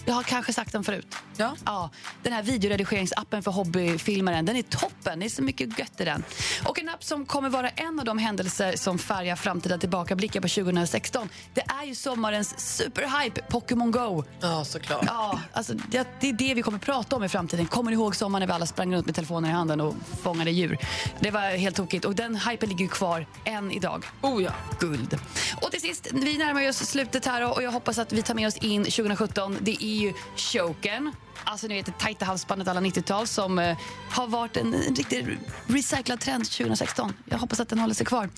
Jag 0.06 0.14
har 0.14 0.24
kanske 0.24 0.54
sagt 0.54 0.72
den 0.72 0.84
förut. 0.84 1.16
Ja. 1.38 1.56
Ja, 1.66 1.90
den 2.24 2.34
här 2.34 2.44
videoredigeringsappen 2.44 3.44
för 3.44 3.52
hobbyfilmaren, 3.52 4.46
den 4.46 4.56
är 4.56 4.62
toppen. 4.62 5.20
Det 5.20 5.26
är 5.26 5.30
så 5.30 5.44
mycket 5.44 5.80
gött 5.80 6.02
i 6.02 6.06
den. 6.06 6.24
Och 6.66 6.80
en 6.80 6.90
app 6.90 7.04
som 7.04 7.26
kommer 7.26 7.50
vara 7.50 7.70
en 7.70 8.00
av 8.00 8.06
de 8.06 8.18
händelser 8.18 8.76
som 8.76 9.00
färgar 9.00 9.36
framtida 9.36 9.78
tillbakablickar 9.78 10.42
på 10.42 10.48
2016. 10.48 11.30
Det 11.54 11.62
är 11.62 11.86
ju 11.86 11.96
sommarens 11.96 12.60
superhype, 12.60 13.42
Pokémon 13.42 13.92
Go. 13.92 14.24
Ja, 14.40 14.66
såklart. 14.66 15.04
Ja, 15.08 15.40
alltså 15.54 15.74
det, 15.74 16.08
det 16.20 16.30
är 16.30 16.34
det 16.34 16.54
vi 16.54 16.62
kommer 16.62 16.80
prata 16.80 17.16
om 17.16 17.24
i 17.24 17.30
framtiden. 17.30 17.66
Kommer 17.66 17.92
ni 17.92 17.98
ihåg 17.98 18.16
sommaren 18.16 18.40
när 18.40 18.48
vi 18.48 18.54
alla 18.54 18.66
sprang 18.66 18.96
runt 18.96 19.06
med 19.06 19.16
telefoner 19.16 19.50
i 19.50 19.52
handen 19.52 19.82
och 19.82 19.96
fångade 20.22 20.52
djur? 20.52 20.78
Det 21.20 21.32
var 21.32 21.58
helt 21.58 21.76
tokigt 21.76 22.06
och 22.06 22.16
den 22.16 22.36
hypen 22.36 22.70
ligger 22.70 22.88
kvar 22.88 23.26
än 23.46 23.72
idag. 23.72 24.06
Oh 24.22 24.44
ja. 24.44 24.52
Guld. 24.80 25.20
Och 25.62 25.72
till 25.72 25.82
sist, 25.82 26.08
vi 26.14 26.38
närmar 26.38 26.70
oss 26.70 26.78
slutet 26.78 27.26
här 27.26 27.54
och 27.58 27.64
jag 27.64 27.72
hoppas 27.72 27.98
att 27.98 28.14
vi 28.14 28.22
tar 28.22 28.36
med 28.36 28.48
oss 28.48 28.58
in 28.58 28.84
2017. 28.84 29.58
Det 29.62 29.84
är 29.84 29.96
ju 29.96 30.14
Chokern. 30.36 31.12
Alltså 31.44 31.68
ni 31.68 31.76
vet 31.76 31.86
det 31.86 32.00
tajta 32.00 32.26
halsbandet 32.26 32.68
alla 32.68 32.82
90-tal 32.82 33.28
som 33.28 33.60
eh, 33.60 33.78
har 34.12 34.28
varit 34.28 34.58
en, 34.58 34.74
en 34.74 34.96
riktig 34.96 35.38
recyclad 35.68 36.20
trend 36.20 36.52
2016. 36.52 37.14
Jag 37.26 37.38
hoppas 37.38 37.60
att 37.60 37.70
den 37.70 37.80
håller 37.80 37.94
sig 37.94 38.06
kvar. 38.06 38.30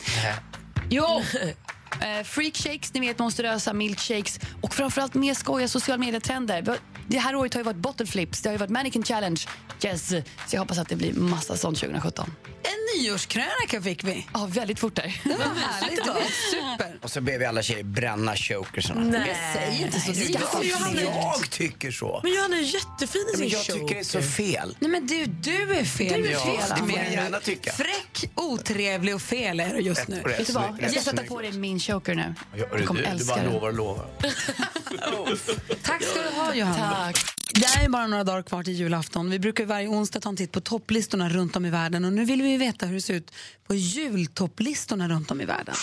Jo! 0.89 1.23
Eh, 2.01 2.23
freakshakes, 2.23 2.93
ni 2.93 2.99
vet 2.99 3.19
monsterösa 3.19 3.73
milkshakes 3.73 4.39
och 4.61 4.73
framförallt 4.73 5.13
mer 5.13 5.33
skojiga 5.33 5.67
social 5.67 5.99
medietrender. 5.99 6.77
Det 7.07 7.19
här 7.19 7.35
året 7.35 7.53
har 7.53 7.59
ju 7.59 7.65
varit 7.65 7.77
bottle 7.77 8.05
flips, 8.05 8.41
det 8.41 8.49
har 8.49 8.53
ju 8.53 8.57
varit 8.57 8.69
mannequin 8.69 9.03
challenge. 9.03 9.41
Yes. 9.83 10.07
Så 10.47 10.55
jag 10.55 10.59
hoppas 10.59 10.77
att 10.77 10.89
det 10.89 10.95
blir 10.95 11.13
massa 11.13 11.57
sånt 11.57 11.79
2017. 11.79 12.31
En 12.63 13.01
nyårskrönika 13.03 13.81
fick 13.83 14.03
vi. 14.03 14.27
Ja, 14.33 14.45
väldigt 14.51 14.79
fort 14.79 14.95
där. 14.95 15.21
Det 15.23 15.29
var 15.29 15.37
härligt. 15.45 16.03
Det 16.05 16.11
var 16.11 16.21
super. 16.51 16.99
Och 17.01 17.11
så 17.11 17.21
ber 17.21 17.37
vi 17.39 17.45
alla 17.45 17.63
tjejer 17.63 17.83
bränna 17.83 18.35
chokersarna. 18.35 19.01
Nej. 19.01 19.37
Säg 19.53 19.81
inte 19.81 19.99
så. 19.99 20.11
Nej, 20.11 20.17
Det 20.19 20.35
är 20.35 20.93
det 20.93 20.99
är 20.99 21.03
ju 21.03 21.09
Jag 21.09 21.49
tycker 21.49 21.91
så. 21.91 22.19
Men 22.23 22.33
Johanna 22.33 22.57
är 22.57 22.61
jättefin 22.61 23.21
i 23.21 23.25
Men 23.31 23.37
sin 23.37 23.49
jag 23.49 23.63
tycker 23.65 23.95
det 23.95 23.99
är 23.99 24.03
så 24.03 24.21
fel. 24.21 24.75
Nej 24.79 24.91
men 24.91 25.07
du, 25.07 25.25
du 25.25 25.73
är 25.75 25.83
fel. 25.85 26.21
Du 26.21 26.27
är 26.27 26.31
Ja, 26.31 26.39
fel, 26.39 26.55
det 26.69 26.73
det 26.75 26.93
får 26.93 26.99
du. 27.09 27.13
gärna 27.13 27.39
tycka. 27.39 27.71
Fräck, 27.71 28.31
otrevlig 28.35 29.15
och 29.15 29.21
fel 29.21 29.59
är 29.59 29.73
du 29.73 29.79
just 29.79 30.07
nu. 30.07 30.21
Rätt 30.21 30.39
Vet 30.39 30.47
du 30.47 30.53
vad? 30.53 30.77
Jag 30.81 30.91
ska 30.91 31.01
sätta 31.01 31.23
på 31.23 31.41
dig 31.41 31.51
min 31.51 31.79
choker 31.79 32.15
nu. 32.15 32.35
Ja, 32.55 32.65
Du 32.77 32.85
kommer 32.85 33.01
du, 33.11 33.17
du 33.17 33.25
bara 33.25 33.43
lovar 33.43 33.67
och 33.67 33.73
lovar. 33.73 34.05
Tack 35.83 36.03
ska 36.03 36.21
du 36.21 36.29
ha 36.29 36.55
Johanna. 36.55 36.95
Tack. 37.13 37.38
Det 37.73 37.85
är 37.85 37.89
bara 37.89 38.07
några 38.07 38.23
dagar 38.23 38.41
kvar 38.41 38.63
till 38.63 38.73
julafton. 38.73 39.29
Vi 39.29 39.39
brukar 39.39 39.65
varje 39.65 39.87
onsdag 39.87 40.19
ta 40.19 40.29
en 40.29 40.35
titt 40.35 40.51
på 40.51 40.61
topplistorna 40.61 41.29
runt 41.29 41.55
om 41.55 41.65
i 41.65 41.69
världen. 41.69 42.05
Och 42.05 42.13
nu 42.13 42.25
vill 42.25 42.41
vi 42.41 42.57
veta 42.57 42.85
hur 42.85 42.93
det 42.95 43.01
ser 43.01 43.13
ut 43.13 43.31
på 43.67 43.75
jultopplistorna 43.75 45.09
runt 45.09 45.31
om 45.31 45.41
i 45.41 45.45
världen. 45.45 45.75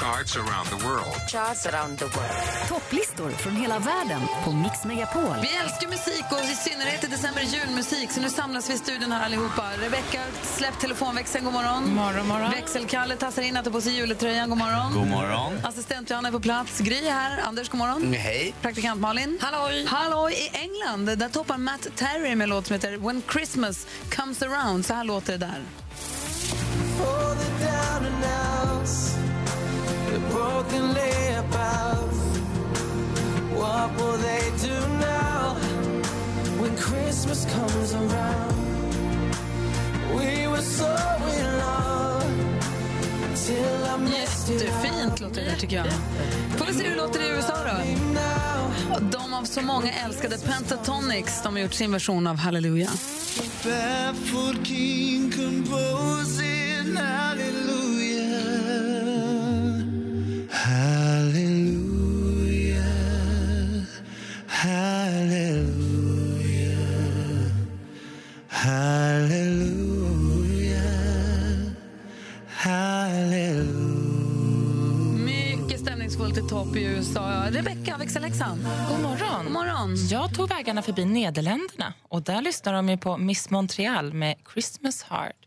Charts 0.00 0.36
around 0.36 1.98
the 1.98 2.04
world. 2.06 2.68
Topplistor 2.68 3.30
från 3.30 3.56
hela 3.56 3.78
världen 3.78 4.20
på 4.44 4.52
Mix 4.52 4.84
Megapol. 4.84 5.36
Vi 5.42 5.56
älskar 5.56 5.88
musik 5.88 6.24
och 6.30 6.44
i 6.44 6.54
synnerhet 6.54 7.04
i 7.04 7.06
december 7.06 7.42
julmusik. 7.42 8.10
Så 8.10 8.20
nu 8.20 8.28
samlas 8.30 8.70
vi 8.70 8.74
i 8.74 8.78
studion 8.78 9.12
här 9.12 9.24
allihopa. 9.24 9.70
Rebecca, 9.78 10.20
släpp 10.42 10.78
telefonväxeln. 10.78 11.44
God 11.44 11.54
morgon. 11.54 11.94
Morgon, 11.94 12.28
morgon. 12.28 12.50
Växelkalle 12.50 13.16
tassar 13.16 13.42
in, 13.42 13.54
tar 13.54 13.70
på 13.70 13.80
sig 13.80 13.96
juletröjan. 13.96 14.48
God 14.48 14.58
morgon. 14.58 14.94
God 14.94 15.08
morgon. 15.08 15.60
Assistent 15.64 16.10
Johanna 16.10 16.28
är 16.28 16.32
på 16.32 16.40
plats. 16.40 16.78
Gry 16.78 17.06
är 17.06 17.12
här. 17.12 17.40
Anders, 17.40 17.68
god 17.68 17.78
morgon. 17.78 18.02
Mm, 18.02 18.20
Hej. 18.20 18.54
Praktikant 18.62 19.00
Malin. 19.00 19.38
Halloj. 19.40 19.86
Halloj 19.86 20.32
i 20.32 20.56
England. 20.56 21.18
Där 21.18 21.28
toppar 21.28 21.58
Matt 21.58 21.86
Terry 21.96 22.34
med 22.36 22.44
en 22.44 22.50
låt 22.50 22.66
som 22.66 22.74
heter 22.74 22.96
When 22.96 23.22
Christmas 23.32 23.86
comes 24.16 24.42
around. 24.42 24.86
Så 24.86 24.94
här 24.94 25.04
låter 25.04 25.32
det 25.32 25.46
där. 25.46 25.62
Jättefint 44.50 45.20
låter 45.20 45.44
det 45.44 45.56
tycker 45.56 45.76
jag. 45.76 45.86
Får 46.58 46.66
vi 46.66 46.74
se 46.74 46.82
hur 46.82 46.90
det 46.90 46.96
låter 46.96 47.20
i 47.20 47.28
USA 47.28 47.54
då? 47.64 49.00
De 49.00 49.34
av 49.34 49.44
så 49.44 49.62
många 49.62 49.92
älskade 49.92 50.38
Pentatonix 50.38 51.42
de 51.42 51.54
har 51.54 51.62
gjort 51.62 51.74
sin 51.74 51.92
version 51.92 52.26
av 52.26 52.36
Halleluja. 60.50 61.80
Mycket 75.24 75.80
stämningsfullt 75.80 76.38
i 76.38 76.40
topp 76.40 76.76
i 76.76 76.84
USA. 76.84 77.44
Rebecca, 77.50 77.96
växelläxan. 77.98 78.58
God 78.88 79.00
morgon. 79.00 79.44
God 79.44 79.52
morgon. 79.52 79.96
Jag 80.10 80.34
tog 80.34 80.48
vägarna 80.48 80.82
förbi 80.82 81.04
Nederländerna 81.04 81.94
och 82.08 82.22
där 82.22 82.42
lyssnar 82.42 82.72
de 82.72 82.88
ju 82.88 82.96
på 82.96 83.16
Miss 83.16 83.50
Montreal 83.50 84.12
med 84.12 84.36
Christmas 84.52 85.02
Heart. 85.02 85.39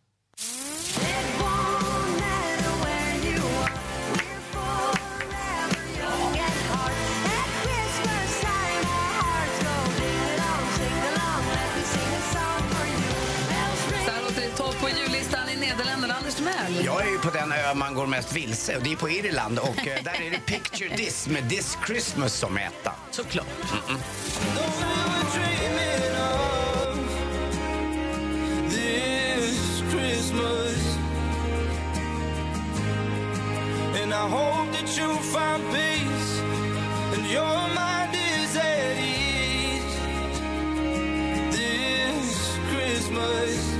På 17.24 17.30
den 17.30 17.52
ö 17.52 17.74
man 17.76 17.94
går 17.94 18.08
mest 18.08 18.36
vilse 18.36 18.78
och 18.78 18.84
det 18.84 18.92
är 18.92 18.96
på 18.96 19.10
Irland 19.10 19.60
och 19.60 19.88
eh, 19.88 20.04
där 20.04 20.22
är 20.22 20.32
det 20.32 20.40
Picture 20.46 20.98
This 20.98 21.28
med 21.28 21.50
This 21.50 21.78
Christmas 21.86 22.34
som 22.34 22.58
är 22.58 22.62
etta. 22.62 22.92
Såklart. 23.12 23.48
I 34.16 34.26
hope 34.28 34.72
that 34.74 34.98
you'll 34.98 35.18
find 35.18 35.64
peace 35.74 36.40
and 37.14 37.26
your 37.26 37.58
mind 37.76 38.14
is 38.14 38.56
at 38.56 38.98
ease 38.98 39.98
this 41.52 42.58
Christmas 42.70 43.73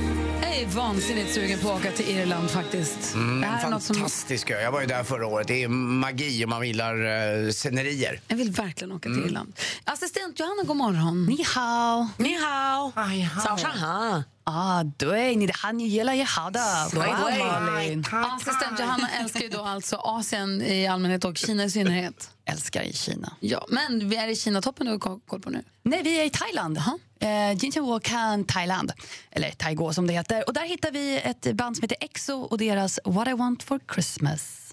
är 0.64 0.68
vansinnigt 0.68 1.34
sugen 1.34 1.58
på 1.58 1.70
att 1.70 1.80
åka 1.80 1.90
till 1.90 2.08
Irland 2.08 2.50
faktiskt. 2.50 3.14
Mm, 3.14 3.40
det 3.40 3.46
här 3.46 3.66
är 3.66 3.70
något 3.70 3.82
som... 3.82 3.96
fantastisk 3.96 4.50
ö. 4.50 4.60
Jag 4.60 4.72
var 4.72 4.80
ju 4.80 4.86
där 4.86 5.04
förra 5.04 5.26
året. 5.26 5.48
Det 5.48 5.62
är 5.62 5.68
magi 5.68 6.44
om 6.44 6.50
man 6.50 6.66
gillar 6.66 6.94
eh, 6.94 7.50
scenerier. 7.50 8.20
Jag 8.28 8.36
vill 8.36 8.50
verkligen 8.50 8.92
åka 8.92 9.02
till 9.02 9.12
mm. 9.12 9.24
Irland. 9.24 9.52
Assistent 9.84 10.40
Johanna, 10.40 10.62
god 10.62 10.76
morgon. 10.76 11.26
Ni 11.26 11.42
hao. 11.42 12.08
Ni 12.16 12.34
hao. 12.34 12.92
Ai, 12.96 13.20
hao. 13.20 14.22
Ah, 14.44 14.82
du, 14.82 15.12
ni 15.12 15.46
det 15.46 15.56
han 15.56 15.80
gillar 15.80 16.14
jag 16.14 16.26
hade. 16.26 16.62
Assistent 16.62 18.78
Johanna 18.78 19.08
älskar 19.20 19.40
ju 19.40 19.48
då 19.48 19.62
alltså 19.62 19.96
Asien 19.96 20.62
i 20.62 20.86
allmänhet 20.86 21.24
och 21.24 21.36
Kina 21.36 21.64
i 21.64 21.70
synnerhet. 21.70 22.30
Älskar 22.44 22.82
i 22.82 22.92
Kina. 22.92 23.32
Ja, 23.40 23.66
men 23.68 24.08
vi 24.08 24.16
är 24.16 24.28
i 24.28 24.36
Kina-toppen 24.36 24.86
du 24.86 24.92
har 24.92 25.20
koll 25.26 25.40
på 25.40 25.50
nu? 25.50 25.64
Nej, 25.82 26.02
vi 26.02 26.20
är 26.20 26.24
i 26.24 26.30
Thailand. 26.30 26.78
Ha? 26.78 26.98
Eh, 27.24 27.52
Jincheng 27.52 28.44
Thailand, 28.44 28.92
eller 29.30 29.50
Taigo 29.50 29.92
som 29.92 30.06
det 30.06 30.12
heter. 30.12 30.44
Och 30.46 30.54
där 30.54 30.64
hittar 30.64 30.90
vi 30.90 31.20
ett 31.24 31.52
band 31.52 31.76
som 31.76 31.82
heter 31.82 31.96
EXO 32.00 32.32
och 32.32 32.58
deras 32.58 33.00
What 33.04 33.28
I 33.28 33.32
want 33.32 33.62
for 33.62 33.80
Christmas. 33.94 34.64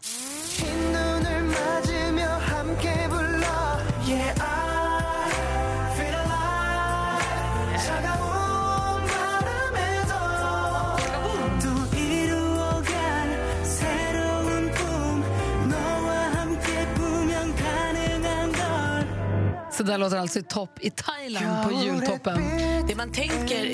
Så 19.82 19.88
där 19.88 19.98
låter 19.98 20.18
alltså 20.18 20.40
i 20.40 20.44
topp 20.44 20.80
i 20.82 20.90
Thailand 20.90 21.70
på 21.70 21.84
jultoppen. 21.84 22.58
Det 22.88 22.96
man 22.96 23.12
tänker, 23.12 23.66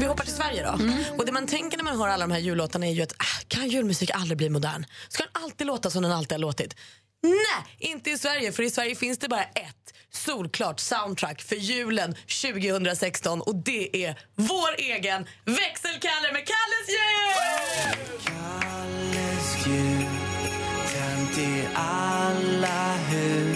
vi 0.00 0.06
hoppar 0.06 0.24
till 0.24 0.34
Sverige 0.34 0.62
då. 0.62 0.78
Och 1.18 1.26
det 1.26 1.32
man 1.32 1.46
tänker 1.46 1.76
när 1.76 1.84
man 1.84 1.98
hör 1.98 2.08
alla 2.08 2.26
de 2.26 2.32
här 2.32 2.40
jullåtarna 2.40 2.86
är 2.86 2.90
ju 2.90 3.02
att 3.02 3.12
ah, 3.12 3.44
kan 3.48 3.68
julmusik 3.68 4.10
aldrig 4.14 4.36
bli 4.36 4.50
modern? 4.50 4.86
Ska 5.08 5.22
den 5.22 5.42
alltid 5.42 5.66
låta 5.66 5.90
som 5.90 6.02
den 6.02 6.12
alltid 6.12 6.32
har 6.32 6.38
låtit? 6.38 6.76
Nej, 7.22 7.90
inte 7.90 8.10
i 8.10 8.18
Sverige. 8.18 8.52
För 8.52 8.62
i 8.62 8.70
Sverige 8.70 8.94
finns 8.94 9.18
det 9.18 9.28
bara 9.28 9.42
ett 9.42 9.94
solklart 10.12 10.80
soundtrack 10.80 11.42
för 11.42 11.56
julen 11.56 12.14
2016 12.42 13.40
och 13.40 13.54
det 13.54 14.06
är 14.06 14.18
vår 14.34 14.74
egen 14.78 15.26
växelkalle 15.44 16.32
med 16.32 16.46
Kalles 16.46 16.88
jul! 16.88 17.96
Kalles 18.24 19.66
jul 19.66 20.06
tänt 20.92 21.38
i 21.38 21.68
alla 21.74 22.94
hus 22.94 23.49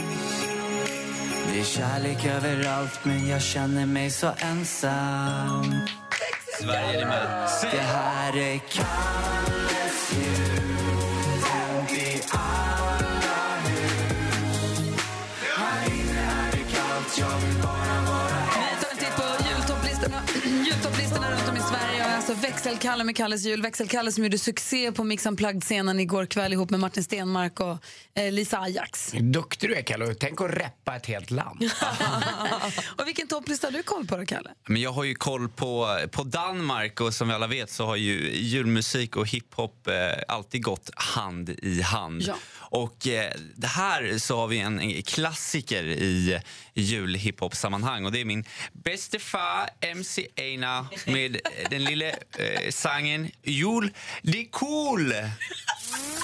är 1.65 1.69
kärlek 1.69 2.25
överallt 2.25 3.01
men 3.05 3.29
jag 3.29 3.43
känner 3.43 3.87
mig 3.87 4.11
så 4.11 4.31
ensam 4.39 5.75
Sverige 6.61 7.01
är 7.01 7.07
med. 7.07 7.49
Det 7.73 7.81
här 7.81 8.37
är 8.37 8.59
Kalles 8.59 10.13
jul 10.13 10.64
jultopplistorna 20.75 21.31
runt 21.31 21.49
om 21.49 21.57
i 21.57 21.61
Sverige. 21.61 22.05
Och 22.05 22.11
alltså 22.11 22.35
Växelkalle 22.35 23.05
med 23.05 23.17
Kalles 23.17 23.45
jul. 23.45 23.63
Växelkalle 23.63 24.13
som 24.13 24.25
gjorde 24.25 24.39
succé 24.39 24.93
på 24.93 25.05
Mix 25.05 25.27
Unplugged-scenen 25.27 26.01
igår 26.01 26.27
kväll 26.27 26.53
ihop 26.53 26.71
med 26.71 26.81
Martin 26.81 27.05
Stenmark 27.05 27.61
och 27.61 27.79
eh, 28.15 28.33
Lisa 28.33 28.59
Ajax. 28.59 29.13
Duktig 29.21 29.71
du 29.71 29.75
är, 29.75 29.83
Kalle. 29.83 30.15
Tänk 30.15 30.41
att 30.41 30.51
reppa 30.51 30.97
ett 30.97 31.07
helt 31.07 31.31
land. 31.31 31.63
och 32.99 33.07
vilken 33.07 33.29
topplista 33.29 33.67
har 33.67 33.73
du 33.73 33.83
koll 33.83 34.07
på 34.07 34.17
då, 34.17 34.27
Kalle? 34.27 34.51
Men 34.69 34.83
jag 34.83 34.93
har 34.93 35.05
ju 35.05 35.15
koll 35.15 35.49
på, 35.49 35.99
på 36.13 36.23
Danmark 36.23 37.01
och 37.01 37.15
som 37.15 37.29
vi 37.29 37.35
alla 37.35 37.47
vet 37.47 37.71
så 37.71 37.87
har 37.87 37.97
ju 37.97 38.37
julmusik 38.37 39.17
och 39.17 39.29
hiphop 39.29 39.87
eh, 39.87 39.95
alltid 40.29 40.63
gått 40.63 40.91
hand 40.95 41.49
i 41.51 41.83
hand. 41.83 42.23
Ja. 42.23 42.35
Och 42.75 43.07
eh, 43.07 43.33
det 43.57 43.67
här 43.67 44.19
så 44.19 44.37
har 44.37 44.47
vi 44.47 44.59
en, 44.59 44.81
en 44.81 45.03
klassiker 45.03 45.85
i 45.85 46.41
julhiphop-sammanhang. 46.75 48.05
och 48.05 48.13
det 48.13 48.21
är 48.21 48.25
min 48.25 48.45
bäste 48.73 49.19
far 49.19 49.71
MC 49.81 50.27
Einar 50.37 50.87
med 51.07 51.37
eh, 51.37 51.71
den 51.71 51.85
lilla 51.85 52.07
eh, 52.07 52.71
sangen 52.71 53.31
Jul, 53.43 53.93
det 54.23 54.41
är 54.41 54.51
cool! 54.51 55.15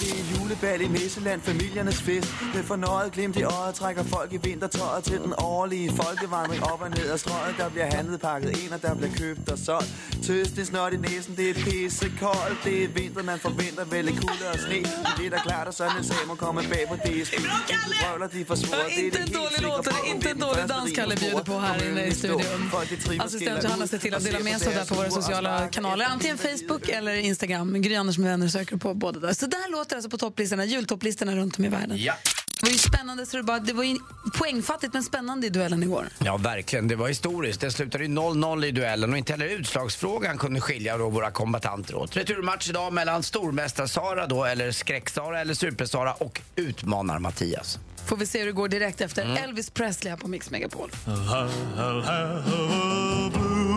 Det 0.01 0.09
er 0.09 0.23
julebal 0.33 0.81
i 0.81 0.87
Nisseland, 0.87 1.41
familjernes 1.41 2.01
fest. 2.01 2.33
Med 2.55 2.63
fornøjet 2.63 3.11
glimt 3.11 3.37
i 3.37 3.43
øjet 3.43 3.75
trækker 3.75 4.03
folk 4.03 4.33
i 4.33 4.37
vintertøjet 4.37 5.03
Til 5.03 5.19
den 5.19 5.33
årlige 5.37 5.91
folkevandring 5.95 6.63
op 6.63 6.81
og 6.81 6.89
ned 6.89 7.11
ad 7.11 7.17
strøget. 7.17 7.55
Der 7.57 7.69
bliver 7.69 7.95
handlet 7.95 8.21
pakket 8.21 8.57
ind, 8.63 8.71
og 8.73 8.81
der 8.81 8.95
bliver 8.95 9.11
købt 9.17 9.49
og 9.49 9.57
solgt. 9.57 9.89
Tøst, 10.25 10.55
det 10.55 10.61
er 10.61 10.65
snot 10.65 10.93
i 10.93 10.97
næsen, 10.97 11.35
det 11.35 11.49
er 11.49 11.53
pissekoldt. 11.53 12.57
Det 12.63 12.83
er 12.83 12.87
vinter, 12.87 13.23
man 13.23 13.39
forventer 13.39 13.85
vel 13.85 14.05
lidt 14.05 14.19
kulde 14.25 14.45
og 14.53 14.59
sne. 14.59 14.79
Men 15.03 15.11
det 15.17 15.25
er 15.25 15.29
da 15.29 15.39
klart, 15.41 15.67
at 15.67 15.75
sådan 15.75 15.97
en 15.97 16.03
sag 16.03 16.27
må 16.41 16.47
komme 16.47 16.61
bag 16.69 16.87
på 16.89 16.95
DSB 16.95 17.37
De 17.37 17.77
brøvler, 18.01 18.27
de 18.33 18.45
får 18.45 18.55
svoret, 18.55 18.85
det 18.87 18.99
er 18.99 19.05
Inte 19.05 19.19
en 19.19 19.31
dålig 19.31 19.61
låt, 19.61 19.87
inte 20.07 20.29
en 20.29 20.39
dålig 20.39 20.67
dans 20.67 20.91
Kalle 20.91 21.15
bjuder 21.15 21.43
på 21.43 21.59
här 21.59 21.89
inne 21.89 22.05
i 22.05 22.13
studion. 22.13 22.71
Assistent 23.19 23.63
Johanna 23.63 23.87
ser 23.87 23.97
till 23.97 24.13
att 24.13 24.23
dela 24.23 24.39
med 24.39 24.61
sig 24.61 24.73
där 24.73 24.85
på 24.85 24.95
våra 24.95 25.09
sociala 25.09 25.67
kanaler. 25.67 26.05
Antingen 26.05 26.37
Facebook 26.37 26.89
eller 26.89 27.15
Instagram. 27.15 27.81
Gry 27.81 27.95
Anders 27.95 28.17
med 28.17 28.29
vänner 28.29 28.47
söker 28.47 28.77
på 28.77 28.93
båda 28.93 29.19
där. 29.19 29.33
Så 29.33 29.45
där 29.45 29.71
låter 29.71 29.89
det 29.89 29.95
alltså 29.95 30.09
på 30.09 30.17
topplistorna, 30.17 30.65
jultopplistorna 30.65 31.35
runt 31.35 31.59
om 31.59 31.65
i 31.65 31.69
världen. 31.69 31.97
Ja. 31.97 32.13
Det 32.61 32.65
var 32.67 32.71
ju 32.71 32.77
spännande, 32.77 33.25
så 33.25 33.37
det, 33.37 33.43
bara, 33.43 33.59
det 33.59 33.73
var 33.73 33.83
ju 33.83 33.97
poängfattigt 34.39 34.93
men 34.93 35.03
spännande 35.03 35.47
i 35.47 35.49
duellen 35.49 35.83
igår. 35.83 36.07
Ja, 36.19 36.37
verkligen. 36.37 36.87
Det 36.87 36.95
var 36.95 37.07
historiskt. 37.07 37.61
Det 37.61 37.71
slutade 37.71 38.03
ju 38.03 38.09
0-0 38.09 38.65
i 38.65 38.71
duellen 38.71 39.11
och 39.11 39.17
inte 39.17 39.33
heller 39.33 39.45
utslagsfrågan 39.45 40.37
kunde 40.37 40.61
skilja 40.61 40.97
då 40.97 41.09
våra 41.09 41.31
kombatanter 41.31 41.95
åt. 41.95 42.17
Returmatch 42.17 42.69
idag 42.69 42.93
mellan 42.93 43.23
stormästar-Sara 43.23 44.27
då, 44.27 44.45
eller 44.45 44.71
skräck-Sara 44.71 45.41
eller 45.41 45.53
super-Sara 45.53 46.13
och 46.13 46.41
utmanar-Mattias. 46.55 47.79
Får 48.05 48.17
vi 48.17 48.25
se 48.25 48.39
hur 48.39 48.45
det 48.45 48.51
går 48.51 48.67
direkt 48.67 49.01
efter 49.01 49.21
Mm. 49.25 49.43
Elvis 49.43 49.69
Presley 49.69 50.09
här 50.11 50.17
på 50.17 50.27
Mix 50.27 50.51
Megapol. 50.51 50.89
I'll 51.07 52.01
have 52.03 52.37
a 52.37 53.31
blue 53.33 53.71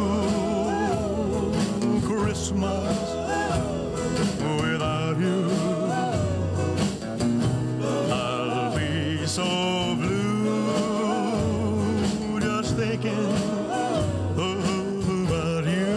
Christmas 2.24 2.98
so 9.34 9.42
blue 9.96 10.70
just 12.38 12.76
thinking 12.76 13.26
about 14.36 15.64
you. 15.66 15.96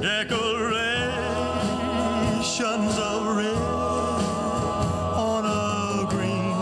Decorations 0.00 2.96
of 2.98 3.36
red 3.36 3.56
on 5.28 5.44
a 5.44 6.06
green 6.08 6.56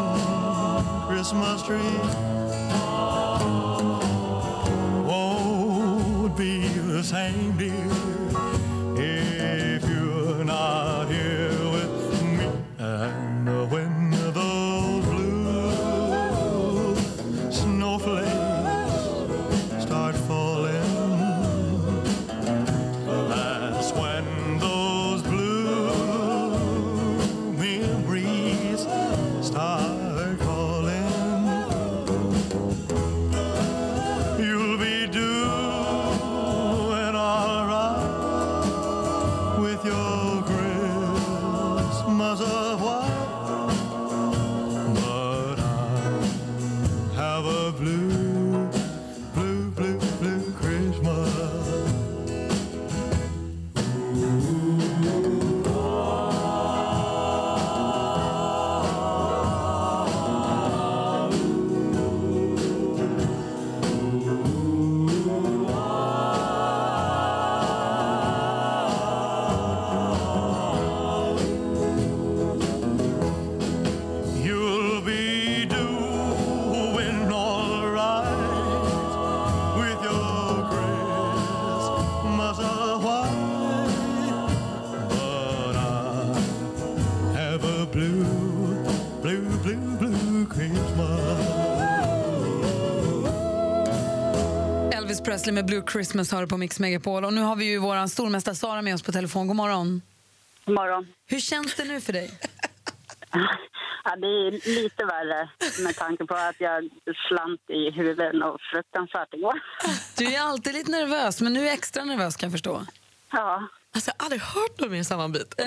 Christmas 1.06 1.62
tree 1.62 2.00
Presley 95.24 95.52
med 95.54 95.64
Blue 95.66 95.82
Christmas 95.92 96.32
hör 96.32 96.46
på 96.46 96.56
Mix 96.56 96.80
Megapol. 96.80 97.24
Och 97.24 97.32
nu 97.32 97.40
har 97.40 97.56
vi 97.56 97.64
ju 97.64 97.78
vår 97.78 98.06
stormästare 98.06 98.54
Sara 98.54 98.82
med 98.82 98.94
oss 98.94 99.02
på 99.02 99.12
telefon. 99.12 99.46
God 99.46 99.56
morgon. 99.56 100.02
God 100.64 100.74
morgon. 100.74 101.06
Hur 101.26 101.40
känns 101.40 101.74
det 101.74 101.84
nu 101.84 102.00
för 102.00 102.12
dig? 102.12 102.30
Ja, 104.04 104.16
det 104.16 104.26
är 104.26 104.50
lite 104.82 105.04
värre 105.04 105.48
med 105.84 105.96
tanke 105.96 106.26
på 106.26 106.34
att 106.34 106.54
jag 106.60 106.88
slant 107.28 107.60
i 107.70 107.90
huvudet 107.90 108.34
och 108.34 108.60
fruktansvärt 108.72 109.34
igår. 109.34 109.60
Du 110.16 110.34
är 110.34 110.40
alltid 110.40 110.72
lite 110.72 110.90
nervös, 110.90 111.40
men 111.40 111.52
nu 111.52 111.68
är 111.68 111.72
extra 111.72 112.04
nervös 112.04 112.36
kan 112.36 112.46
jag 112.46 112.52
förstå. 112.52 112.86
Ja. 113.32 113.68
Alltså, 113.94 114.10
jag 114.10 114.14
har 114.22 114.24
aldrig 114.26 114.40
hört 114.42 114.80
någon 114.80 114.90
mer 114.92 115.02
sammanbit. 115.02 115.54
Eh, 115.58 115.66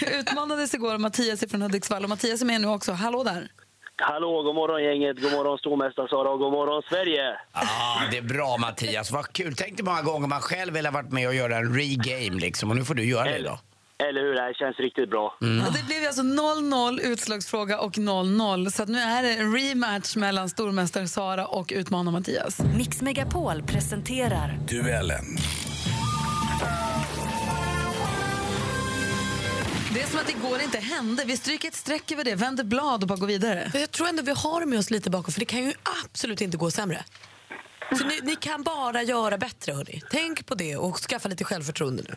Du 0.00 0.18
utmanades 0.18 0.74
igår 0.74 0.94
av 0.94 1.00
Mattias 1.00 1.44
från 1.50 1.62
Hudiksvall 1.62 2.02
och 2.02 2.08
Mattias 2.08 2.40
är 2.40 2.46
med 2.46 2.60
nu 2.60 2.66
också. 2.68 2.92
Hallå 2.92 3.24
där. 3.24 3.48
Hallå, 3.98 4.42
god 4.42 4.54
morgon 4.54 4.82
gänget, 4.84 5.22
god 5.22 5.32
morgon 5.32 5.58
stormästare 5.58 6.08
Sara 6.08 6.30
och 6.30 6.38
god 6.38 6.52
morgon 6.52 6.82
Sverige! 6.88 7.38
Ja, 7.54 8.02
det 8.10 8.18
är 8.18 8.22
bra 8.22 8.56
Mattias. 8.60 9.10
Vad 9.10 9.32
kul. 9.32 9.54
Tänk 9.56 9.76
dig 9.76 9.84
många 9.84 10.02
gånger 10.02 10.28
man 10.28 10.40
själv 10.40 10.74
vill 10.74 10.86
ha 10.86 10.92
varit 10.92 11.12
med 11.12 11.28
och 11.28 11.34
göra 11.34 11.56
en 11.56 11.74
regame 11.74 12.40
liksom. 12.40 12.70
Och 12.70 12.76
nu 12.76 12.84
får 12.84 12.94
du 12.94 13.04
göra 13.04 13.24
det 13.24 13.42
då. 13.42 13.58
Eller 14.08 14.20
hur, 14.20 14.34
det 14.34 14.40
här 14.40 14.54
känns 14.54 14.76
riktigt 14.78 15.10
bra. 15.10 15.36
Och 15.40 15.72
det 15.72 15.86
blev 15.86 16.06
alltså 16.06 16.22
0-0 16.22 17.00
utslagsfråga 17.00 17.80
och 17.80 17.92
0-0. 17.92 18.70
Så 18.70 18.82
att 18.82 18.88
nu 18.88 18.98
är 18.98 19.22
det 19.22 19.32
en 19.32 19.56
rematch 19.56 20.16
mellan 20.16 20.48
stormästare 20.48 21.08
Sara 21.08 21.46
och 21.46 21.72
utmanar 21.74 22.12
Mattias. 22.12 22.60
Mix 22.76 23.02
Megapol 23.02 23.62
presenterar 23.62 24.58
Duellen. 24.68 25.24
Det 29.96 30.02
är 30.02 30.06
som 30.06 30.18
att 30.18 30.30
igår 30.30 30.60
inte 30.60 30.78
hände. 30.78 31.24
Vi 31.26 31.36
stryker 31.36 31.68
ett 31.68 31.74
streck 31.74 32.12
över 32.12 32.24
det, 32.24 32.34
vänder 32.34 32.64
blad 32.64 33.02
och 33.02 33.08
bara 33.08 33.18
går 33.18 33.26
vidare. 33.26 33.70
Jag 33.74 33.90
tror 33.90 34.08
ändå 34.08 34.22
vi 34.22 34.32
har 34.32 34.66
med 34.66 34.78
oss 34.78 34.90
lite 34.90 35.10
bakom, 35.10 35.32
för 35.32 35.40
det 35.40 35.46
kan 35.46 35.64
ju 35.64 35.72
absolut 36.04 36.40
inte 36.40 36.56
gå 36.56 36.70
sämre. 36.70 37.04
Så 37.98 38.04
ni, 38.04 38.20
ni 38.22 38.36
kan 38.36 38.62
bara 38.62 39.02
göra 39.02 39.38
bättre, 39.38 39.72
hörni. 39.72 40.02
Tänk 40.10 40.46
på 40.46 40.54
det 40.54 40.76
och 40.76 40.96
skaffa 40.96 41.28
lite 41.28 41.44
självförtroende 41.44 42.02
nu. 42.08 42.14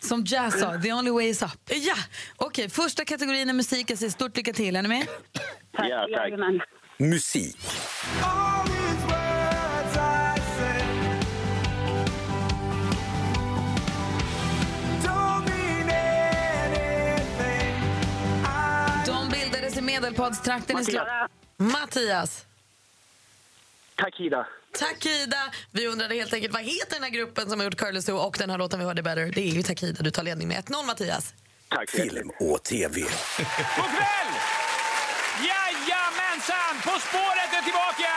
Som 0.00 0.24
Jazz 0.24 0.60
sa, 0.60 0.80
the 0.80 0.92
only 0.92 1.10
way 1.10 1.28
is 1.28 1.42
up. 1.42 1.50
Ja! 1.66 1.94
Okej, 2.36 2.70
första 2.70 3.04
kategorin 3.04 3.48
är 3.48 3.52
musik. 3.52 3.90
Jag 3.90 3.98
säger 3.98 4.10
stort 4.12 4.36
lycka 4.36 4.52
till. 4.52 4.76
Är 4.76 4.82
ni 4.82 4.88
med? 4.88 5.06
Tack, 5.76 5.86
Ja, 5.90 6.06
tack. 6.14 6.32
Musik. 6.98 7.56
I 20.02 20.10
Medelpadstrakten 20.10 20.78
i 20.78 20.84
slutet... 20.84 21.06
Mattias. 21.56 22.44
Takida. 23.94 24.46
Takida. 24.78 25.52
Vi 25.70 25.86
undrade 25.86 26.14
helt 26.14 26.32
enkelt 26.32 26.52
vad 26.52 26.62
heter 26.62 26.94
den 26.94 27.02
här 27.02 27.10
gruppen 27.10 27.50
som 27.50 27.60
har 27.60 27.64
gjort 27.64 27.76
Curly 27.76 28.02
Sue 28.02 28.14
och 28.14 28.36
den 28.38 28.50
här 28.50 28.58
låten 28.58 28.78
vi 28.78 28.84
hörde 28.84 29.02
Better. 29.02 29.32
Det 29.34 29.40
är 29.40 29.52
ju 29.52 29.62
Takida. 29.62 30.02
Du 30.02 30.10
tar 30.10 30.22
ledning 30.22 30.48
med 30.48 30.64
1-0 30.64 30.86
Mattias. 30.86 31.34
Tack 31.68 31.90
Film 31.90 32.30
och 32.40 32.62
TV. 32.62 33.00
God 33.00 33.90
kväll! 33.96 34.32
Jajamensan! 35.48 36.74
På 36.84 36.94
spåret 37.06 37.50
är 37.58 37.62
tillbaka! 37.68 38.14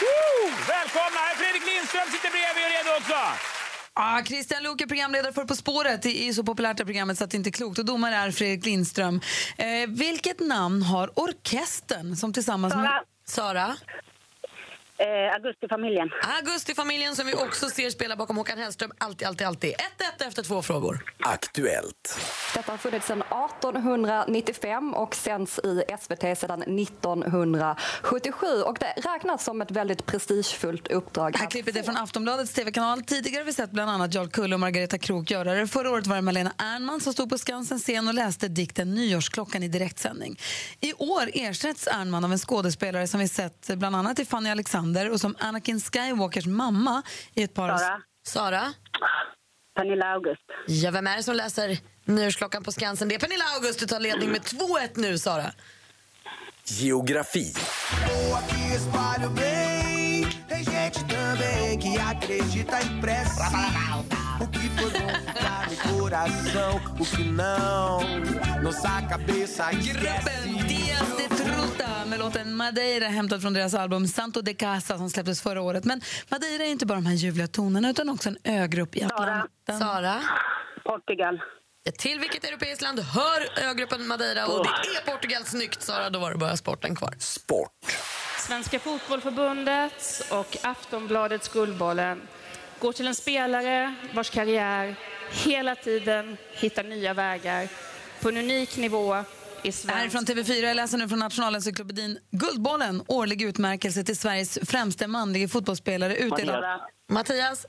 Woo! 0.00 0.50
Välkomna! 0.68 1.20
Fredrik 1.36 1.66
Lindström 1.66 2.08
sitter 2.12 2.30
bredvid 2.30 2.64
och 2.64 2.70
redo 2.76 2.90
också. 3.00 3.55
Ah, 3.98 4.22
Christian 4.22 4.62
Luuk 4.62 4.80
är 4.80 4.86
programledare 4.86 5.32
för 5.32 5.44
På 5.44 5.56
spåret. 5.56 6.02
Det 6.02 6.28
är 6.28 6.32
så 6.32 6.44
populärt 6.44 6.76
det 6.76 6.84
programmet 6.84 7.18
så 7.18 7.24
att 7.24 7.30
det 7.30 7.36
inte 7.36 7.48
är 7.48 7.52
klokt. 7.52 7.78
Och 7.78 7.84
domare 7.84 8.14
är 8.14 8.30
Fredrik 8.30 8.64
Lindström. 8.64 9.20
Eh, 9.56 9.66
vilket 9.88 10.40
namn 10.40 10.82
har 10.82 11.18
orkestern 11.18 12.16
som 12.16 12.32
tillsammans 12.32 12.74
med... 12.74 13.02
Sara. 13.28 13.76
Eh, 14.98 15.34
Augustifamiljen. 15.34 16.10
Augustifamiljen 16.38 17.16
som 17.16 17.26
vi 17.26 17.34
också 17.34 17.68
ser 17.68 17.90
spela 17.90 18.16
bakom 18.16 18.36
Håkan 18.36 18.58
Hellström. 18.58 18.92
Alltid, 18.98 19.28
alltid, 19.28 19.46
alltid. 19.46 19.74
1-1 20.18 20.26
efter 20.28 20.42
två 20.42 20.62
frågor. 20.62 21.04
Aktuellt. 21.20 22.18
Detta 22.54 22.72
har 22.72 22.78
funnits 22.78 23.06
sedan 23.06 23.22
1895 23.22 24.94
och 24.94 25.14
sänds 25.14 25.58
i 25.58 25.82
SVT 26.00 26.38
sedan 26.38 26.62
1977. 26.62 28.46
Och 28.46 28.76
det 28.80 28.92
räknas 28.96 29.44
som 29.44 29.62
ett 29.62 29.70
väldigt 29.70 30.06
prestigefullt 30.06 30.88
uppdrag. 30.88 31.32
Det 31.32 31.38
här 31.38 31.50
klippet 31.50 31.76
är 31.76 31.82
från 31.82 31.96
Aftonbladets 31.96 32.52
tv-kanal. 32.52 33.02
Tidigare 33.02 33.40
har 33.40 33.46
vi 33.46 33.52
sett 33.52 33.70
bland 33.70 33.90
annat 33.90 34.14
Jarl 34.14 34.28
Kulle 34.28 34.54
och 34.54 34.60
Margareta 34.60 34.98
Krook 34.98 35.30
göra 35.30 35.54
det. 35.54 35.66
Förra 35.66 35.90
året 35.90 36.06
var 36.06 36.16
det 36.16 36.22
Malena 36.22 36.52
Ernman 36.58 37.00
som 37.00 37.12
stod 37.12 37.30
på 37.30 37.38
Skansens 37.38 37.82
scen 37.82 38.08
och 38.08 38.14
läste 38.14 38.48
dikten 38.48 38.94
Nyårsklockan 38.94 39.62
i 39.62 39.68
direktsändning. 39.68 40.40
I 40.80 40.92
år 40.92 41.30
ersätts 41.34 41.86
Ernman 41.86 42.24
av 42.24 42.32
en 42.32 42.38
skådespelare 42.38 43.06
som 43.06 43.20
vi 43.20 43.28
sett 43.28 43.66
bland 43.66 43.96
annat 43.96 44.18
i 44.18 44.24
Fanny 44.24 44.50
Alexander 44.50 44.85
och 45.10 45.20
som 45.20 45.36
Anakin 45.38 45.80
Skywalkers 45.80 46.46
mamma 46.46 47.02
i 47.34 47.42
ett 47.42 47.54
par... 47.54 47.78
Sara. 47.78 48.02
Sara. 48.26 48.72
Pernilla 49.76 50.06
August. 50.06 50.42
Ja, 50.66 50.90
vem 50.90 51.06
är 51.06 51.16
det 51.16 51.22
som 51.22 51.34
läser 51.36 51.78
Nyårsklockan 52.04 52.62
på 52.62 52.72
Skansen? 52.72 53.08
Det 53.08 53.14
är 53.14 53.18
Pernilla 53.18 53.44
August. 53.56 53.80
Du 53.80 53.86
tar 53.86 54.00
ledning 54.00 54.30
med 54.30 54.40
2-1 54.40 54.90
nu, 54.94 55.18
Sara. 55.18 55.52
Geografi. 56.64 57.52
O 64.40 64.46
que 64.46 64.58
foi 64.58 64.90
bom 64.90 65.08
ficar 65.26 65.70
no 65.70 65.98
coração, 66.00 66.80
o 67.00 67.04
que 67.04 67.24
não, 67.24 68.00
nossa 68.62 69.02
cabeça 69.08 69.70
Gruppen 69.72 70.66
Dias 70.68 71.16
de 71.16 71.28
Truta 71.28 72.04
med 72.06 72.18
låten 72.18 72.54
Madeira 72.54 73.08
hämtad 73.08 73.40
från 73.40 73.52
deras 73.52 73.74
album 73.74 74.06
Santo 74.08 74.42
de 74.42 74.54
Casa 74.54 74.98
som 74.98 75.10
släpptes 75.10 75.42
förra 75.42 75.62
året. 75.62 75.84
Men 75.84 76.00
Madeira 76.28 76.64
är 76.64 76.70
inte 76.70 76.86
bara 76.86 76.94
de 76.94 77.06
här 77.06 77.14
ljuvliga 77.14 77.46
tonerna 77.48 77.90
utan 77.90 78.08
också 78.08 78.28
en 78.28 78.38
ögrupp 78.44 78.96
i 78.96 79.02
Atlanten. 79.02 79.78
Sara. 79.78 80.22
Portugal. 80.84 81.40
Till 81.98 82.20
vilket 82.20 82.44
europeiskt 82.44 82.82
land 82.82 83.00
hör 83.00 83.68
ögruppen 83.70 84.06
Madeira? 84.06 84.46
Och 84.46 84.64
det 84.64 85.10
är 85.10 85.12
Portugal. 85.12 85.44
Snyggt, 85.44 85.82
Sara. 85.82 86.10
Då 86.10 86.18
var 86.18 86.30
det 86.30 86.38
bara 86.38 86.56
sporten 86.56 86.94
kvar. 86.94 87.14
Sport. 87.18 87.70
Svenska 88.38 88.78
fotbollförbundet 88.78 90.26
och 90.30 90.56
Aftonbladets 90.62 91.48
Guldbollen 91.48 92.20
går 92.80 92.92
till 92.92 93.06
en 93.06 93.14
spelare 93.14 93.94
vars 94.14 94.30
karriär 94.30 94.94
hela 95.30 95.74
tiden 95.74 96.36
hittar 96.52 96.84
nya 96.84 97.14
vägar 97.14 97.68
på 98.20 98.28
en 98.28 98.36
unik 98.36 98.76
nivå 98.76 99.16
i 99.62 99.70
Det 99.70 99.92
här 99.92 100.04
är 100.04 100.08
från 100.08 100.24
TV4. 100.24 100.52
Jag 100.52 100.76
läser 100.76 100.98
nu 100.98 101.08
från 101.08 101.18
Nationalencyklopedin. 101.18 102.18
Guldbollen, 102.30 103.02
årlig 103.08 103.42
utmärkelse 103.42 104.04
till 104.04 104.16
Sveriges 104.16 104.58
främste 104.62 105.06
manliga 105.06 105.48
fotbollsspelare 105.48 106.16
utdelad. 106.16 106.80
Mattias. 107.08 107.66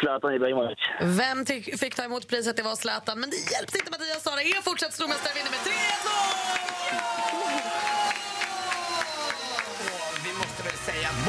Zlatan 0.00 0.34
Ibrahimovic. 0.34 0.78
Vem 1.02 1.46
fick 1.78 1.94
ta 1.94 2.04
emot 2.04 2.28
priset? 2.28 2.56
Det 2.56 2.62
var 2.62 2.76
Zlatan. 2.76 3.20
Men 3.20 3.30
det 3.30 3.36
hjälpte 3.36 3.78
inte 3.78 3.90
Mattias. 3.90 4.22
Sara 4.22 4.40
är 4.40 4.62
fortsatt 4.62 4.92
stormästare 4.92 5.34
vinner 5.34 5.50
med 5.50 5.60
3-2! 5.60 6.53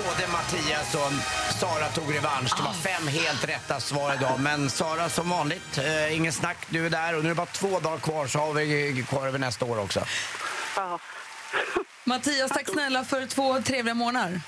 Både 0.06 0.32
Mattias 0.32 0.96
och 0.96 1.12
Sara 1.60 1.88
tog 1.88 2.16
revansch. 2.16 2.58
Det 2.58 2.64
var 2.64 2.74
fem 2.74 3.08
helt 3.08 3.50
rätta 3.50 3.80
svar 3.80 4.14
idag. 4.14 4.40
Men 4.40 4.70
Sara, 4.70 5.10
som 5.10 5.30
vanligt, 5.30 5.78
eh, 5.78 6.18
ingen 6.18 6.32
snack. 6.32 6.58
Du 6.70 6.86
är 6.86 6.90
där 6.90 7.18
och 7.18 7.24
nu 7.24 7.30
är 7.30 7.30
det 7.30 7.36
bara 7.36 7.46
två 7.46 7.80
dagar 7.80 7.98
kvar 7.98 8.28
så 8.28 8.40
har 8.40 8.54
vi 8.54 9.06
kvar 9.10 9.28
över 9.28 9.40
nästa 9.40 9.66
år 9.66 9.80
också. 9.80 10.00
Mattias, 12.04 12.52
tack 12.52 12.70
snälla 12.70 13.04
för 13.04 13.26
två 13.26 13.62
trevliga 13.62 13.94
månader. 13.94 14.42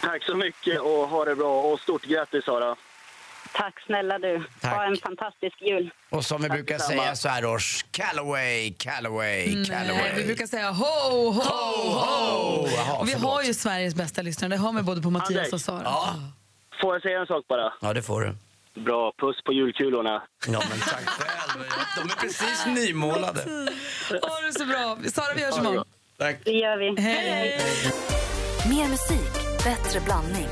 Tack 0.00 0.24
så 0.24 0.34
mycket 0.34 0.80
och 0.80 1.08
ha 1.08 1.24
det 1.24 1.36
bra. 1.36 1.60
Och 1.60 1.80
stort 1.80 2.04
grattis 2.04 2.44
Sara. 2.44 2.76
Tack 3.52 3.80
snälla 3.86 4.18
du. 4.18 4.44
Tack. 4.60 4.72
Ha 4.74 4.84
en 4.84 4.96
fantastisk 4.96 5.56
jul. 5.62 5.90
Och 6.10 6.24
som 6.24 6.42
vi 6.42 6.48
brukar 6.48 6.74
detsamma. 6.74 7.02
säga 7.02 7.16
så 7.16 7.28
här 7.28 7.44
års, 7.44 7.84
Callaway, 7.90 8.74
Callaway, 8.74 9.64
Callaway. 9.64 10.02
Nej, 10.02 10.12
vi 10.16 10.24
brukar 10.24 10.46
säga 10.46 10.70
ho, 10.70 10.84
ho, 10.84 11.30
ho. 11.30 12.68
Jaha, 12.76 12.98
och 12.98 13.08
vi 13.08 13.12
förlåt. 13.12 13.30
har 13.32 13.42
ju 13.42 13.54
Sveriges 13.54 13.94
bästa 13.94 14.22
lyssnare. 14.22 14.48
Det 14.50 14.56
har 14.56 14.72
vi 14.72 14.82
både 14.82 15.02
på 15.02 15.10
Mattias 15.10 15.38
Anders. 15.38 15.52
och 15.52 15.60
Sara. 15.60 15.82
Ja. 15.84 16.14
Får 16.82 16.94
jag 16.94 17.02
säga 17.02 17.20
en 17.20 17.26
sak 17.26 17.44
bara? 17.48 17.72
ja, 17.80 17.92
det 17.92 18.02
får 18.02 18.20
du. 18.20 18.34
Bra, 18.84 19.12
puss 19.18 19.42
på 19.44 19.52
julkulorna. 19.52 20.22
Ja, 20.46 20.62
men 20.70 20.78
tack 20.80 21.06
själv. 21.08 21.64
De 21.96 22.00
är 22.10 22.16
precis 22.16 22.66
nymålade. 22.66 23.40
Ha 24.22 24.40
det 24.46 24.52
så 24.58 24.64
bra. 24.66 24.96
Sara, 25.12 25.34
vi 25.36 25.44
hörs 25.44 25.58
imorgon. 25.58 25.84
Tack. 26.18 26.36
Det 26.44 26.50
gör 26.50 26.76
vi. 26.78 27.02
Hej! 27.02 27.60
Mer 28.68 28.88
musik, 28.88 29.32
bättre 29.64 30.00
blandning. 30.00 30.48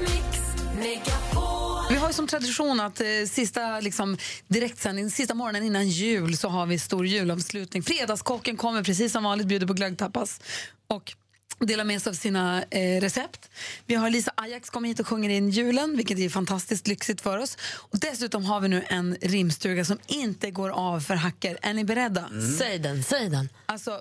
Vi 1.91 1.97
har 1.97 2.09
ju 2.09 2.12
som 2.12 2.26
tradition 2.26 2.80
att 2.80 3.01
eh, 3.01 3.07
sista 3.28 3.80
liksom, 3.80 4.16
direktsändning, 4.49 5.11
sista 5.11 5.34
morgonen 5.34 5.62
innan 5.62 5.89
jul 5.89 6.36
så 6.36 6.49
har 6.49 6.66
vi 6.66 6.78
stor 6.78 7.07
julavslutning. 7.07 7.82
Fredagskocken 7.82 8.57
kommer 8.57 8.82
precis 8.82 9.12
som 9.12 9.24
vanligt, 9.24 9.47
bjuder 9.47 9.66
på 9.66 9.72
glöggtapas 9.72 10.41
och 10.86 11.12
delar 11.59 11.84
med 11.84 12.03
sig 12.03 12.11
av 12.11 12.14
sina 12.14 12.62
eh, 12.62 13.01
recept. 13.01 13.51
Vi 13.86 13.95
har 13.95 14.11
Lisa 14.11 14.32
Ajax 14.34 14.70
kommer 14.70 14.89
hit 14.89 15.01
och 15.01 15.07
sjunger 15.07 15.30
in 15.30 15.51
julen, 15.51 15.97
vilket 15.97 16.18
är 16.18 16.28
fantastiskt 16.28 16.86
lyxigt 16.86 17.20
för 17.20 17.39
oss. 17.39 17.57
Och 17.74 17.99
dessutom 17.99 18.45
har 18.45 18.61
vi 18.61 18.68
nu 18.68 18.84
en 18.89 19.16
rimstuga 19.22 19.84
som 19.84 19.99
inte 20.07 20.51
går 20.51 20.68
av 20.68 21.01
för 21.01 21.14
hacker. 21.14 21.59
Är 21.62 21.74
ni 21.74 21.84
beredda? 21.84 22.28
Säg 22.59 22.78
den, 22.78 23.03
säg 23.03 23.28
den. 23.28 23.49
Alltså, 23.66 24.01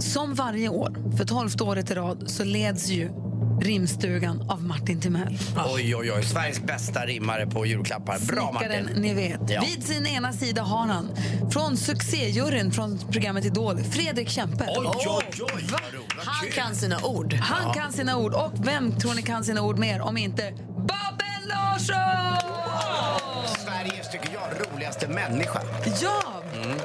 som 0.00 0.34
varje 0.34 0.68
år, 0.68 1.16
för 1.16 1.24
tolfte 1.24 1.64
året 1.64 1.90
i 1.90 1.94
rad, 1.94 2.30
så 2.30 2.44
leds 2.44 2.88
ju 2.88 3.27
Rimstugan 3.60 4.50
av 4.50 4.62
Martin 4.64 5.00
Timell. 5.00 5.38
Oj, 5.74 5.96
oj, 5.96 6.12
oj. 6.12 6.24
Sveriges 6.24 6.60
bästa 6.62 7.06
rimmare 7.06 7.46
på 7.46 7.66
julklappar. 7.66 8.18
Bra 8.18 8.54
Snickaren 8.58 8.84
Martin. 8.84 9.02
ni 9.02 9.14
vet. 9.14 9.40
Ja. 9.50 9.60
Vid 9.60 9.86
sin 9.86 10.06
ena 10.06 10.32
sida 10.32 10.62
har 10.62 10.86
han 10.86 11.08
från 11.50 11.76
succéjuryn 11.76 12.72
från 12.72 12.98
programmet 13.12 13.44
Idol, 13.44 13.78
Fredrik 13.84 14.28
Kempe. 14.28 14.64
Oj, 14.76 14.86
oj, 14.96 15.24
oj. 15.54 15.64
Va? 15.72 15.78
Han 16.16 16.50
kan 16.50 16.74
sina 16.74 16.98
ord. 17.04 17.34
Han 17.34 17.74
kan 17.74 17.92
sina 17.92 18.16
ord. 18.18 18.34
Och 18.34 18.52
vem 18.66 18.92
tror 18.98 19.14
ni 19.14 19.22
kan 19.22 19.44
sina 19.44 19.62
ord 19.62 19.78
mer 19.78 20.00
om 20.00 20.16
inte 20.16 20.52
Babben 20.76 21.48
Larsson? 21.48 22.36
Sveriges, 23.64 24.10
tycker 24.12 24.30
jag, 24.32 24.66
roligaste 24.72 25.08
människa. 25.08 25.60
Ja! 26.02 26.22
Mm. 26.54 26.78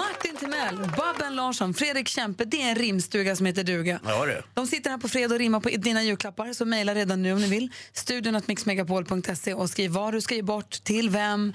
Martin 0.00 0.36
Timell, 0.36 0.76
Babben 0.96 1.36
Larsson, 1.36 1.74
Fredrik 1.74 2.08
Kempe. 2.08 2.44
Det 2.44 2.62
är 2.62 2.70
en 2.70 2.74
rimstuga 2.74 3.36
som 3.36 3.46
heter 3.46 3.64
duga. 3.64 4.00
Ja, 4.04 4.26
du. 4.26 4.42
De 4.54 4.66
sitter 4.66 4.90
här 4.90 4.98
på 4.98 5.08
fredag 5.08 5.34
och 5.34 5.38
rimmar 5.38 5.60
på 5.60 5.68
dina 5.68 6.02
julklappar, 6.02 6.52
så 6.52 6.64
mejla 6.64 6.94
redan 6.94 7.22
nu 7.22 7.32
om 7.32 7.40
ni 7.40 7.48
vill. 7.48 7.72
Studion 7.92 8.36
att 8.36 8.48
mixmegapol.se 8.48 9.54
och 9.54 9.70
skriv 9.70 9.90
vad 9.90 10.14
du 10.14 10.20
ska 10.20 10.34
ge 10.34 10.42
bort, 10.42 10.70
till 10.70 11.10
vem. 11.10 11.52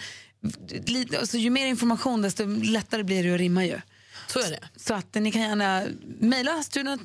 Alltså, 1.19 1.37
ju 1.37 1.49
mer 1.49 1.67
information 1.67 2.21
desto 2.21 2.45
lättare 2.45 3.03
blir 3.03 3.23
det 3.23 3.33
att 3.33 3.39
rimma 3.39 3.65
ju. 3.65 3.81
Så 4.27 4.39
är 4.39 4.49
det. 4.49 4.59
Så 4.75 4.93
att 4.93 5.15
ni 5.15 5.31
kan 5.31 5.41
gärna 5.41 5.83
mejla 6.19 6.63
studion 6.63 6.93
att 6.93 7.03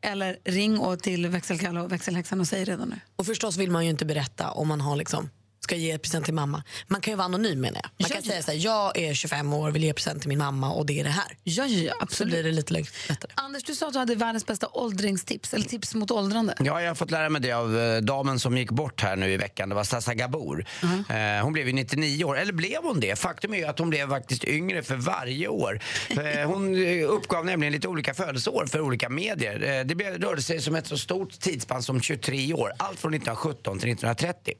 eller 0.00 0.38
ring 0.44 0.78
och 0.78 1.02
till 1.02 1.26
växelkalle 1.26 1.80
och 1.80 1.92
växelhäxan 1.92 2.40
och 2.40 2.46
säg 2.46 2.64
redan 2.64 2.88
nu. 2.88 3.00
Och 3.16 3.26
förstås 3.26 3.56
vill 3.56 3.70
man 3.70 3.84
ju 3.84 3.90
inte 3.90 4.04
berätta 4.04 4.50
om 4.50 4.68
man 4.68 4.80
har 4.80 4.96
liksom 4.96 5.30
ska 5.60 5.76
ge 5.76 5.98
present 5.98 6.24
till 6.24 6.34
mamma. 6.34 6.62
Man 6.88 7.00
kan 7.00 7.12
ju 7.12 7.16
vara 7.16 7.24
anonym 7.24 7.60
menar 7.60 7.80
jag. 7.82 7.84
Man 7.84 7.92
Ja, 7.96 8.06
kan 8.08 8.22
ja. 8.24 8.30
säga 8.30 8.42
så 8.42 8.50
här, 8.50 8.58
jag 8.58 8.98
är 8.98 9.14
25 9.14 9.52
år, 9.52 9.70
vill 9.70 9.84
ge 9.84 9.92
present 9.94 10.20
till 10.20 10.28
min 10.28 10.38
mamma 10.38 10.72
och 10.72 10.86
det 10.86 11.00
är 11.00 11.04
det 11.04 11.10
här. 11.10 11.36
Ja, 11.44 11.66
ja, 11.66 11.78
ja 11.82 11.92
Så 11.98 12.02
absolut. 12.02 12.32
blir 12.32 12.42
det 12.44 12.50
lite 12.52 12.72
lättare. 12.72 13.32
Anders, 13.34 13.62
du 13.64 13.74
sa 13.74 13.86
att 13.86 13.92
du 13.92 13.98
hade 13.98 14.14
världens 14.14 14.46
bästa 14.46 14.66
åldringstips, 14.72 15.54
eller 15.54 15.64
tips 15.64 15.94
mot 15.94 16.10
åldrande. 16.10 16.54
Ja, 16.60 16.82
jag 16.82 16.90
har 16.90 16.94
fått 16.94 17.10
lära 17.10 17.28
mig 17.28 17.40
det 17.40 17.52
av 17.52 17.78
eh, 17.78 17.96
damen 18.00 18.38
som 18.38 18.56
gick 18.58 18.70
bort 18.70 19.02
här 19.02 19.16
nu 19.16 19.32
i 19.32 19.36
veckan. 19.36 19.68
Det 19.68 19.74
var 19.74 19.84
Sassa 19.84 20.14
Gabor. 20.14 20.64
Eh, 21.08 21.42
hon 21.42 21.52
blev 21.52 21.66
ju 21.66 21.72
99 21.72 22.24
år, 22.24 22.38
eller 22.38 22.52
blev 22.52 22.82
hon 22.82 23.00
det? 23.00 23.16
Faktum 23.18 23.54
är 23.54 23.58
ju 23.58 23.64
att 23.64 23.78
hon 23.78 23.90
blev 23.90 24.08
faktiskt 24.08 24.44
yngre 24.44 24.82
för 24.82 24.96
varje 24.96 25.48
år. 25.48 25.80
Eh, 26.20 26.46
hon 26.50 26.84
eh, 26.86 27.10
uppgav 27.10 27.44
nämligen 27.46 27.72
lite 27.72 27.88
olika 27.88 28.14
födelseår 28.14 28.66
för 28.66 28.80
olika 28.80 29.08
medier. 29.08 29.78
Eh, 29.80 29.84
det 29.86 29.94
rörde 30.18 30.42
sig 30.42 30.60
som 30.60 30.74
ett 30.74 30.86
så 30.86 30.98
stort 30.98 31.40
tidsspann 31.40 31.82
som 31.82 32.00
23 32.00 32.52
år. 32.54 32.72
Allt 32.78 32.98
från 33.00 33.14
1917 33.14 33.78
till 33.78 33.90
1930. 33.92 34.54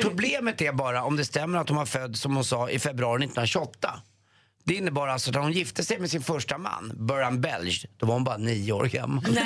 Problemet 0.00 0.41
är 0.48 0.72
bara 0.72 1.04
om 1.04 1.16
det 1.16 1.24
stämmer 1.24 1.58
att 1.58 1.68
hon 1.68 1.78
var 1.78 1.86
född, 1.86 2.16
som 2.16 2.34
hon 2.34 2.44
sa, 2.44 2.70
i 2.70 2.78
februari 2.78 3.24
1928. 3.24 4.00
Det 4.64 4.74
innebar 4.74 5.08
alltså 5.08 5.30
att 5.30 5.34
när 5.34 5.42
hon 5.42 5.52
gifte 5.52 5.84
sig 5.84 5.98
med 5.98 6.10
sin 6.10 6.22
första 6.22 6.58
man, 6.58 6.92
Burhan 6.96 7.40
Belge, 7.40 7.88
då 7.96 8.06
var 8.06 8.14
hon 8.14 8.24
bara 8.24 8.36
nio 8.36 8.72
år 8.72 8.84
gammal. 8.84 9.38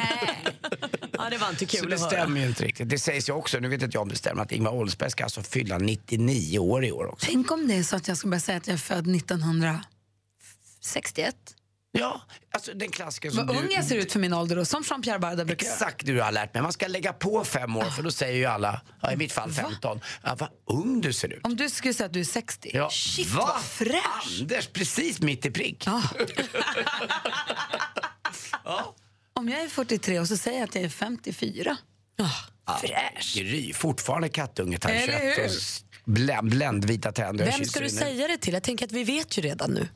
Ja, 1.19 1.31
det 1.31 1.39
var 1.39 1.51
inte 1.51 1.67
kul 1.67 1.81
Så 1.81 1.87
det 1.87 1.99
stämmer 1.99 2.41
ju 2.41 2.47
inte 2.47 2.65
riktigt. 2.65 2.89
Det 2.89 2.99
sägs 2.99 3.29
ju 3.29 3.33
också, 3.33 3.59
nu 3.59 3.69
vet 3.69 3.83
inte 3.83 3.97
jag 3.97 4.03
om 4.03 4.09
det 4.09 4.17
stämmer, 4.17 4.43
att 4.43 4.53
Ingvar 4.53 4.73
Oldsberg 4.73 5.11
ska 5.11 5.25
alltså 5.25 5.43
fylla 5.43 5.79
99 5.79 6.59
år 6.59 6.85
i 6.85 6.93
år 6.93 7.07
också. 7.07 7.27
Tänk 7.31 7.53
om 7.53 7.69
det 7.69 7.75
är 7.75 7.83
så 7.83 7.97
att 7.97 8.09
jag 8.09 8.17
ska 8.17 8.29
börja 8.29 8.41
säga 8.41 8.59
att 8.59 8.67
jag 8.67 8.75
är 8.75 8.79
född 8.79 9.17
1961. 9.17 11.37
Ja, 11.99 12.21
alltså 12.51 12.73
den 12.75 12.91
klassiker 12.91 13.31
som 13.31 13.47
Vad 13.47 13.57
du... 13.57 13.63
ung 13.63 13.69
jag 13.71 13.85
ser 13.85 13.97
ut 13.97 14.13
för 14.13 14.21
min 14.21 14.33
ålder 14.33 14.57
då, 14.57 14.65
som 14.65 14.83
Jean-Pierre 14.83 15.19
Barda 15.19 15.45
brukar. 15.45 15.67
Exakt 15.67 16.07
det 16.07 16.13
du 16.13 16.21
har 16.21 16.33
lärt 16.33 16.55
mig. 16.55 16.63
Man 16.63 16.73
ska 16.73 16.87
lägga 16.87 17.13
på 17.13 17.45
fem 17.45 17.77
år 17.77 17.85
för 17.85 18.03
då 18.03 18.11
säger 18.11 18.37
ju 18.37 18.45
alla, 18.45 18.81
ja, 19.03 19.13
i 19.13 19.17
mitt 19.17 19.33
fall 19.33 19.53
15, 19.53 20.01
ja, 20.23 20.37
vad 20.39 20.49
ung 20.79 21.01
du 21.01 21.13
ser 21.13 21.33
ut. 21.33 21.41
Om 21.47 21.57
du 21.57 21.71
skulle 21.71 21.95
säga 21.95 22.07
att 22.07 22.13
du 22.13 22.21
är 22.21 22.25
60. 22.25 22.71
Ja. 22.75 22.91
Shit 22.91 23.29
Va? 23.31 23.53
vad 23.55 23.63
fräsch! 23.65 24.41
Anders, 24.41 24.67
precis 24.69 25.21
mitt 25.21 25.47
i 25.47 25.51
prick. 25.51 25.87
Om 29.33 29.49
jag 29.49 29.63
är 29.63 29.69
43 29.69 30.21
och 30.21 30.29
så 30.29 30.37
säger 30.37 30.59
jag 30.59 30.69
att 30.69 30.75
jag 30.75 30.85
är 30.85 30.89
54. 30.89 31.77
Fräsch! 32.81 33.35
Gry, 33.37 33.73
fortfarande 33.73 34.29
kattunge, 34.29 34.79
tar 34.79 34.91
Eller 34.91 35.21
hur? 35.21 35.49
kött 35.49 35.85
och 36.39 36.45
bländvita 36.45 37.13
tänder. 37.13 37.45
Vem 37.45 37.65
ska 37.65 37.81
du 37.81 37.89
säga 37.91 38.29
det 38.29 38.39
till? 38.39 38.55
Jag 38.55 38.63
tänker 38.63 38.85
att 38.87 38.93
vi 38.93 39.05
vet 39.05 39.39
ju 39.39 39.43
redan 39.43 39.71
nu. 39.71 39.89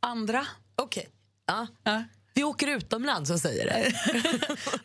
Andra. 0.00 0.46
Okej. 0.78 1.10
Ja. 1.48 1.68
Vi 2.38 2.44
åker 2.44 2.68
utomlands 2.68 3.30
och 3.30 3.40
säger 3.40 3.64
det. 3.64 3.92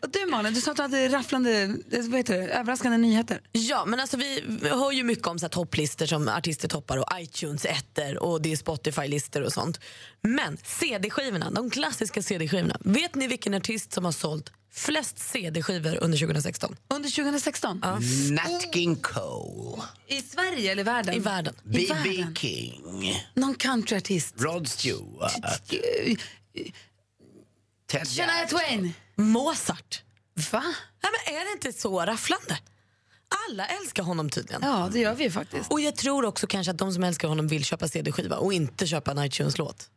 Och 0.01 0.09
du 0.13 0.25
Malin, 0.25 0.53
du 0.53 0.61
sa 0.61 0.71
att 0.71 0.77
du 0.77 0.83
hade 0.83 1.07
rafflande, 1.07 1.75
vad 1.91 2.17
heter 2.17 2.37
det, 2.37 2.47
överraskande 2.47 2.97
nyheter. 2.97 3.41
Ja, 3.51 3.85
men 3.85 3.99
alltså 3.99 4.17
vi 4.17 4.43
hör 4.61 4.91
ju 4.91 5.03
mycket 5.03 5.27
om 5.27 5.39
så 5.39 5.45
här 5.45 5.49
topplistor 5.49 6.05
som 6.05 6.27
artister 6.27 6.67
toppar 6.67 6.97
och 6.97 7.05
iTunes 7.15 7.65
ettor 7.65 8.23
och 8.23 8.41
det 8.41 8.51
är 8.51 8.55
Spotify-listor 8.55 9.41
och 9.41 9.53
sånt. 9.53 9.79
Men 10.21 10.57
CD-skivorna, 10.63 11.51
de 11.51 11.69
klassiska 11.69 12.21
CD-skivorna. 12.21 12.77
Vet 12.79 13.15
ni 13.15 13.27
vilken 13.27 13.53
artist 13.53 13.93
som 13.93 14.05
har 14.05 14.11
sålt 14.11 14.51
flest 14.71 15.19
CD-skivor 15.19 15.97
under 16.03 16.17
2016? 16.17 16.75
Under 16.89 17.09
2016? 17.09 17.79
Ja. 17.83 17.99
Nat 18.31 18.73
King 18.73 18.95
Cole. 18.95 19.81
I 20.07 20.21
Sverige 20.21 20.71
eller 20.71 20.81
i 20.81 20.85
världen? 20.85 21.15
I 21.15 21.19
världen. 21.19 21.55
B.B. 21.63 22.25
King. 22.35 23.15
Någon 23.33 23.55
countryartist. 23.55 24.35
Rod 24.37 24.67
Stewart. 24.67 25.73
Ted 27.93 28.07
Shania 28.07 28.47
Twain. 28.47 28.93
Mozart. 29.15 30.01
Va? 30.51 30.63
Nej, 31.03 31.11
men 31.27 31.35
är 31.35 31.45
det 31.45 31.51
inte 31.51 31.79
så 31.81 32.05
rafflande? 32.05 32.57
Alla 33.49 33.65
älskar 33.65 34.03
honom 34.03 34.29
tydligen. 34.29 34.61
Ja, 34.63 34.89
det 34.93 34.99
gör 34.99 35.13
vi 35.15 35.29
faktiskt. 35.31 35.71
Och 35.71 35.81
jag 35.81 35.95
tror 35.95 36.25
också 36.25 36.47
kanske 36.47 36.71
att 36.71 36.77
de 36.77 36.91
som 36.93 37.03
älskar 37.03 37.27
honom 37.27 37.47
vill 37.47 37.65
köpa 37.65 37.87
CD-skiva 37.87 38.37
och 38.37 38.53
inte 38.53 38.87
köpa 38.87 39.11
en 39.11 39.19
iTunes-låt. 39.19 39.89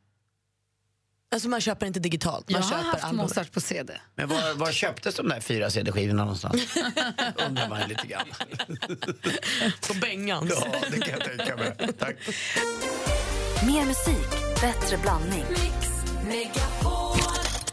Alltså 1.35 1.49
man 1.49 1.61
köper 1.61 1.87
inte 1.87 2.01
digitalt, 2.01 2.51
man 2.51 2.61
Jag 2.61 2.67
har 2.69 2.71
köper 2.79 2.91
haft 2.91 3.05
albumet. 3.05 3.29
Mozart 3.29 3.53
på 3.53 3.61
CD. 3.61 4.01
Men 4.15 4.29
var, 4.29 4.55
var 4.55 4.73
köptes 4.73 5.15
de 5.15 5.29
där 5.29 5.41
fyra 5.41 5.71
CD-skivorna 5.71 6.23
någonstans? 6.25 6.63
Undrar 7.49 7.69
man 7.69 7.89
lite 7.89 8.07
grann. 8.07 8.27
På 9.89 9.95
Bengans. 9.95 10.51
Ja, 10.51 10.67
det 10.91 11.01
kan 11.01 11.11
jag 11.21 11.25
tänka 11.25 11.57
mig. 11.57 11.93
Tack. 11.99 12.17
Mer 13.67 13.85
musik, 13.85 14.61
bättre 14.61 14.97
blandning. 14.97 15.45